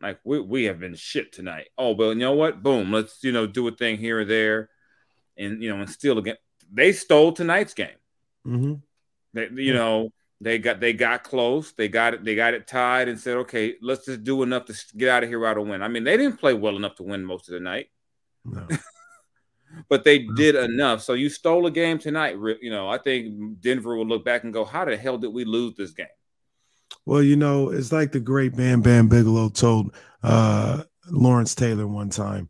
Like 0.01 0.19
we, 0.23 0.39
we 0.39 0.63
have 0.65 0.79
been 0.79 0.95
shit 0.95 1.31
tonight. 1.31 1.69
Oh, 1.77 1.93
but 1.93 2.09
you 2.09 2.15
know 2.15 2.33
what? 2.33 2.61
Boom, 2.61 2.91
let's 2.91 3.23
you 3.23 3.31
know 3.31 3.47
do 3.47 3.67
a 3.67 3.71
thing 3.71 3.97
here 3.97 4.19
or 4.19 4.25
there, 4.25 4.69
and 5.37 5.61
you 5.61 5.69
know 5.69 5.81
and 5.81 5.89
steal 5.89 6.17
again. 6.17 6.37
They 6.71 6.91
stole 6.91 7.31
tonight's 7.31 7.73
game. 7.73 7.97
Mm-hmm. 8.45 8.73
They, 9.33 9.49
you 9.63 9.73
know 9.73 10.11
they 10.41 10.59
got 10.59 10.79
they 10.79 10.93
got 10.93 11.23
close. 11.23 11.71
They 11.71 11.87
got 11.87 12.13
it. 12.13 12.23
They 12.25 12.35
got 12.35 12.53
it 12.53 12.67
tied 12.67 13.07
and 13.07 13.19
said, 13.19 13.37
okay, 13.37 13.75
let's 13.81 14.05
just 14.05 14.23
do 14.23 14.43
enough 14.43 14.65
to 14.65 14.75
get 14.97 15.09
out 15.09 15.23
of 15.23 15.29
here 15.29 15.39
without 15.39 15.57
a 15.57 15.61
win. 15.61 15.81
I 15.81 15.87
mean, 15.87 16.03
they 16.03 16.17
didn't 16.17 16.37
play 16.39 16.53
well 16.53 16.75
enough 16.75 16.95
to 16.95 17.03
win 17.03 17.23
most 17.23 17.47
of 17.47 17.53
the 17.53 17.61
night. 17.61 17.87
No. 18.43 18.67
but 19.89 20.03
they 20.03 20.27
did 20.35 20.55
enough. 20.55 21.01
So 21.01 21.13
you 21.13 21.29
stole 21.29 21.65
a 21.67 21.71
game 21.71 21.99
tonight. 21.99 22.35
You 22.61 22.69
know, 22.69 22.89
I 22.89 22.97
think 22.97 23.61
Denver 23.61 23.95
will 23.95 24.05
look 24.05 24.25
back 24.25 24.43
and 24.43 24.53
go, 24.53 24.65
"How 24.65 24.85
the 24.85 24.97
hell 24.97 25.17
did 25.17 25.33
we 25.33 25.45
lose 25.45 25.75
this 25.75 25.91
game?" 25.91 26.07
Well, 27.05 27.21
you 27.21 27.35
know, 27.35 27.69
it's 27.69 27.91
like 27.91 28.11
the 28.11 28.19
great 28.19 28.55
Bam 28.55 28.81
Bam 28.81 29.07
Bigelow 29.07 29.49
told 29.49 29.93
uh, 30.23 30.83
Lawrence 31.09 31.55
Taylor 31.55 31.87
one 31.87 32.09
time: 32.09 32.49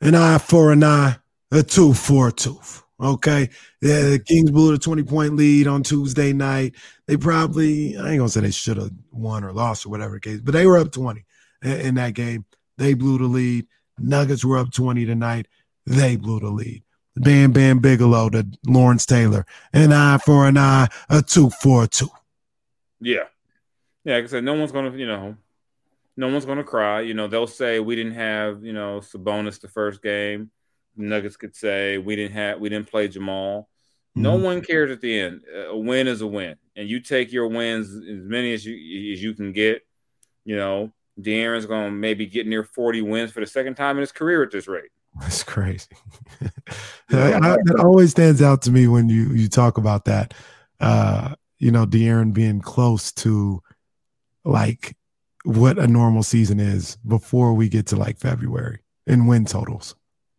"An 0.00 0.14
eye 0.14 0.38
for 0.38 0.72
an 0.72 0.84
eye, 0.84 1.16
a 1.50 1.62
tooth 1.62 1.98
for 1.98 2.28
a 2.28 2.32
tooth." 2.32 2.82
Okay, 3.00 3.50
yeah, 3.80 4.02
the 4.02 4.22
Kings 4.24 4.50
blew 4.50 4.72
a 4.72 4.78
twenty 4.78 5.02
point 5.02 5.34
lead 5.34 5.66
on 5.66 5.82
Tuesday 5.82 6.32
night. 6.32 6.74
They 7.08 7.16
probably, 7.16 7.96
I 7.96 8.10
ain't 8.10 8.18
gonna 8.18 8.28
say 8.28 8.40
they 8.40 8.52
should 8.52 8.76
have 8.76 8.92
won 9.10 9.42
or 9.42 9.52
lost 9.52 9.84
or 9.84 9.88
whatever 9.88 10.14
the 10.14 10.20
case, 10.20 10.40
but 10.40 10.52
they 10.52 10.66
were 10.66 10.78
up 10.78 10.92
twenty 10.92 11.24
in, 11.62 11.80
in 11.80 11.94
that 11.96 12.14
game. 12.14 12.44
They 12.78 12.94
blew 12.94 13.18
the 13.18 13.24
lead. 13.24 13.66
Nuggets 13.98 14.44
were 14.44 14.58
up 14.58 14.72
twenty 14.72 15.04
tonight 15.04 15.48
they 15.86 16.16
blew 16.16 16.40
the 16.40 16.50
lead. 16.50 16.82
Bam 17.16 17.52
Bam 17.52 17.78
Bigelow 17.80 18.30
to 18.30 18.46
Lawrence 18.66 19.04
Taylor. 19.04 19.44
An 19.72 19.92
eye 19.92 20.18
for 20.18 20.46
an 20.46 20.56
eye, 20.56 20.88
a 21.10 21.22
two 21.22 21.50
for 21.50 21.84
a 21.84 21.86
two. 21.86 22.08
Yeah. 23.00 23.24
Yeah, 24.04 24.16
like 24.16 24.24
I 24.24 24.26
said, 24.26 24.44
no 24.44 24.54
one's 24.54 24.72
gonna, 24.72 24.96
you 24.96 25.06
know, 25.06 25.36
no 26.16 26.28
one's 26.28 26.44
gonna 26.44 26.64
cry. 26.64 27.02
You 27.02 27.14
know, 27.14 27.28
they'll 27.28 27.46
say 27.46 27.80
we 27.80 27.96
didn't 27.96 28.14
have, 28.14 28.64
you 28.64 28.72
know, 28.72 29.00
Sabonis 29.00 29.60
the 29.60 29.68
first 29.68 30.02
game. 30.02 30.50
Nuggets 30.96 31.36
could 31.36 31.56
say 31.56 31.98
we 31.98 32.16
didn't 32.16 32.34
have 32.34 32.60
we 32.60 32.68
didn't 32.68 32.90
play 32.90 33.08
Jamal. 33.08 33.68
No 34.14 34.34
mm-hmm. 34.34 34.44
one 34.44 34.60
cares 34.60 34.90
at 34.90 35.00
the 35.00 35.18
end. 35.18 35.42
A 35.68 35.76
win 35.76 36.06
is 36.06 36.20
a 36.20 36.26
win, 36.26 36.56
and 36.76 36.88
you 36.88 37.00
take 37.00 37.32
your 37.32 37.48
wins 37.48 37.88
as 37.88 38.24
many 38.24 38.52
as 38.52 38.64
you 38.64 39.12
as 39.12 39.22
you 39.22 39.32
can 39.32 39.52
get. 39.52 39.82
You 40.44 40.56
know, 40.56 40.92
De'Aaron's 41.20 41.66
going 41.66 41.86
to 41.86 41.90
maybe 41.90 42.26
get 42.26 42.46
near 42.46 42.64
40 42.64 43.02
wins 43.02 43.32
for 43.32 43.40
the 43.40 43.46
second 43.46 43.74
time 43.76 43.96
in 43.96 44.00
his 44.00 44.12
career 44.12 44.42
at 44.42 44.50
this 44.50 44.66
rate. 44.66 44.90
That's 45.20 45.44
crazy. 45.44 45.96
that 47.08 47.76
always 47.78 48.10
stands 48.10 48.40
out 48.40 48.62
to 48.62 48.70
me 48.70 48.88
when 48.88 49.08
you 49.08 49.28
you 49.28 49.48
talk 49.48 49.76
about 49.76 50.06
that. 50.06 50.34
Uh, 50.80 51.34
you 51.58 51.70
know, 51.70 51.86
De'Aaron 51.86 52.32
being 52.32 52.60
close 52.60 53.12
to 53.12 53.62
like 54.44 54.96
what 55.44 55.78
a 55.78 55.86
normal 55.86 56.22
season 56.22 56.60
is 56.60 56.96
before 57.06 57.54
we 57.54 57.68
get 57.68 57.86
to 57.88 57.96
like 57.96 58.18
February 58.18 58.80
in 59.06 59.26
win 59.26 59.44
totals. 59.44 59.96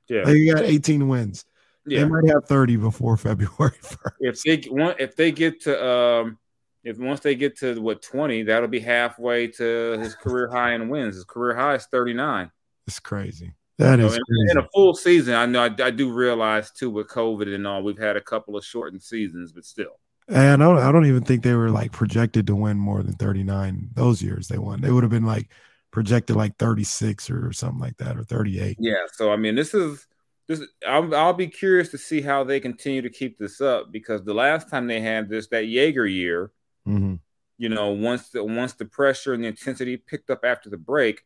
Yeah, 0.10 0.30
you 0.30 0.54
got 0.54 0.64
18 0.64 1.08
wins. 1.08 1.46
Yeah, 1.86 2.00
they 2.00 2.06
might 2.06 2.28
have 2.28 2.46
30 2.46 2.78
before 2.78 3.18
February 3.18 3.78
1st. 3.82 4.12
If 4.20 4.42
they 4.44 4.70
want, 4.70 5.00
if 5.00 5.16
they 5.16 5.32
get 5.32 5.62
to 5.64 5.86
um, 5.86 6.38
if 6.84 6.98
once 6.98 7.22
they 7.22 7.36
get 7.36 7.58
to 7.60 7.80
what 7.82 8.02
20, 8.02 8.44
that'll 8.44 8.68
be 8.68 8.80
halfway 8.80 9.48
to 9.48 9.98
his 10.00 10.16
career 10.16 10.50
high 10.50 10.74
in 10.74 10.90
wins. 10.90 11.16
His 11.16 11.24
career 11.24 11.56
high 11.56 11.76
is 11.76 11.86
39. 11.86 12.52
It's 12.88 13.00
crazy. 13.00 13.54
That 13.80 14.00
is 14.00 14.14
in, 14.14 14.22
in, 14.52 14.58
a 14.58 14.68
full 14.74 14.94
season. 14.94 15.34
I 15.34 15.46
know 15.46 15.64
I, 15.64 15.84
I, 15.84 15.90
do 15.90 16.14
realize 16.14 16.72
too 16.72 16.92
with 16.92 17.08
COVID 17.08 17.54
and 17.54 17.66
all, 17.66 17.82
we've 17.82 17.98
had 17.98 18.16
a 18.16 18.22
couple 18.22 18.56
of 18.56 18.64
shortened 18.64 19.02
seasons, 19.02 19.52
but 19.52 19.66
still. 19.66 20.00
And 20.28 20.64
I 20.64 20.66
don't, 20.66 20.78
I 20.78 20.92
don't 20.92 21.06
even 21.06 21.24
think 21.24 21.44
they 21.44 21.54
were 21.54 21.70
like 21.70 21.92
projected 21.92 22.48
to 22.48 22.56
win 22.56 22.78
more 22.78 23.04
than 23.04 23.14
39 23.14 23.90
those 23.94 24.22
years 24.22 24.48
they 24.48 24.58
won. 24.58 24.82
They 24.82 24.92
would 24.92 25.04
have 25.04 25.12
been 25.12 25.26
like 25.26 25.50
projected 25.92 26.36
like 26.36 26.58
36 26.58 27.30
or, 27.30 27.48
or 27.48 27.54
something 27.54 27.80
like 27.80 27.98
that 27.98 28.18
or 28.18 28.24
38. 28.24 28.78
Yeah. 28.80 28.96
So 29.14 29.32
I 29.32 29.36
mean, 29.36 29.56
this 29.56 29.74
is 29.74 30.08
this. 30.48 30.62
I'll, 30.88 31.14
I'll 31.16 31.34
be 31.34 31.48
curious 31.48 31.90
to 31.90 31.98
see 31.98 32.22
how 32.22 32.44
they 32.44 32.60
continue 32.60 33.02
to 33.02 33.10
keep 33.10 33.38
this 33.38 33.62
up 33.62 33.92
because 33.92 34.24
the 34.24 34.34
last 34.34 34.70
time 34.70 34.88
they 34.88 35.02
had 35.02 35.30
this, 35.30 35.48
that 35.48 35.66
Joerger 35.66 36.12
year, 36.12 36.52
mm-hmm. 36.88 37.16
you 37.58 37.70
know, 37.70 37.92
once 37.92 38.30
the 38.30 38.44
once 38.44 38.74
the 38.74 38.86
pressure 38.86 39.34
and 39.34 39.44
the 39.44 39.48
intensity 39.48 39.98
picked 39.98 40.30
up 40.30 40.44
after 40.44 40.70
the 40.70 40.78
break, 40.78 41.24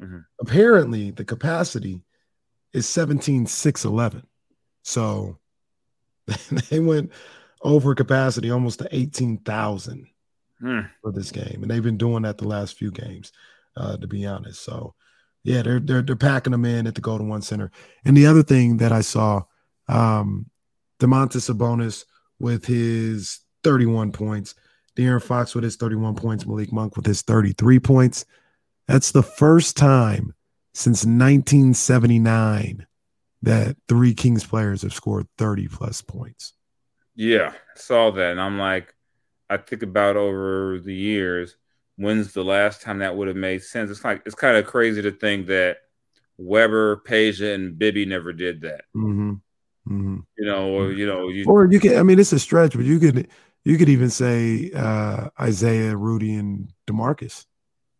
Mm-hmm. 0.00 0.18
Apparently, 0.40 1.10
the 1.10 1.24
capacity 1.24 2.02
is 2.72 2.88
17,611. 2.88 4.26
So 4.82 5.38
they 6.70 6.80
went 6.80 7.12
over 7.62 7.94
capacity 7.94 8.50
almost 8.50 8.78
to 8.78 8.88
18,000 8.90 10.06
hmm. 10.60 10.80
for 11.02 11.12
this 11.12 11.30
game. 11.30 11.58
And 11.62 11.70
they've 11.70 11.82
been 11.82 11.98
doing 11.98 12.22
that 12.22 12.38
the 12.38 12.48
last 12.48 12.78
few 12.78 12.90
games, 12.90 13.32
uh, 13.76 13.98
to 13.98 14.06
be 14.06 14.26
honest. 14.26 14.62
So, 14.62 14.94
yeah, 15.42 15.62
they're, 15.62 15.80
they're, 15.80 16.02
they're 16.02 16.16
packing 16.16 16.52
them 16.52 16.64
in 16.64 16.86
at 16.86 16.94
the 16.94 17.00
Golden 17.00 17.28
One 17.28 17.42
Center. 17.42 17.70
And 18.04 18.16
the 18.16 18.26
other 18.26 18.42
thing 18.42 18.78
that 18.78 18.92
I 18.92 19.00
saw, 19.00 19.42
um, 19.88 20.46
Domantas 20.98 21.50
Sabonis 21.50 22.04
with 22.38 22.66
his 22.66 23.40
31 23.64 24.12
points, 24.12 24.54
De'Aaron 24.96 25.22
Fox 25.22 25.54
with 25.54 25.64
his 25.64 25.76
31 25.76 26.14
points, 26.14 26.46
Malik 26.46 26.72
Monk 26.72 26.96
with 26.96 27.06
his 27.06 27.22
33 27.22 27.78
points. 27.80 28.24
That's 28.86 29.12
the 29.12 29.22
first 29.22 29.76
time 29.76 30.34
since 30.74 31.04
1979 31.04 32.86
that 33.42 33.76
three 33.88 34.14
Kings 34.14 34.44
players 34.44 34.82
have 34.82 34.92
scored 34.92 35.26
30 35.38 35.68
plus 35.68 36.02
points. 36.02 36.52
Yeah, 37.14 37.52
saw 37.74 38.10
that. 38.10 38.32
And 38.32 38.40
I'm 38.40 38.58
like, 38.58 38.94
I 39.48 39.56
think 39.56 39.82
about 39.82 40.16
over 40.16 40.78
the 40.78 40.94
years, 40.94 41.56
when's 42.00 42.32
the 42.32 42.42
last 42.42 42.80
time 42.80 43.00
that 43.00 43.14
would 43.14 43.28
have 43.28 43.36
made 43.36 43.62
sense? 43.62 43.90
It's 43.90 44.02
like, 44.02 44.22
it's 44.24 44.34
kind 44.34 44.56
of 44.56 44.66
crazy 44.66 45.02
to 45.02 45.10
think 45.10 45.48
that 45.48 45.78
Webber, 46.38 47.02
Peja, 47.06 47.54
and 47.54 47.78
Bibby 47.78 48.06
never 48.06 48.32
did 48.32 48.62
that. 48.62 48.84
Mm-hmm. 48.96 49.32
Mm-hmm. 49.86 50.18
You 50.38 50.44
know, 50.46 50.70
or, 50.70 50.92
you 50.92 51.06
know, 51.06 51.28
you, 51.28 51.44
or 51.46 51.66
you 51.70 51.78
can, 51.78 51.98
I 51.98 52.02
mean, 52.02 52.18
it's 52.18 52.32
a 52.32 52.38
stretch, 52.38 52.74
but 52.74 52.86
you 52.86 52.98
could, 52.98 53.28
you 53.64 53.76
could 53.76 53.90
even 53.90 54.08
say 54.08 54.70
uh, 54.74 55.28
Isaiah, 55.38 55.94
Rudy, 55.94 56.34
and 56.34 56.72
DeMarcus. 56.86 57.44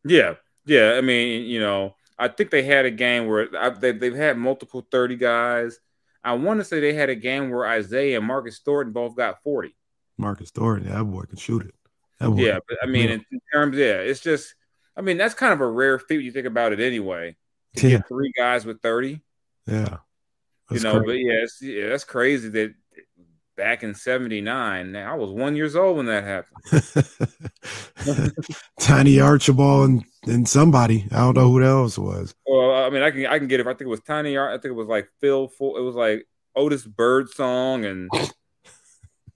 Yeah. 0.05 0.34
Yeah. 0.64 0.94
I 0.96 1.03
mean, 1.03 1.44
you 1.44 1.61
know, 1.61 1.94
I 2.18 2.28
think 2.28 2.51
they 2.51 2.62
had 2.62 2.86
a 2.86 2.90
game 2.90 3.26
where 3.26 3.48
I, 3.55 3.68
they, 3.68 3.92
they've 3.92 4.14
had 4.14 4.38
multiple 4.38 4.86
30 4.90 5.16
guys. 5.16 5.78
I 6.24 6.34
want 6.34 6.61
to 6.61 6.64
say 6.64 6.80
they 6.80 6.94
had 6.94 7.11
a 7.11 7.14
game 7.14 7.51
where 7.51 7.66
Isaiah 7.66 8.16
and 8.16 8.26
Marcus 8.26 8.61
Thornton 8.64 8.94
both 8.94 9.14
got 9.14 9.42
40. 9.42 9.74
Marcus 10.16 10.51
Thornton, 10.51 10.88
yeah, 10.88 10.98
that 10.98 11.05
boy 11.05 11.22
can 11.22 11.36
shoot 11.36 11.66
it. 11.66 11.74
Yeah, 12.20 12.58
but 12.68 12.78
I 12.82 12.86
mean, 12.86 13.10
in, 13.10 13.24
in, 13.30 13.40
terms, 13.52 13.76
yeah, 13.76 13.96
it's 13.96 14.20
just, 14.20 14.54
I 14.96 15.00
mean, 15.00 15.16
that's 15.16 15.34
kind 15.34 15.52
of 15.52 15.60
a 15.60 15.66
rare 15.66 15.98
feat 15.98 16.16
when 16.16 16.24
you 16.24 16.32
think 16.32 16.46
about 16.46 16.72
it 16.72 16.80
anyway. 16.80 17.36
To 17.76 17.88
yeah. 17.88 17.98
get 17.98 18.08
three 18.08 18.32
guys 18.36 18.64
with 18.64 18.82
30. 18.82 19.20
Yeah. 19.66 19.98
you 20.70 20.80
know, 20.80 21.00
crazy. 21.00 21.06
but 21.06 21.12
yeah, 21.12 21.46
yeah, 21.60 21.88
that's 21.88 22.04
crazy 22.04 22.48
that 22.48 22.74
back 23.60 23.82
in 23.82 23.94
79. 23.94 24.92
Now 24.92 25.12
I 25.12 25.16
was 25.16 25.30
one 25.30 25.54
years 25.54 25.76
old 25.76 25.98
when 25.98 26.06
that 26.06 26.24
happened. 26.24 26.56
Tiny 28.80 29.20
Archibald 29.20 29.90
and, 29.90 30.04
and 30.26 30.48
somebody. 30.48 31.06
I 31.12 31.18
don't 31.18 31.36
know 31.36 31.50
who 31.50 31.62
else 31.62 31.98
was. 31.98 32.34
Well, 32.46 32.72
I 32.74 32.88
mean, 32.88 33.02
I 33.02 33.10
can 33.10 33.26
I 33.26 33.38
can 33.38 33.48
get 33.48 33.60
it. 33.60 33.66
I 33.66 33.70
think 33.70 33.82
it 33.82 33.88
was 33.88 34.00
Tiny 34.00 34.36
Art. 34.36 34.50
I 34.50 34.54
think 34.54 34.72
it 34.72 34.76
was 34.76 34.88
like 34.88 35.08
Phil. 35.20 35.48
Full, 35.48 35.76
it 35.76 35.82
was 35.82 35.94
like 35.94 36.26
Otis 36.56 36.86
Birdsong 36.86 37.84
and 37.84 38.10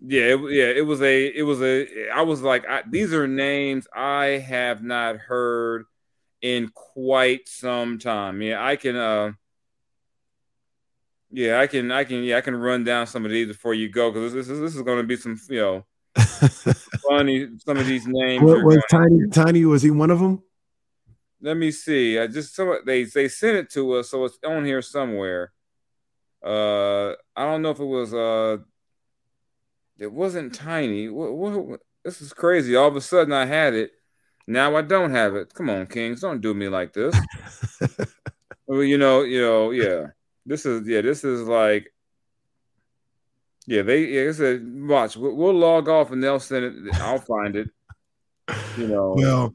yeah, 0.07 0.35
it, 0.35 0.41
yeah. 0.53 0.67
It 0.67 0.87
was 0.87 1.03
a. 1.03 1.27
It 1.27 1.43
was 1.43 1.63
a. 1.63 2.11
I 2.11 2.23
was 2.23 2.43
like, 2.43 2.69
I, 2.69 2.83
these 2.89 3.13
are 3.13 3.27
names 3.27 3.87
I 3.95 4.43
have 4.47 4.83
not 4.83 5.17
heard 5.17 5.87
in 6.43 6.71
quite 6.75 7.49
some 7.49 7.99
time. 7.99 8.43
Yeah, 8.43 8.65
I 8.65 8.77
can. 8.77 8.97
uh 8.97 9.33
yeah, 11.35 11.59
I 11.59 11.67
can, 11.67 11.91
I 11.91 12.05
can, 12.05 12.23
yeah, 12.23 12.37
I 12.37 12.43
can 12.43 12.55
run 12.55 12.85
down 12.85 13.09
some 13.09 13.25
of 13.25 13.33
these 13.33 13.49
before 13.49 13.75
you 13.75 13.89
go 13.89 14.13
because 14.13 14.33
this, 14.33 14.47
this, 14.47 14.61
this 14.61 14.77
is 14.77 14.83
going 14.83 14.99
to 14.99 15.03
be 15.03 15.17
some, 15.17 15.37
you 15.49 15.61
know, 15.61 15.85
funny. 17.09 17.49
Some 17.59 17.77
of 17.77 17.87
these 17.87 18.07
names. 18.07 18.41
What 18.41 18.63
was 18.63 18.79
Tiny? 18.89 19.19
To... 19.19 19.27
Tiny 19.27 19.65
was 19.65 19.83
he 19.83 19.91
one 19.91 20.13
of 20.13 20.21
them? 20.21 20.45
Let 21.41 21.57
me 21.57 21.73
see. 21.73 22.21
I 22.21 22.29
just 22.29 22.55
saw 22.55 22.77
they 22.87 23.03
they 23.05 23.27
sent 23.27 23.57
it 23.57 23.71
to 23.73 23.95
us, 23.95 24.11
so 24.11 24.25
it's 24.25 24.39
on 24.47 24.65
here 24.65 24.81
somewhere. 24.81 25.53
Uh, 26.41 27.15
I 27.35 27.47
don't 27.47 27.63
know 27.63 27.71
if 27.71 27.81
it 27.81 27.85
was 27.85 28.15
uh, 28.15 28.59
it 29.99 30.13
wasn't 30.13 30.55
Tiny. 30.55 31.09
What, 31.09 31.33
what, 31.35 31.81
this 32.05 32.21
is 32.21 32.33
crazy. 32.33 32.77
All 32.77 32.89
of 32.89 32.97
a 32.97 33.01
sudden, 33.01 33.33
I 33.33 33.47
had 33.47 33.75
it. 33.75 33.93
Now 34.47 34.77
I 34.77 34.83
don't 34.83 35.13
have 35.13 35.35
it. 35.37 35.55
Come 35.55 35.71
on, 35.71 35.87
Kings, 35.87 36.21
don't 36.21 36.41
do 36.41 36.53
me 36.53 36.69
like 36.69 36.93
this. 36.93 37.17
well, 38.67 38.83
you 38.83 38.99
know, 38.99 39.23
you 39.23 39.41
know, 39.41 39.71
yeah. 39.71 40.09
This 40.45 40.67
is 40.67 40.87
yeah. 40.87 41.01
This 41.01 41.25
is 41.25 41.43
like 41.43 41.93
yeah. 43.67 43.83
They 43.83 44.05
yeah. 44.05 44.21
It's 44.23 44.41
a 44.41 44.61
watch. 44.63 45.17
We'll, 45.17 45.35
we'll 45.35 45.55
log 45.55 45.89
off 45.89 46.11
and 46.11 46.23
they'll 46.23 46.41
send 46.41 46.65
it. 46.65 46.95
I'll 47.01 47.19
find 47.19 47.57
it. 47.57 47.71
You 48.77 48.89
know. 48.89 49.15
Well, 49.17 49.55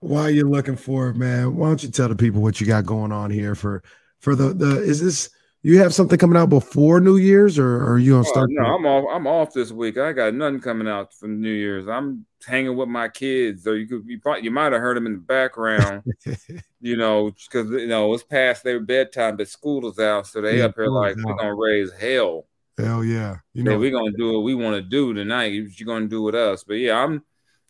while 0.00 0.30
you're 0.30 0.48
looking 0.48 0.76
for 0.76 1.10
it, 1.10 1.16
man, 1.16 1.54
why 1.54 1.68
don't 1.68 1.82
you 1.82 1.90
tell 1.90 2.08
the 2.08 2.16
people 2.16 2.40
what 2.40 2.60
you 2.60 2.66
got 2.66 2.86
going 2.86 3.12
on 3.12 3.30
here 3.30 3.54
for 3.54 3.82
for 4.20 4.34
the 4.34 4.54
the 4.54 4.82
is 4.82 5.02
this 5.02 5.28
you 5.62 5.78
have 5.78 5.94
something 5.94 6.18
coming 6.18 6.36
out 6.36 6.48
before 6.48 7.00
New 7.00 7.18
Year's, 7.18 7.56
or, 7.56 7.76
or 7.76 7.92
are 7.92 7.98
you 7.98 8.12
gonna 8.12 8.26
oh, 8.26 8.30
start? 8.30 8.50
no, 8.50 8.64
I'm 8.64 8.84
off. 8.84 9.04
I'm 9.12 9.26
off 9.28 9.52
this 9.52 9.70
week. 9.70 9.96
I 9.96 10.12
got 10.12 10.34
nothing 10.34 10.60
coming 10.60 10.88
out 10.88 11.14
from 11.14 11.40
New 11.40 11.52
Year's. 11.52 11.86
I'm 11.86 12.26
hanging 12.44 12.76
with 12.76 12.88
my 12.88 13.08
kids, 13.08 13.66
or 13.66 13.76
you 13.76 13.86
could 13.86 14.02
you, 14.06 14.18
probably, 14.18 14.42
you 14.42 14.50
might 14.50 14.72
have 14.72 14.80
heard 14.80 14.96
them 14.96 15.06
in 15.06 15.12
the 15.12 15.18
background. 15.20 16.02
you 16.80 16.96
know, 16.96 17.30
because 17.30 17.70
you 17.70 17.86
know 17.86 18.12
it's 18.12 18.24
past 18.24 18.64
their 18.64 18.80
bedtime, 18.80 19.36
but 19.36 19.48
school 19.48 19.88
is 19.88 20.00
out, 20.00 20.26
so 20.26 20.40
they 20.40 20.58
yeah, 20.58 20.64
up 20.64 20.74
here 20.74 20.88
like 20.88 21.16
we're 21.16 21.34
gonna 21.34 21.54
raise 21.54 21.92
hell. 21.92 22.46
Hell 22.76 23.04
yeah! 23.04 23.36
You 23.52 23.62
know, 23.62 23.78
we're 23.78 23.92
gonna 23.92 24.16
do 24.16 24.32
what 24.32 24.42
we 24.42 24.56
want 24.56 24.74
to 24.74 24.82
do 24.82 25.14
tonight. 25.14 25.52
You're 25.52 25.86
gonna 25.86 26.08
do 26.08 26.22
with 26.22 26.34
us, 26.34 26.64
but 26.64 26.74
yeah, 26.74 26.98
I'm 26.98 27.22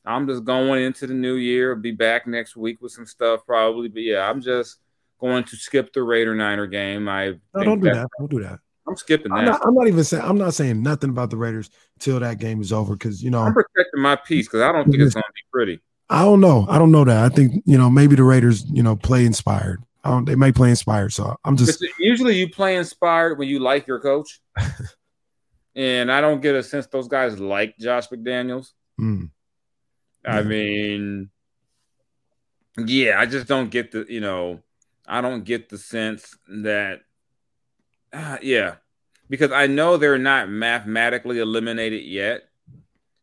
I'm 0.07 0.27
just 0.27 0.45
going 0.45 0.83
into 0.83 1.07
the 1.07 1.15
new 1.15 1.35
year. 1.35 1.75
I'll 1.75 1.81
be 1.81 1.93
back 1.93 2.27
next 2.27 2.57
week 2.57 2.81
with 2.81 2.93
some 2.93 3.07
stuff 3.07 3.45
probably, 3.45 3.89
but 3.89 4.03
yeah, 4.03 4.31
I'm 4.31 4.41
just 4.41 4.79
going 5.23 5.45
to 5.45 5.57
skip 5.57 5.93
the 5.93 6.03
Raider 6.03 6.35
Niner 6.35 6.67
game. 6.67 7.09
I 7.09 7.39
no, 7.55 7.65
don't 7.65 7.81
do 7.81 7.95
that. 7.95 8.09
Don't 8.19 8.31
do 8.31 8.43
that. 8.43 8.59
I'm 8.87 8.97
skipping 8.97 9.33
that. 9.33 9.39
I'm 9.39 9.45
not, 9.45 9.67
I'm 9.67 9.75
not, 9.75 9.87
even 9.87 10.03
saying 10.03 10.25
I'm 10.25 10.37
not 10.37 10.55
saying 10.55 10.83
nothing 10.83 11.11
about 11.11 11.31
the 11.31 11.37
Raiders 11.37 11.71
till 12.01 12.19
that 12.21 12.39
game 12.39 12.61
is 12.61 12.73
over 12.73 12.95
because 12.95 13.23
you 13.23 13.31
know 13.31 13.43
I'm 13.43 13.55
protecting 13.55 14.03
my 14.03 14.17
peace 14.17 14.49
because 14.49 14.61
I 14.61 14.73
don't 14.73 14.91
think 14.91 15.01
it's 15.01 15.15
going 15.15 15.23
to 15.23 15.33
be 15.33 15.43
pretty. 15.53 15.81
I 16.11 16.23
don't 16.23 16.41
know. 16.41 16.67
I 16.69 16.79
don't 16.79 16.91
know 16.91 17.05
that. 17.05 17.25
I 17.25 17.35
think 17.35 17.63
you 17.65 17.79
know 17.79 17.89
maybe 17.89 18.17
the 18.17 18.25
Raiders 18.25 18.65
you 18.71 18.83
know 18.83 18.97
play 18.97 19.25
inspired. 19.25 19.83
I 20.05 20.11
don't, 20.11 20.25
they 20.25 20.35
may 20.35 20.51
play 20.51 20.71
inspired. 20.71 21.13
So 21.13 21.37
I'm 21.45 21.57
just 21.57 21.85
usually 21.99 22.37
you 22.37 22.51
play 22.51 22.77
inspired 22.77 23.39
when 23.39 23.49
you 23.49 23.61
like 23.61 23.87
your 23.87 24.01
coach, 24.01 24.41
and 25.77 26.11
I 26.11 26.21
don't 26.21 26.43
get 26.43 26.57
a 26.57 26.63
sense 26.65 26.89
those 26.89 27.07
guys 27.07 27.39
like 27.39 27.79
Josh 27.79 28.09
McDaniels. 28.09 28.73
Mm. 29.01 29.31
I 30.27 30.41
yeah. 30.41 30.43
mean, 30.43 31.31
yeah, 32.77 33.21
I 33.21 33.27
just 33.27 33.47
don't 33.47 33.71
get 33.71 33.93
the 33.93 34.05
you 34.09 34.21
know 34.21 34.61
I 35.07 35.21
don't 35.21 35.45
get 35.45 35.69
the 35.69 35.79
sense 35.79 36.37
that, 36.49 37.01
uh, 38.13 38.39
yeah, 38.43 38.77
because 39.29 39.53
I 39.53 39.67
know 39.67 39.97
they're 39.97 40.19
not 40.19 40.49
mathematically 40.49 41.39
eliminated 41.39 42.05
yet, 42.05 42.43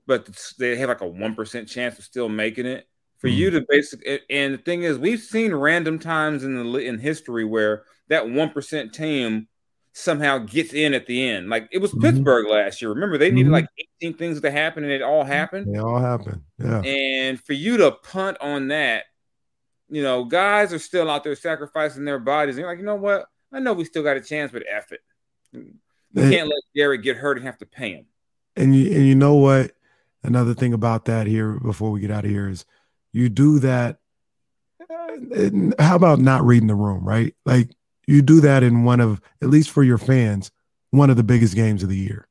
but 0.05 0.27
they 0.57 0.75
have 0.75 0.89
like 0.89 1.01
a 1.01 1.05
1% 1.05 1.67
chance 1.67 1.99
of 1.99 2.05
still 2.05 2.29
making 2.29 2.65
it. 2.65 2.87
For 3.19 3.27
mm-hmm. 3.27 3.37
you 3.37 3.49
to 3.51 3.65
basically, 3.69 4.19
and 4.29 4.53
the 4.53 4.57
thing 4.57 4.83
is, 4.83 4.97
we've 4.97 5.19
seen 5.19 5.53
random 5.53 5.99
times 5.99 6.43
in 6.43 6.55
the 6.55 6.79
in 6.79 6.99
history 6.99 7.43
where 7.43 7.83
that 8.07 8.23
1% 8.23 8.93
team 8.93 9.47
somehow 9.93 10.37
gets 10.39 10.73
in 10.73 10.93
at 10.93 11.05
the 11.05 11.29
end. 11.29 11.49
Like 11.49 11.67
it 11.71 11.79
was 11.79 11.91
mm-hmm. 11.91 12.01
Pittsburgh 12.01 12.47
last 12.47 12.81
year. 12.81 12.91
Remember, 12.91 13.17
they 13.17 13.29
needed 13.29 13.45
mm-hmm. 13.45 13.53
like 13.53 13.67
18 14.01 14.15
things 14.15 14.41
to 14.41 14.51
happen 14.51 14.83
and 14.83 14.91
it 14.91 15.01
all 15.01 15.23
happened. 15.23 15.73
They 15.73 15.79
all 15.79 15.99
happened. 15.99 16.41
Yeah. 16.57 16.81
And 16.81 17.39
for 17.39 17.53
you 17.53 17.77
to 17.77 17.91
punt 17.91 18.37
on 18.41 18.69
that 18.69 19.05
you 19.89 20.03
know, 20.03 20.23
guys 20.25 20.73
are 20.73 20.79
still 20.79 21.09
out 21.09 21.23
there 21.23 21.35
sacrificing 21.35 22.05
their 22.05 22.19
bodies. 22.19 22.55
And 22.55 22.61
you're 22.61 22.69
like, 22.69 22.79
you 22.79 22.85
know 22.85 22.95
what? 22.95 23.25
I 23.51 23.59
know 23.59 23.73
we 23.73 23.85
still 23.85 24.03
got 24.03 24.17
a 24.17 24.21
chance, 24.21 24.51
but 24.51 24.63
F 24.71 24.91
it. 24.91 25.01
We 25.53 26.21
can't 26.21 26.47
let 26.47 26.61
Garrett 26.75 27.01
get 27.03 27.17
hurt 27.17 27.37
and 27.37 27.45
have 27.45 27.57
to 27.59 27.65
pay 27.65 27.93
him. 27.93 28.05
And 28.55 28.75
you 28.75 28.91
and 28.93 29.05
you 29.07 29.15
know 29.15 29.35
what? 29.35 29.71
another 30.21 30.53
thing 30.53 30.73
about 30.73 31.05
that 31.05 31.27
here 31.27 31.53
before 31.61 31.91
we 31.91 32.01
get 32.01 32.11
out 32.11 32.25
of 32.25 32.29
here 32.29 32.49
is 32.49 32.65
you 33.13 33.29
do 33.29 33.57
that. 33.59 33.99
uh, 34.81 35.81
How 35.81 35.95
about 35.95 36.19
not 36.19 36.43
reading 36.45 36.67
the 36.67 36.75
room, 36.75 37.07
right? 37.07 37.33
Like 37.45 37.71
you 38.05 38.21
do 38.21 38.41
that 38.41 38.61
in 38.61 38.83
one 38.83 38.99
of, 38.99 39.21
at 39.41 39.49
least 39.49 39.69
for 39.69 39.81
your 39.81 39.97
fans, 39.97 40.51
one 40.91 41.09
of 41.09 41.15
the 41.15 41.23
biggest 41.23 41.55
games 41.55 41.83
of 41.83 41.89
the 41.89 41.97
year. 41.97 42.27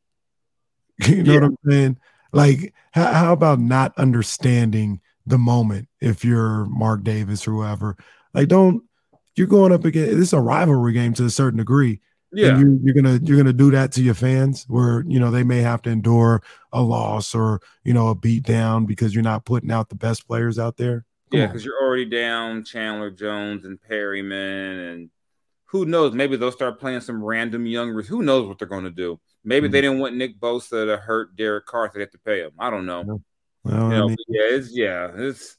You 1.06 1.22
know 1.22 1.32
Yeah. 1.32 1.40
what 1.40 1.44
I'm 1.46 1.56
saying? 1.70 1.98
Like, 2.32 2.74
how, 2.92 3.12
how 3.12 3.32
about 3.32 3.58
not 3.60 3.96
understanding 3.96 5.00
the 5.28 5.38
moment 5.38 5.88
if 6.00 6.24
you're 6.24 6.66
Mark 6.66 7.04
Davis 7.04 7.46
or 7.46 7.52
whoever? 7.52 7.96
Like, 8.34 8.48
don't 8.48 8.82
you're 9.36 9.46
going 9.46 9.72
up 9.72 9.84
against 9.84 10.10
this 10.16 10.28
is 10.28 10.32
a 10.32 10.40
rivalry 10.40 10.92
game 10.92 11.14
to 11.14 11.24
a 11.24 11.30
certain 11.30 11.58
degree. 11.58 12.00
Yeah. 12.32 12.48
And 12.48 12.60
you, 12.60 12.80
you're 12.82 12.94
gonna 12.94 13.20
you're 13.22 13.38
gonna 13.38 13.52
do 13.52 13.70
that 13.70 13.92
to 13.92 14.02
your 14.02 14.14
fans 14.14 14.64
where 14.68 15.04
you 15.06 15.18
know 15.18 15.30
they 15.30 15.44
may 15.44 15.60
have 15.60 15.80
to 15.82 15.90
endure 15.90 16.42
a 16.72 16.82
loss 16.82 17.34
or 17.34 17.60
you 17.84 17.94
know 17.94 18.08
a 18.08 18.14
beat 18.14 18.42
down 18.42 18.84
because 18.84 19.14
you're 19.14 19.22
not 19.22 19.44
putting 19.44 19.70
out 19.70 19.88
the 19.88 19.94
best 19.94 20.26
players 20.26 20.58
out 20.58 20.76
there. 20.76 21.06
Come 21.30 21.40
Yeah, 21.40 21.46
because 21.46 21.64
you're 21.64 21.80
already 21.80 22.04
down 22.04 22.64
Chandler 22.64 23.10
Jones 23.10 23.64
and 23.64 23.80
Perryman, 23.80 24.78
and 24.78 25.10
who 25.66 25.86
knows? 25.86 26.12
Maybe 26.14 26.36
they'll 26.36 26.52
start 26.52 26.80
playing 26.80 27.00
some 27.00 27.22
random 27.22 27.66
young. 27.66 27.98
Who 28.02 28.22
knows 28.22 28.46
what 28.48 28.58
they're 28.58 28.68
going 28.68 28.84
to 28.84 28.90
do? 28.90 29.20
Maybe 29.44 29.68
Mm. 29.68 29.72
they 29.72 29.80
didn't 29.82 29.98
want 29.98 30.16
Nick 30.16 30.40
Bosa 30.40 30.86
to 30.86 30.96
hurt 30.96 31.36
Derek 31.36 31.66
Carr, 31.66 31.88
so 31.88 31.92
they 31.94 32.00
have 32.00 32.10
to 32.10 32.18
pay 32.18 32.40
him. 32.40 32.52
I 32.58 32.70
don't 32.70 32.86
know. 32.86 33.22
Well, 33.68 33.92
You 33.92 34.02
I 34.02 34.06
mean, 34.06 34.16
yeah, 34.28 34.42
it's 34.44 34.76
yeah, 34.76 35.10
it's 35.14 35.56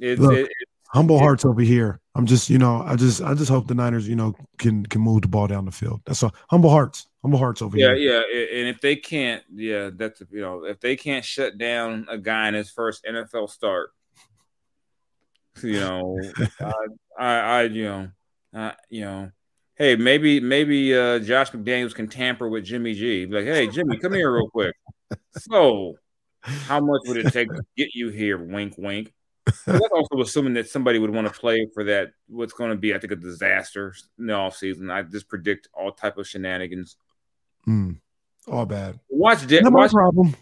it's 0.00 0.20
Look, 0.20 0.38
it, 0.38 0.50
humble 0.88 1.16
it- 1.16 1.20
hearts 1.20 1.44
over 1.44 1.60
here. 1.60 2.00
I'm 2.14 2.26
just 2.26 2.50
you 2.50 2.58
know 2.58 2.82
I 2.82 2.96
just 2.96 3.22
I 3.22 3.34
just 3.34 3.50
hope 3.50 3.68
the 3.68 3.74
Niners 3.74 4.06
you 4.08 4.16
know 4.16 4.34
can 4.58 4.84
can 4.86 5.00
move 5.00 5.22
the 5.22 5.28
ball 5.28 5.46
down 5.46 5.64
the 5.64 5.72
field. 5.72 6.02
That's 6.04 6.22
all. 6.22 6.34
Humble 6.50 6.70
hearts. 6.70 7.06
Humble 7.22 7.38
hearts 7.38 7.62
over 7.62 7.78
yeah, 7.78 7.94
here. 7.94 7.96
yeah, 7.96 8.22
yeah, 8.32 8.58
and 8.58 8.68
if 8.68 8.80
they 8.80 8.96
can't, 8.96 9.42
yeah, 9.54 9.90
that's 9.94 10.20
you 10.30 10.40
know, 10.40 10.64
if 10.64 10.80
they 10.80 10.96
can't 10.96 11.24
shut 11.24 11.56
down 11.56 12.06
a 12.10 12.18
guy 12.18 12.48
in 12.48 12.54
his 12.54 12.70
first 12.70 13.04
NFL 13.04 13.48
start, 13.48 13.90
you 15.62 15.80
know, 15.80 16.20
I, 16.60 16.72
I, 17.18 17.34
I 17.34 17.62
you 17.62 17.84
know, 17.84 18.08
uh, 18.54 18.72
you 18.90 19.02
know, 19.02 19.30
hey, 19.76 19.96
maybe, 19.96 20.40
maybe 20.40 20.96
uh, 20.96 21.18
Josh 21.20 21.50
McDaniels 21.52 21.94
can 21.94 22.08
tamper 22.08 22.48
with 22.48 22.64
Jimmy 22.64 22.94
G. 22.94 23.24
Be 23.24 23.36
like, 23.36 23.44
hey, 23.44 23.68
Jimmy, 23.68 23.98
come 23.98 24.12
here 24.12 24.32
real 24.32 24.48
quick. 24.48 24.74
So, 25.38 25.94
how 26.42 26.80
much 26.80 27.00
would 27.06 27.16
it 27.16 27.32
take 27.32 27.48
to 27.48 27.62
get 27.76 27.94
you 27.94 28.08
here? 28.08 28.38
Wink, 28.38 28.74
wink. 28.76 29.12
But 29.44 29.54
That's 29.66 29.92
also 29.92 30.20
assuming 30.20 30.54
that 30.54 30.68
somebody 30.68 30.98
would 30.98 31.10
want 31.10 31.26
to 31.26 31.32
play 31.32 31.66
for 31.74 31.84
that. 31.84 32.12
What's 32.28 32.52
going 32.52 32.70
to 32.70 32.76
be, 32.76 32.94
I 32.94 32.98
think, 32.98 33.12
a 33.12 33.16
disaster 33.16 33.94
in 34.18 34.26
the 34.26 34.32
offseason. 34.34 34.92
I 34.92 35.02
just 35.02 35.28
predict 35.28 35.68
all 35.74 35.92
type 35.92 36.18
of 36.18 36.28
shenanigans. 36.28 36.96
Mm, 37.68 37.98
all 38.46 38.66
bad. 38.66 39.00
Watch, 39.08 39.46
De- 39.46 39.60
watch, 39.64 39.92
problem. 39.92 40.36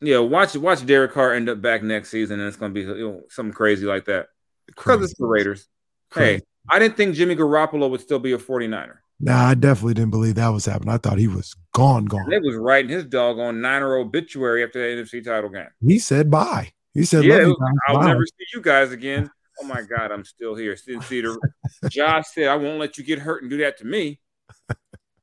yeah, 0.00 0.18
watch, 0.18 0.56
watch 0.56 0.86
Derek 0.86 1.12
Carr 1.12 1.34
end 1.34 1.48
up 1.48 1.60
back 1.60 1.82
next 1.82 2.10
season, 2.10 2.38
and 2.38 2.48
it's 2.48 2.56
going 2.56 2.72
to 2.72 2.80
be 2.80 2.86
you 2.86 3.08
know, 3.08 3.22
something 3.28 3.52
crazy 3.52 3.86
like 3.86 4.04
that. 4.06 4.28
Because 4.66 5.02
it's 5.02 5.18
the 5.18 5.26
Raiders. 5.26 5.68
Crazy. 6.10 6.36
Hey, 6.36 6.42
I 6.68 6.78
didn't 6.78 6.96
think 6.96 7.14
Jimmy 7.14 7.36
Garoppolo 7.36 7.90
would 7.90 8.00
still 8.00 8.18
be 8.18 8.32
a 8.32 8.38
49er. 8.38 8.98
Nah, 9.20 9.48
I 9.48 9.54
definitely 9.54 9.94
didn't 9.94 10.10
believe 10.10 10.34
that 10.34 10.48
was 10.48 10.66
happening. 10.66 10.92
I 10.92 10.98
thought 10.98 11.18
he 11.18 11.28
was 11.28 11.54
gone, 11.72 12.04
gone. 12.04 12.28
They 12.28 12.40
was 12.40 12.56
writing 12.56 12.90
his 12.90 13.04
doggone 13.04 13.60
Niner 13.60 13.96
obituary 13.96 14.64
after 14.64 14.80
the 14.80 15.02
NFC 15.02 15.24
title 15.24 15.50
game. 15.50 15.68
He 15.86 15.98
said 15.98 16.30
bye. 16.30 16.72
He 16.92 17.04
said, 17.04 17.24
yeah, 17.24 17.38
"Love 17.38 17.46
was, 17.46 17.72
I'll 17.88 17.98
bye." 18.00 18.06
never 18.06 18.26
see 18.26 18.46
you 18.52 18.60
guys 18.60 18.92
again. 18.92 19.30
Oh 19.60 19.66
my 19.66 19.82
God, 19.82 20.10
I'm 20.10 20.24
still 20.24 20.54
here. 20.54 20.76
Didn't 20.86 21.04
see 21.04 21.20
the 21.20 21.38
Josh 21.90 22.26
said, 22.32 22.48
I 22.48 22.56
won't 22.56 22.78
let 22.78 22.98
you 22.98 23.04
get 23.04 23.20
hurt 23.20 23.42
and 23.42 23.50
do 23.50 23.58
that 23.58 23.78
to 23.78 23.84
me. 23.84 24.20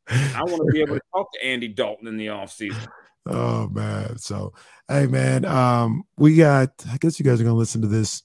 I 0.07 0.41
want 0.43 0.57
to 0.57 0.71
be 0.71 0.81
able 0.81 0.95
to 0.95 1.01
talk 1.13 1.31
to 1.33 1.45
Andy 1.45 1.67
Dalton 1.67 2.07
in 2.07 2.17
the 2.17 2.27
offseason. 2.27 2.87
Oh 3.25 3.69
man. 3.69 4.17
So 4.17 4.53
hey 4.87 5.05
man, 5.07 5.45
um, 5.45 6.03
we 6.17 6.35
got 6.35 6.69
I 6.89 6.97
guess 6.97 7.19
you 7.19 7.25
guys 7.25 7.39
are 7.39 7.43
gonna 7.43 7.55
listen 7.55 7.81
to 7.81 7.87
this 7.87 8.23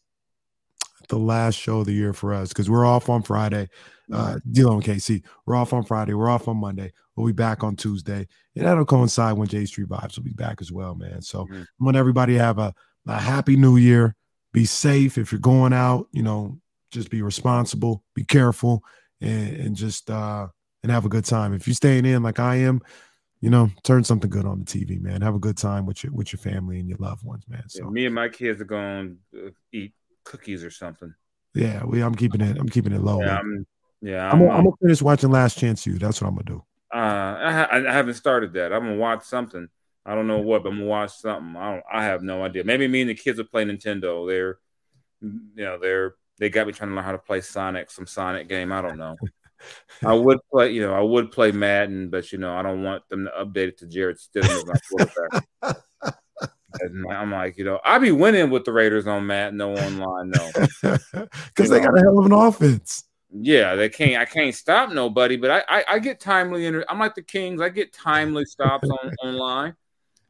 the 1.08 1.18
last 1.18 1.54
show 1.56 1.80
of 1.80 1.86
the 1.86 1.92
year 1.92 2.12
for 2.12 2.32
us 2.34 2.48
because 2.48 2.68
we're 2.70 2.84
off 2.86 3.08
on 3.08 3.22
Friday. 3.22 3.68
Uh 4.12 4.38
dealing 4.52 4.76
with 4.76 4.86
KC. 4.86 5.22
We're 5.46 5.56
off 5.56 5.72
on 5.72 5.84
Friday, 5.84 6.14
we're 6.14 6.28
off 6.30 6.46
on 6.46 6.58
Monday. 6.58 6.92
We'll 7.16 7.26
be 7.26 7.32
back 7.32 7.64
on 7.64 7.74
Tuesday. 7.76 8.26
And 8.54 8.64
that'll 8.66 8.84
coincide 8.84 9.36
when 9.36 9.48
J 9.48 9.64
Street 9.64 9.88
Vibes 9.88 10.16
will 10.16 10.24
be 10.24 10.32
back 10.32 10.60
as 10.60 10.70
well, 10.70 10.94
man. 10.94 11.22
So 11.22 11.46
Mhm. 11.46 11.62
I 11.62 11.84
want 11.84 11.96
everybody 11.96 12.34
to 12.34 12.38
have 12.38 12.58
a, 12.58 12.72
a 13.06 13.18
happy 13.20 13.56
new 13.56 13.76
year. 13.78 14.14
Be 14.52 14.64
safe 14.64 15.18
if 15.18 15.32
you're 15.32 15.40
going 15.40 15.72
out, 15.72 16.06
you 16.12 16.22
know, 16.22 16.60
just 16.92 17.10
be 17.10 17.20
responsible, 17.20 18.04
be 18.14 18.22
careful, 18.24 18.84
and, 19.20 19.56
and 19.56 19.76
just 19.76 20.08
uh 20.10 20.46
and 20.84 20.92
have 20.92 21.04
a 21.04 21.08
good 21.08 21.24
time. 21.24 21.52
If 21.52 21.66
you're 21.66 21.74
staying 21.74 22.04
in 22.04 22.22
like 22.22 22.38
I 22.38 22.56
am, 22.56 22.80
you 23.40 23.50
know, 23.50 23.70
turn 23.82 24.04
something 24.04 24.30
good 24.30 24.46
on 24.46 24.60
the 24.60 24.64
TV, 24.64 25.00
man. 25.00 25.20
Have 25.20 25.34
a 25.34 25.40
good 25.40 25.56
time 25.58 25.84
with 25.84 26.04
your 26.04 26.12
with 26.12 26.32
your 26.32 26.38
family 26.38 26.78
and 26.78 26.88
your 26.88 26.98
loved 26.98 27.24
ones, 27.24 27.42
man. 27.48 27.64
Yeah, 27.74 27.82
So 27.82 27.90
me 27.90 28.06
and 28.06 28.14
my 28.14 28.28
kids 28.28 28.60
are 28.60 28.64
going 28.66 29.18
to 29.32 29.52
eat 29.72 29.94
cookies 30.26 30.62
or 30.62 30.70
something. 30.70 31.14
yeah, 31.54 31.84
we 31.84 32.02
I'm 32.02 32.14
keeping 32.14 32.40
it 32.42 32.58
I'm 32.58 32.68
keeping 32.68 32.92
it 32.92 33.00
low. 33.00 33.20
Yeah. 33.20 33.38
I'm, 33.38 33.66
yeah, 34.02 34.26
I'm, 34.26 34.34
I'm, 34.34 34.38
gonna, 34.40 34.50
I'm 34.58 34.64
gonna 34.64 34.76
finish 34.82 35.00
watching 35.00 35.30
Last 35.30 35.58
Chance 35.58 35.86
U. 35.86 35.98
That's 35.98 36.20
what 36.20 36.28
I'm 36.28 36.34
gonna 36.34 36.44
do. 36.44 36.64
uh, 36.92 36.96
I, 36.96 37.88
I 37.88 37.92
haven't 37.92 38.14
started 38.14 38.52
that. 38.52 38.72
I'm 38.72 38.82
gonna 38.82 38.96
watch 38.96 39.24
something. 39.24 39.68
I 40.04 40.14
don't 40.14 40.26
know 40.26 40.38
what, 40.38 40.62
but 40.62 40.70
I'm 40.70 40.78
gonna 40.78 40.88
watch 40.88 41.12
something. 41.16 41.56
I 41.56 41.72
don't. 41.72 41.84
I 41.90 42.04
have 42.04 42.22
no 42.22 42.44
idea. 42.44 42.64
Maybe 42.64 42.86
me 42.86 43.00
and 43.00 43.10
the 43.10 43.14
kids 43.14 43.38
will 43.38 43.46
play 43.46 43.64
Nintendo. 43.64 44.28
They're, 44.28 44.58
you 45.22 45.64
know, 45.64 45.78
they're 45.78 46.14
they 46.38 46.50
got 46.50 46.66
me 46.66 46.72
trying 46.72 46.90
to 46.90 46.96
learn 46.96 47.04
how 47.04 47.12
to 47.12 47.18
play 47.18 47.40
Sonic, 47.40 47.90
some 47.90 48.06
Sonic 48.06 48.48
game. 48.48 48.72
I 48.72 48.82
don't 48.82 48.98
know. 48.98 49.16
I 50.04 50.14
would 50.14 50.38
play, 50.52 50.72
you 50.72 50.82
know, 50.82 50.94
I 50.94 51.00
would 51.00 51.32
play 51.32 51.50
Madden, 51.50 52.10
but 52.10 52.30
you 52.32 52.38
know, 52.38 52.54
I 52.54 52.62
don't 52.62 52.82
want 52.82 53.08
them 53.08 53.24
to 53.24 53.44
update 53.44 53.68
it 53.68 53.78
to 53.78 53.86
Jarrett 53.86 54.18
Stidham 54.18 54.50
as 54.50 54.66
my 54.66 54.74
quarterback. 54.90 55.82
And 56.80 57.06
I'm 57.12 57.30
like, 57.32 57.56
you 57.58 57.64
know, 57.64 57.80
I 57.84 57.98
be 57.98 58.12
winning 58.12 58.50
with 58.50 58.64
the 58.64 58.72
Raiders 58.72 59.06
on 59.06 59.26
Madden, 59.26 59.56
no 59.58 59.74
online, 59.74 60.30
no. 60.30 60.50
Because 61.46 61.70
they 61.70 61.80
got 61.80 61.96
a 61.96 62.00
hell 62.00 62.18
of 62.18 62.26
an 62.26 62.32
offense. 62.32 63.04
Yeah, 63.32 63.74
they 63.74 63.88
can't. 63.88 64.16
I 64.20 64.24
can't 64.24 64.54
stop 64.54 64.92
nobody, 64.92 65.36
but 65.36 65.50
I 65.50 65.62
I, 65.68 65.84
I 65.94 65.98
get 65.98 66.20
timely. 66.20 66.64
Inter- 66.66 66.84
I'm 66.88 66.98
like 66.98 67.14
the 67.14 67.22
Kings. 67.22 67.60
I 67.60 67.68
get 67.68 67.92
timely 67.92 68.44
stops 68.44 68.88
on 68.88 69.14
online. 69.22 69.74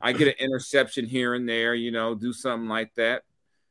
I 0.01 0.13
get 0.13 0.29
an 0.29 0.35
interception 0.39 1.07
here 1.07 1.35
and 1.35 1.49
there. 1.49 1.75
You 1.75 1.91
know, 1.91 2.15
do 2.15 2.33
something 2.33 2.69
like 2.69 2.95
that. 2.97 3.23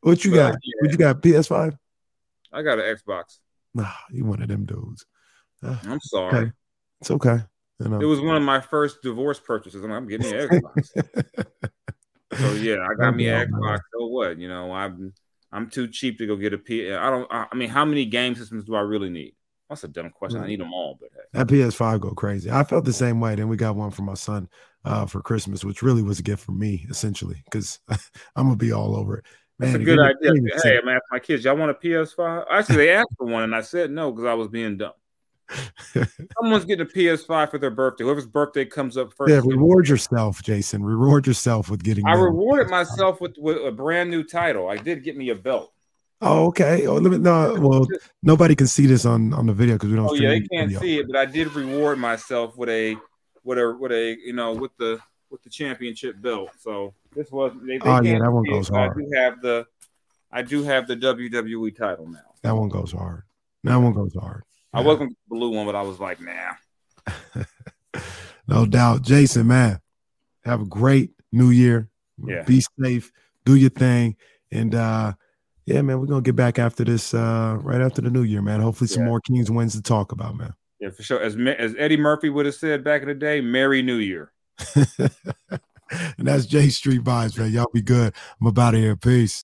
What 0.01 0.23
you 0.23 0.32
But, 0.32 0.38
got? 0.38 0.59
yeah. 0.63 0.82
What 0.82 0.91
you 0.91 0.97
got? 0.97 1.21
PS5? 1.21 1.78
I 2.53 2.61
got 2.61 2.80
an 2.80 2.86
Xbox. 2.95 3.39
Nah, 3.73 3.91
you 4.11 4.23
one 4.26 4.41
of 4.41 4.47
them 4.47 4.65
dudes. 4.65 5.05
Uh, 5.63 5.76
I'm 5.88 5.99
sorry. 5.99 6.38
okay, 6.38 6.51
it's 7.01 7.11
okay. 7.11 7.39
You 7.80 7.89
know. 7.89 7.99
It 7.99 8.05
was 8.05 8.21
one 8.21 8.38
of 8.38 8.43
my 8.43 8.61
first 8.61 9.01
divorce 9.01 9.39
purchases. 9.39 9.84
I'm, 9.84 9.91
I'm 9.91 10.07
getting 10.07 10.32
an 10.34 10.47
Xbox. 10.47 11.30
so 12.38 12.53
yeah, 12.53 12.86
I 12.89 12.95
got 12.95 13.15
me 13.15 13.27
an. 13.29 13.51
Xbox. 13.51 13.79
So 13.93 14.07
what? 14.07 14.38
You 14.38 14.47
know, 14.47 14.71
I'm 14.71 15.13
I'm 15.51 15.69
too 15.69 15.88
cheap 15.88 16.17
to 16.19 16.27
go 16.27 16.36
get 16.36 16.53
a 16.53 16.57
P. 16.57 16.91
I 16.91 17.09
don't. 17.09 17.31
I 17.31 17.47
I 17.51 17.55
mean, 17.55 17.69
how 17.69 17.86
many 17.86 18.05
game 18.05 18.36
systems 18.36 18.65
do 18.65 18.75
I 18.75 18.81
really 18.81 19.09
need? 19.09 19.36
That's 19.69 19.83
a 19.83 19.88
dumb 19.88 20.11
question. 20.11 20.41
I 20.41 20.47
need 20.47 20.59
them 20.59 20.73
all, 20.73 20.97
but 20.99 21.09
hey. 21.13 21.21
That 21.33 21.47
PS5 21.47 21.99
go 21.99 22.11
crazy. 22.11 22.51
I 22.51 22.63
felt 22.63 22.86
the 22.86 22.93
same 22.93 23.19
way. 23.19 23.33
Then 23.33 23.47
we 23.47 23.57
got 23.57 23.75
one 23.75 23.89
for 23.89 24.03
my 24.03 24.13
son 24.13 24.47
uh, 24.83 25.07
for 25.07 25.21
Christmas, 25.21 25.63
which 25.63 25.81
really 25.81 26.03
was 26.03 26.19
a 26.19 26.23
gift 26.23 26.43
for 26.43 26.51
me, 26.51 26.86
essentially, 26.89 27.41
because 27.45 27.79
I'm 27.89 28.45
gonna 28.45 28.55
be 28.55 28.71
all 28.71 28.95
over 28.95 29.17
it. 29.17 29.25
Man, 29.57 29.71
That's 29.71 29.81
a 29.81 29.86
good 29.86 29.99
idea. 29.99 30.33
Hey, 30.63 30.77
I'm 30.77 30.88
asking 30.89 31.01
my 31.11 31.19
kids, 31.19 31.45
y'all 31.45 31.55
want 31.55 31.71
a 31.71 31.73
PS5? 31.75 32.45
Actually, 32.51 32.75
they 32.75 32.89
asked 32.91 33.15
for 33.17 33.25
one, 33.25 33.43
and 33.43 33.55
I 33.55 33.61
said 33.61 33.89
no 33.89 34.11
because 34.11 34.25
I 34.25 34.33
was 34.33 34.49
being 34.49 34.77
dumb. 34.77 34.91
Someone's 36.41 36.65
getting 36.65 36.85
a 36.85 36.89
PS5 36.89 37.51
for 37.51 37.57
their 37.57 37.69
birthday. 37.69 38.03
Whoever's 38.03 38.25
birthday 38.25 38.65
comes 38.65 38.97
up 38.97 39.13
first. 39.13 39.31
yeah, 39.31 39.41
reward 39.43 39.87
yourself, 39.87 40.41
Jason. 40.41 40.83
Reward 40.83 41.27
yourself 41.27 41.69
with 41.69 41.83
getting. 41.83 42.05
I 42.05 42.13
rewarded 42.13 42.69
myself 42.69 43.21
with, 43.21 43.35
with 43.37 43.57
a 43.57 43.71
brand 43.71 44.09
new 44.09 44.23
title. 44.23 44.67
I 44.67 44.77
did 44.77 45.03
get 45.03 45.15
me 45.15 45.29
a 45.29 45.35
belt. 45.35 45.71
Oh, 46.21 46.47
okay. 46.47 46.87
Oh, 46.87 46.95
let 46.95 47.11
me 47.11 47.17
no. 47.17 47.55
Well, 47.59 47.85
nobody 48.23 48.55
can 48.55 48.67
see 48.67 48.85
this 48.87 49.05
on 49.05 49.33
on 49.33 49.45
the 49.45 49.53
video 49.53 49.75
because 49.75 49.89
we 49.89 49.95
don't. 49.95 50.09
Oh 50.09 50.13
yeah, 50.13 50.29
they 50.29 50.41
can't 50.41 50.67
video. 50.67 50.79
see 50.79 50.99
it, 50.99 51.07
but 51.07 51.17
I 51.17 51.25
did 51.25 51.53
reward 51.53 51.99
myself 51.99 52.57
with 52.57 52.69
a 52.69 52.95
with 53.43 53.59
a 53.59 53.77
with 53.79 53.91
a 53.91 54.17
you 54.25 54.33
know 54.33 54.53
with 54.53 54.71
the 54.77 54.99
with 55.29 55.43
the 55.43 55.49
championship 55.49 56.19
belt. 56.21 56.51
So 56.59 56.93
this 57.15 57.31
was 57.31 57.51
they, 57.61 57.77
they 57.77 57.89
Oh, 57.89 58.01
yeah, 58.01 58.19
that 58.19 58.31
one 58.31 58.43
see 58.45 58.51
it, 58.51 58.53
goes 58.53 58.69
but 58.69 58.77
I 58.79 58.85
hard. 58.85 58.97
do 58.97 59.11
have 59.15 59.41
the 59.41 59.67
I 60.31 60.41
do 60.41 60.63
have 60.63 60.87
the 60.87 60.95
WWE 60.95 61.75
title 61.77 62.07
now. 62.07 62.19
That 62.41 62.55
one 62.55 62.69
goes 62.69 62.91
hard. 62.93 63.23
That 63.63 63.75
one 63.77 63.93
goes 63.93 64.13
hard. 64.15 64.43
I 64.76 64.82
was 64.82 64.97
gonna 64.97 65.09
the 65.09 65.15
blue 65.36 65.51
one, 65.51 65.65
but 65.65 65.76
I 65.76 65.82
was 65.82 65.99
like, 65.99 66.19
nah. 66.21 67.43
No 68.47 68.65
doubt, 68.65 69.01
Jason. 69.01 69.47
Man, 69.47 69.80
have 70.43 70.61
a 70.61 70.65
great 70.65 71.11
New 71.32 71.49
Year. 71.49 71.89
Yeah. 72.23 72.43
Be 72.43 72.63
safe. 72.82 73.11
Do 73.43 73.55
your 73.55 73.71
thing, 73.71 74.15
and 74.51 74.76
uh 74.76 75.13
yeah, 75.65 75.82
man, 75.82 75.99
we're 75.99 76.05
gonna 76.05 76.21
get 76.21 76.36
back 76.36 76.59
after 76.59 76.84
this 76.84 77.13
uh 77.13 77.57
right 77.61 77.82
after 77.82 78.01
the 78.01 78.09
New 78.11 78.21
Year, 78.23 78.41
man. 78.41 78.59
Hopefully, 78.61 78.88
some 78.88 79.03
Yeah. 79.03 79.09
more 79.09 79.21
Kings 79.21 79.49
wins 79.49 79.73
to 79.76 79.82
talk 79.82 80.11
about, 80.11 80.36
man. 80.36 80.53
Yeah, 80.80 80.91
for 80.91 81.01
sure. 81.03 81.19
As 81.21 81.36
as 81.36 81.73
Eddie 81.78 81.97
Murphy 81.97 82.30
would 82.30 82.45
have 82.45 82.55
said 82.55 82.84
back 82.84 83.01
in 83.01 83.07
the 83.07 83.15
day, 83.15 83.41
Merry 83.41 83.82
New 83.82 83.97
Year. 83.97 84.32
and 84.76 85.09
that's 86.19 86.45
J 86.45 86.69
Street 86.69 87.03
Vibes, 87.03 87.38
man. 87.38 87.51
Y'all 87.51 87.65
be 87.73 87.82
good. 87.82 88.13
I'm 88.39 88.47
about 88.47 88.71
to 88.71 88.78
here. 88.78 88.95
Peace. 88.95 89.43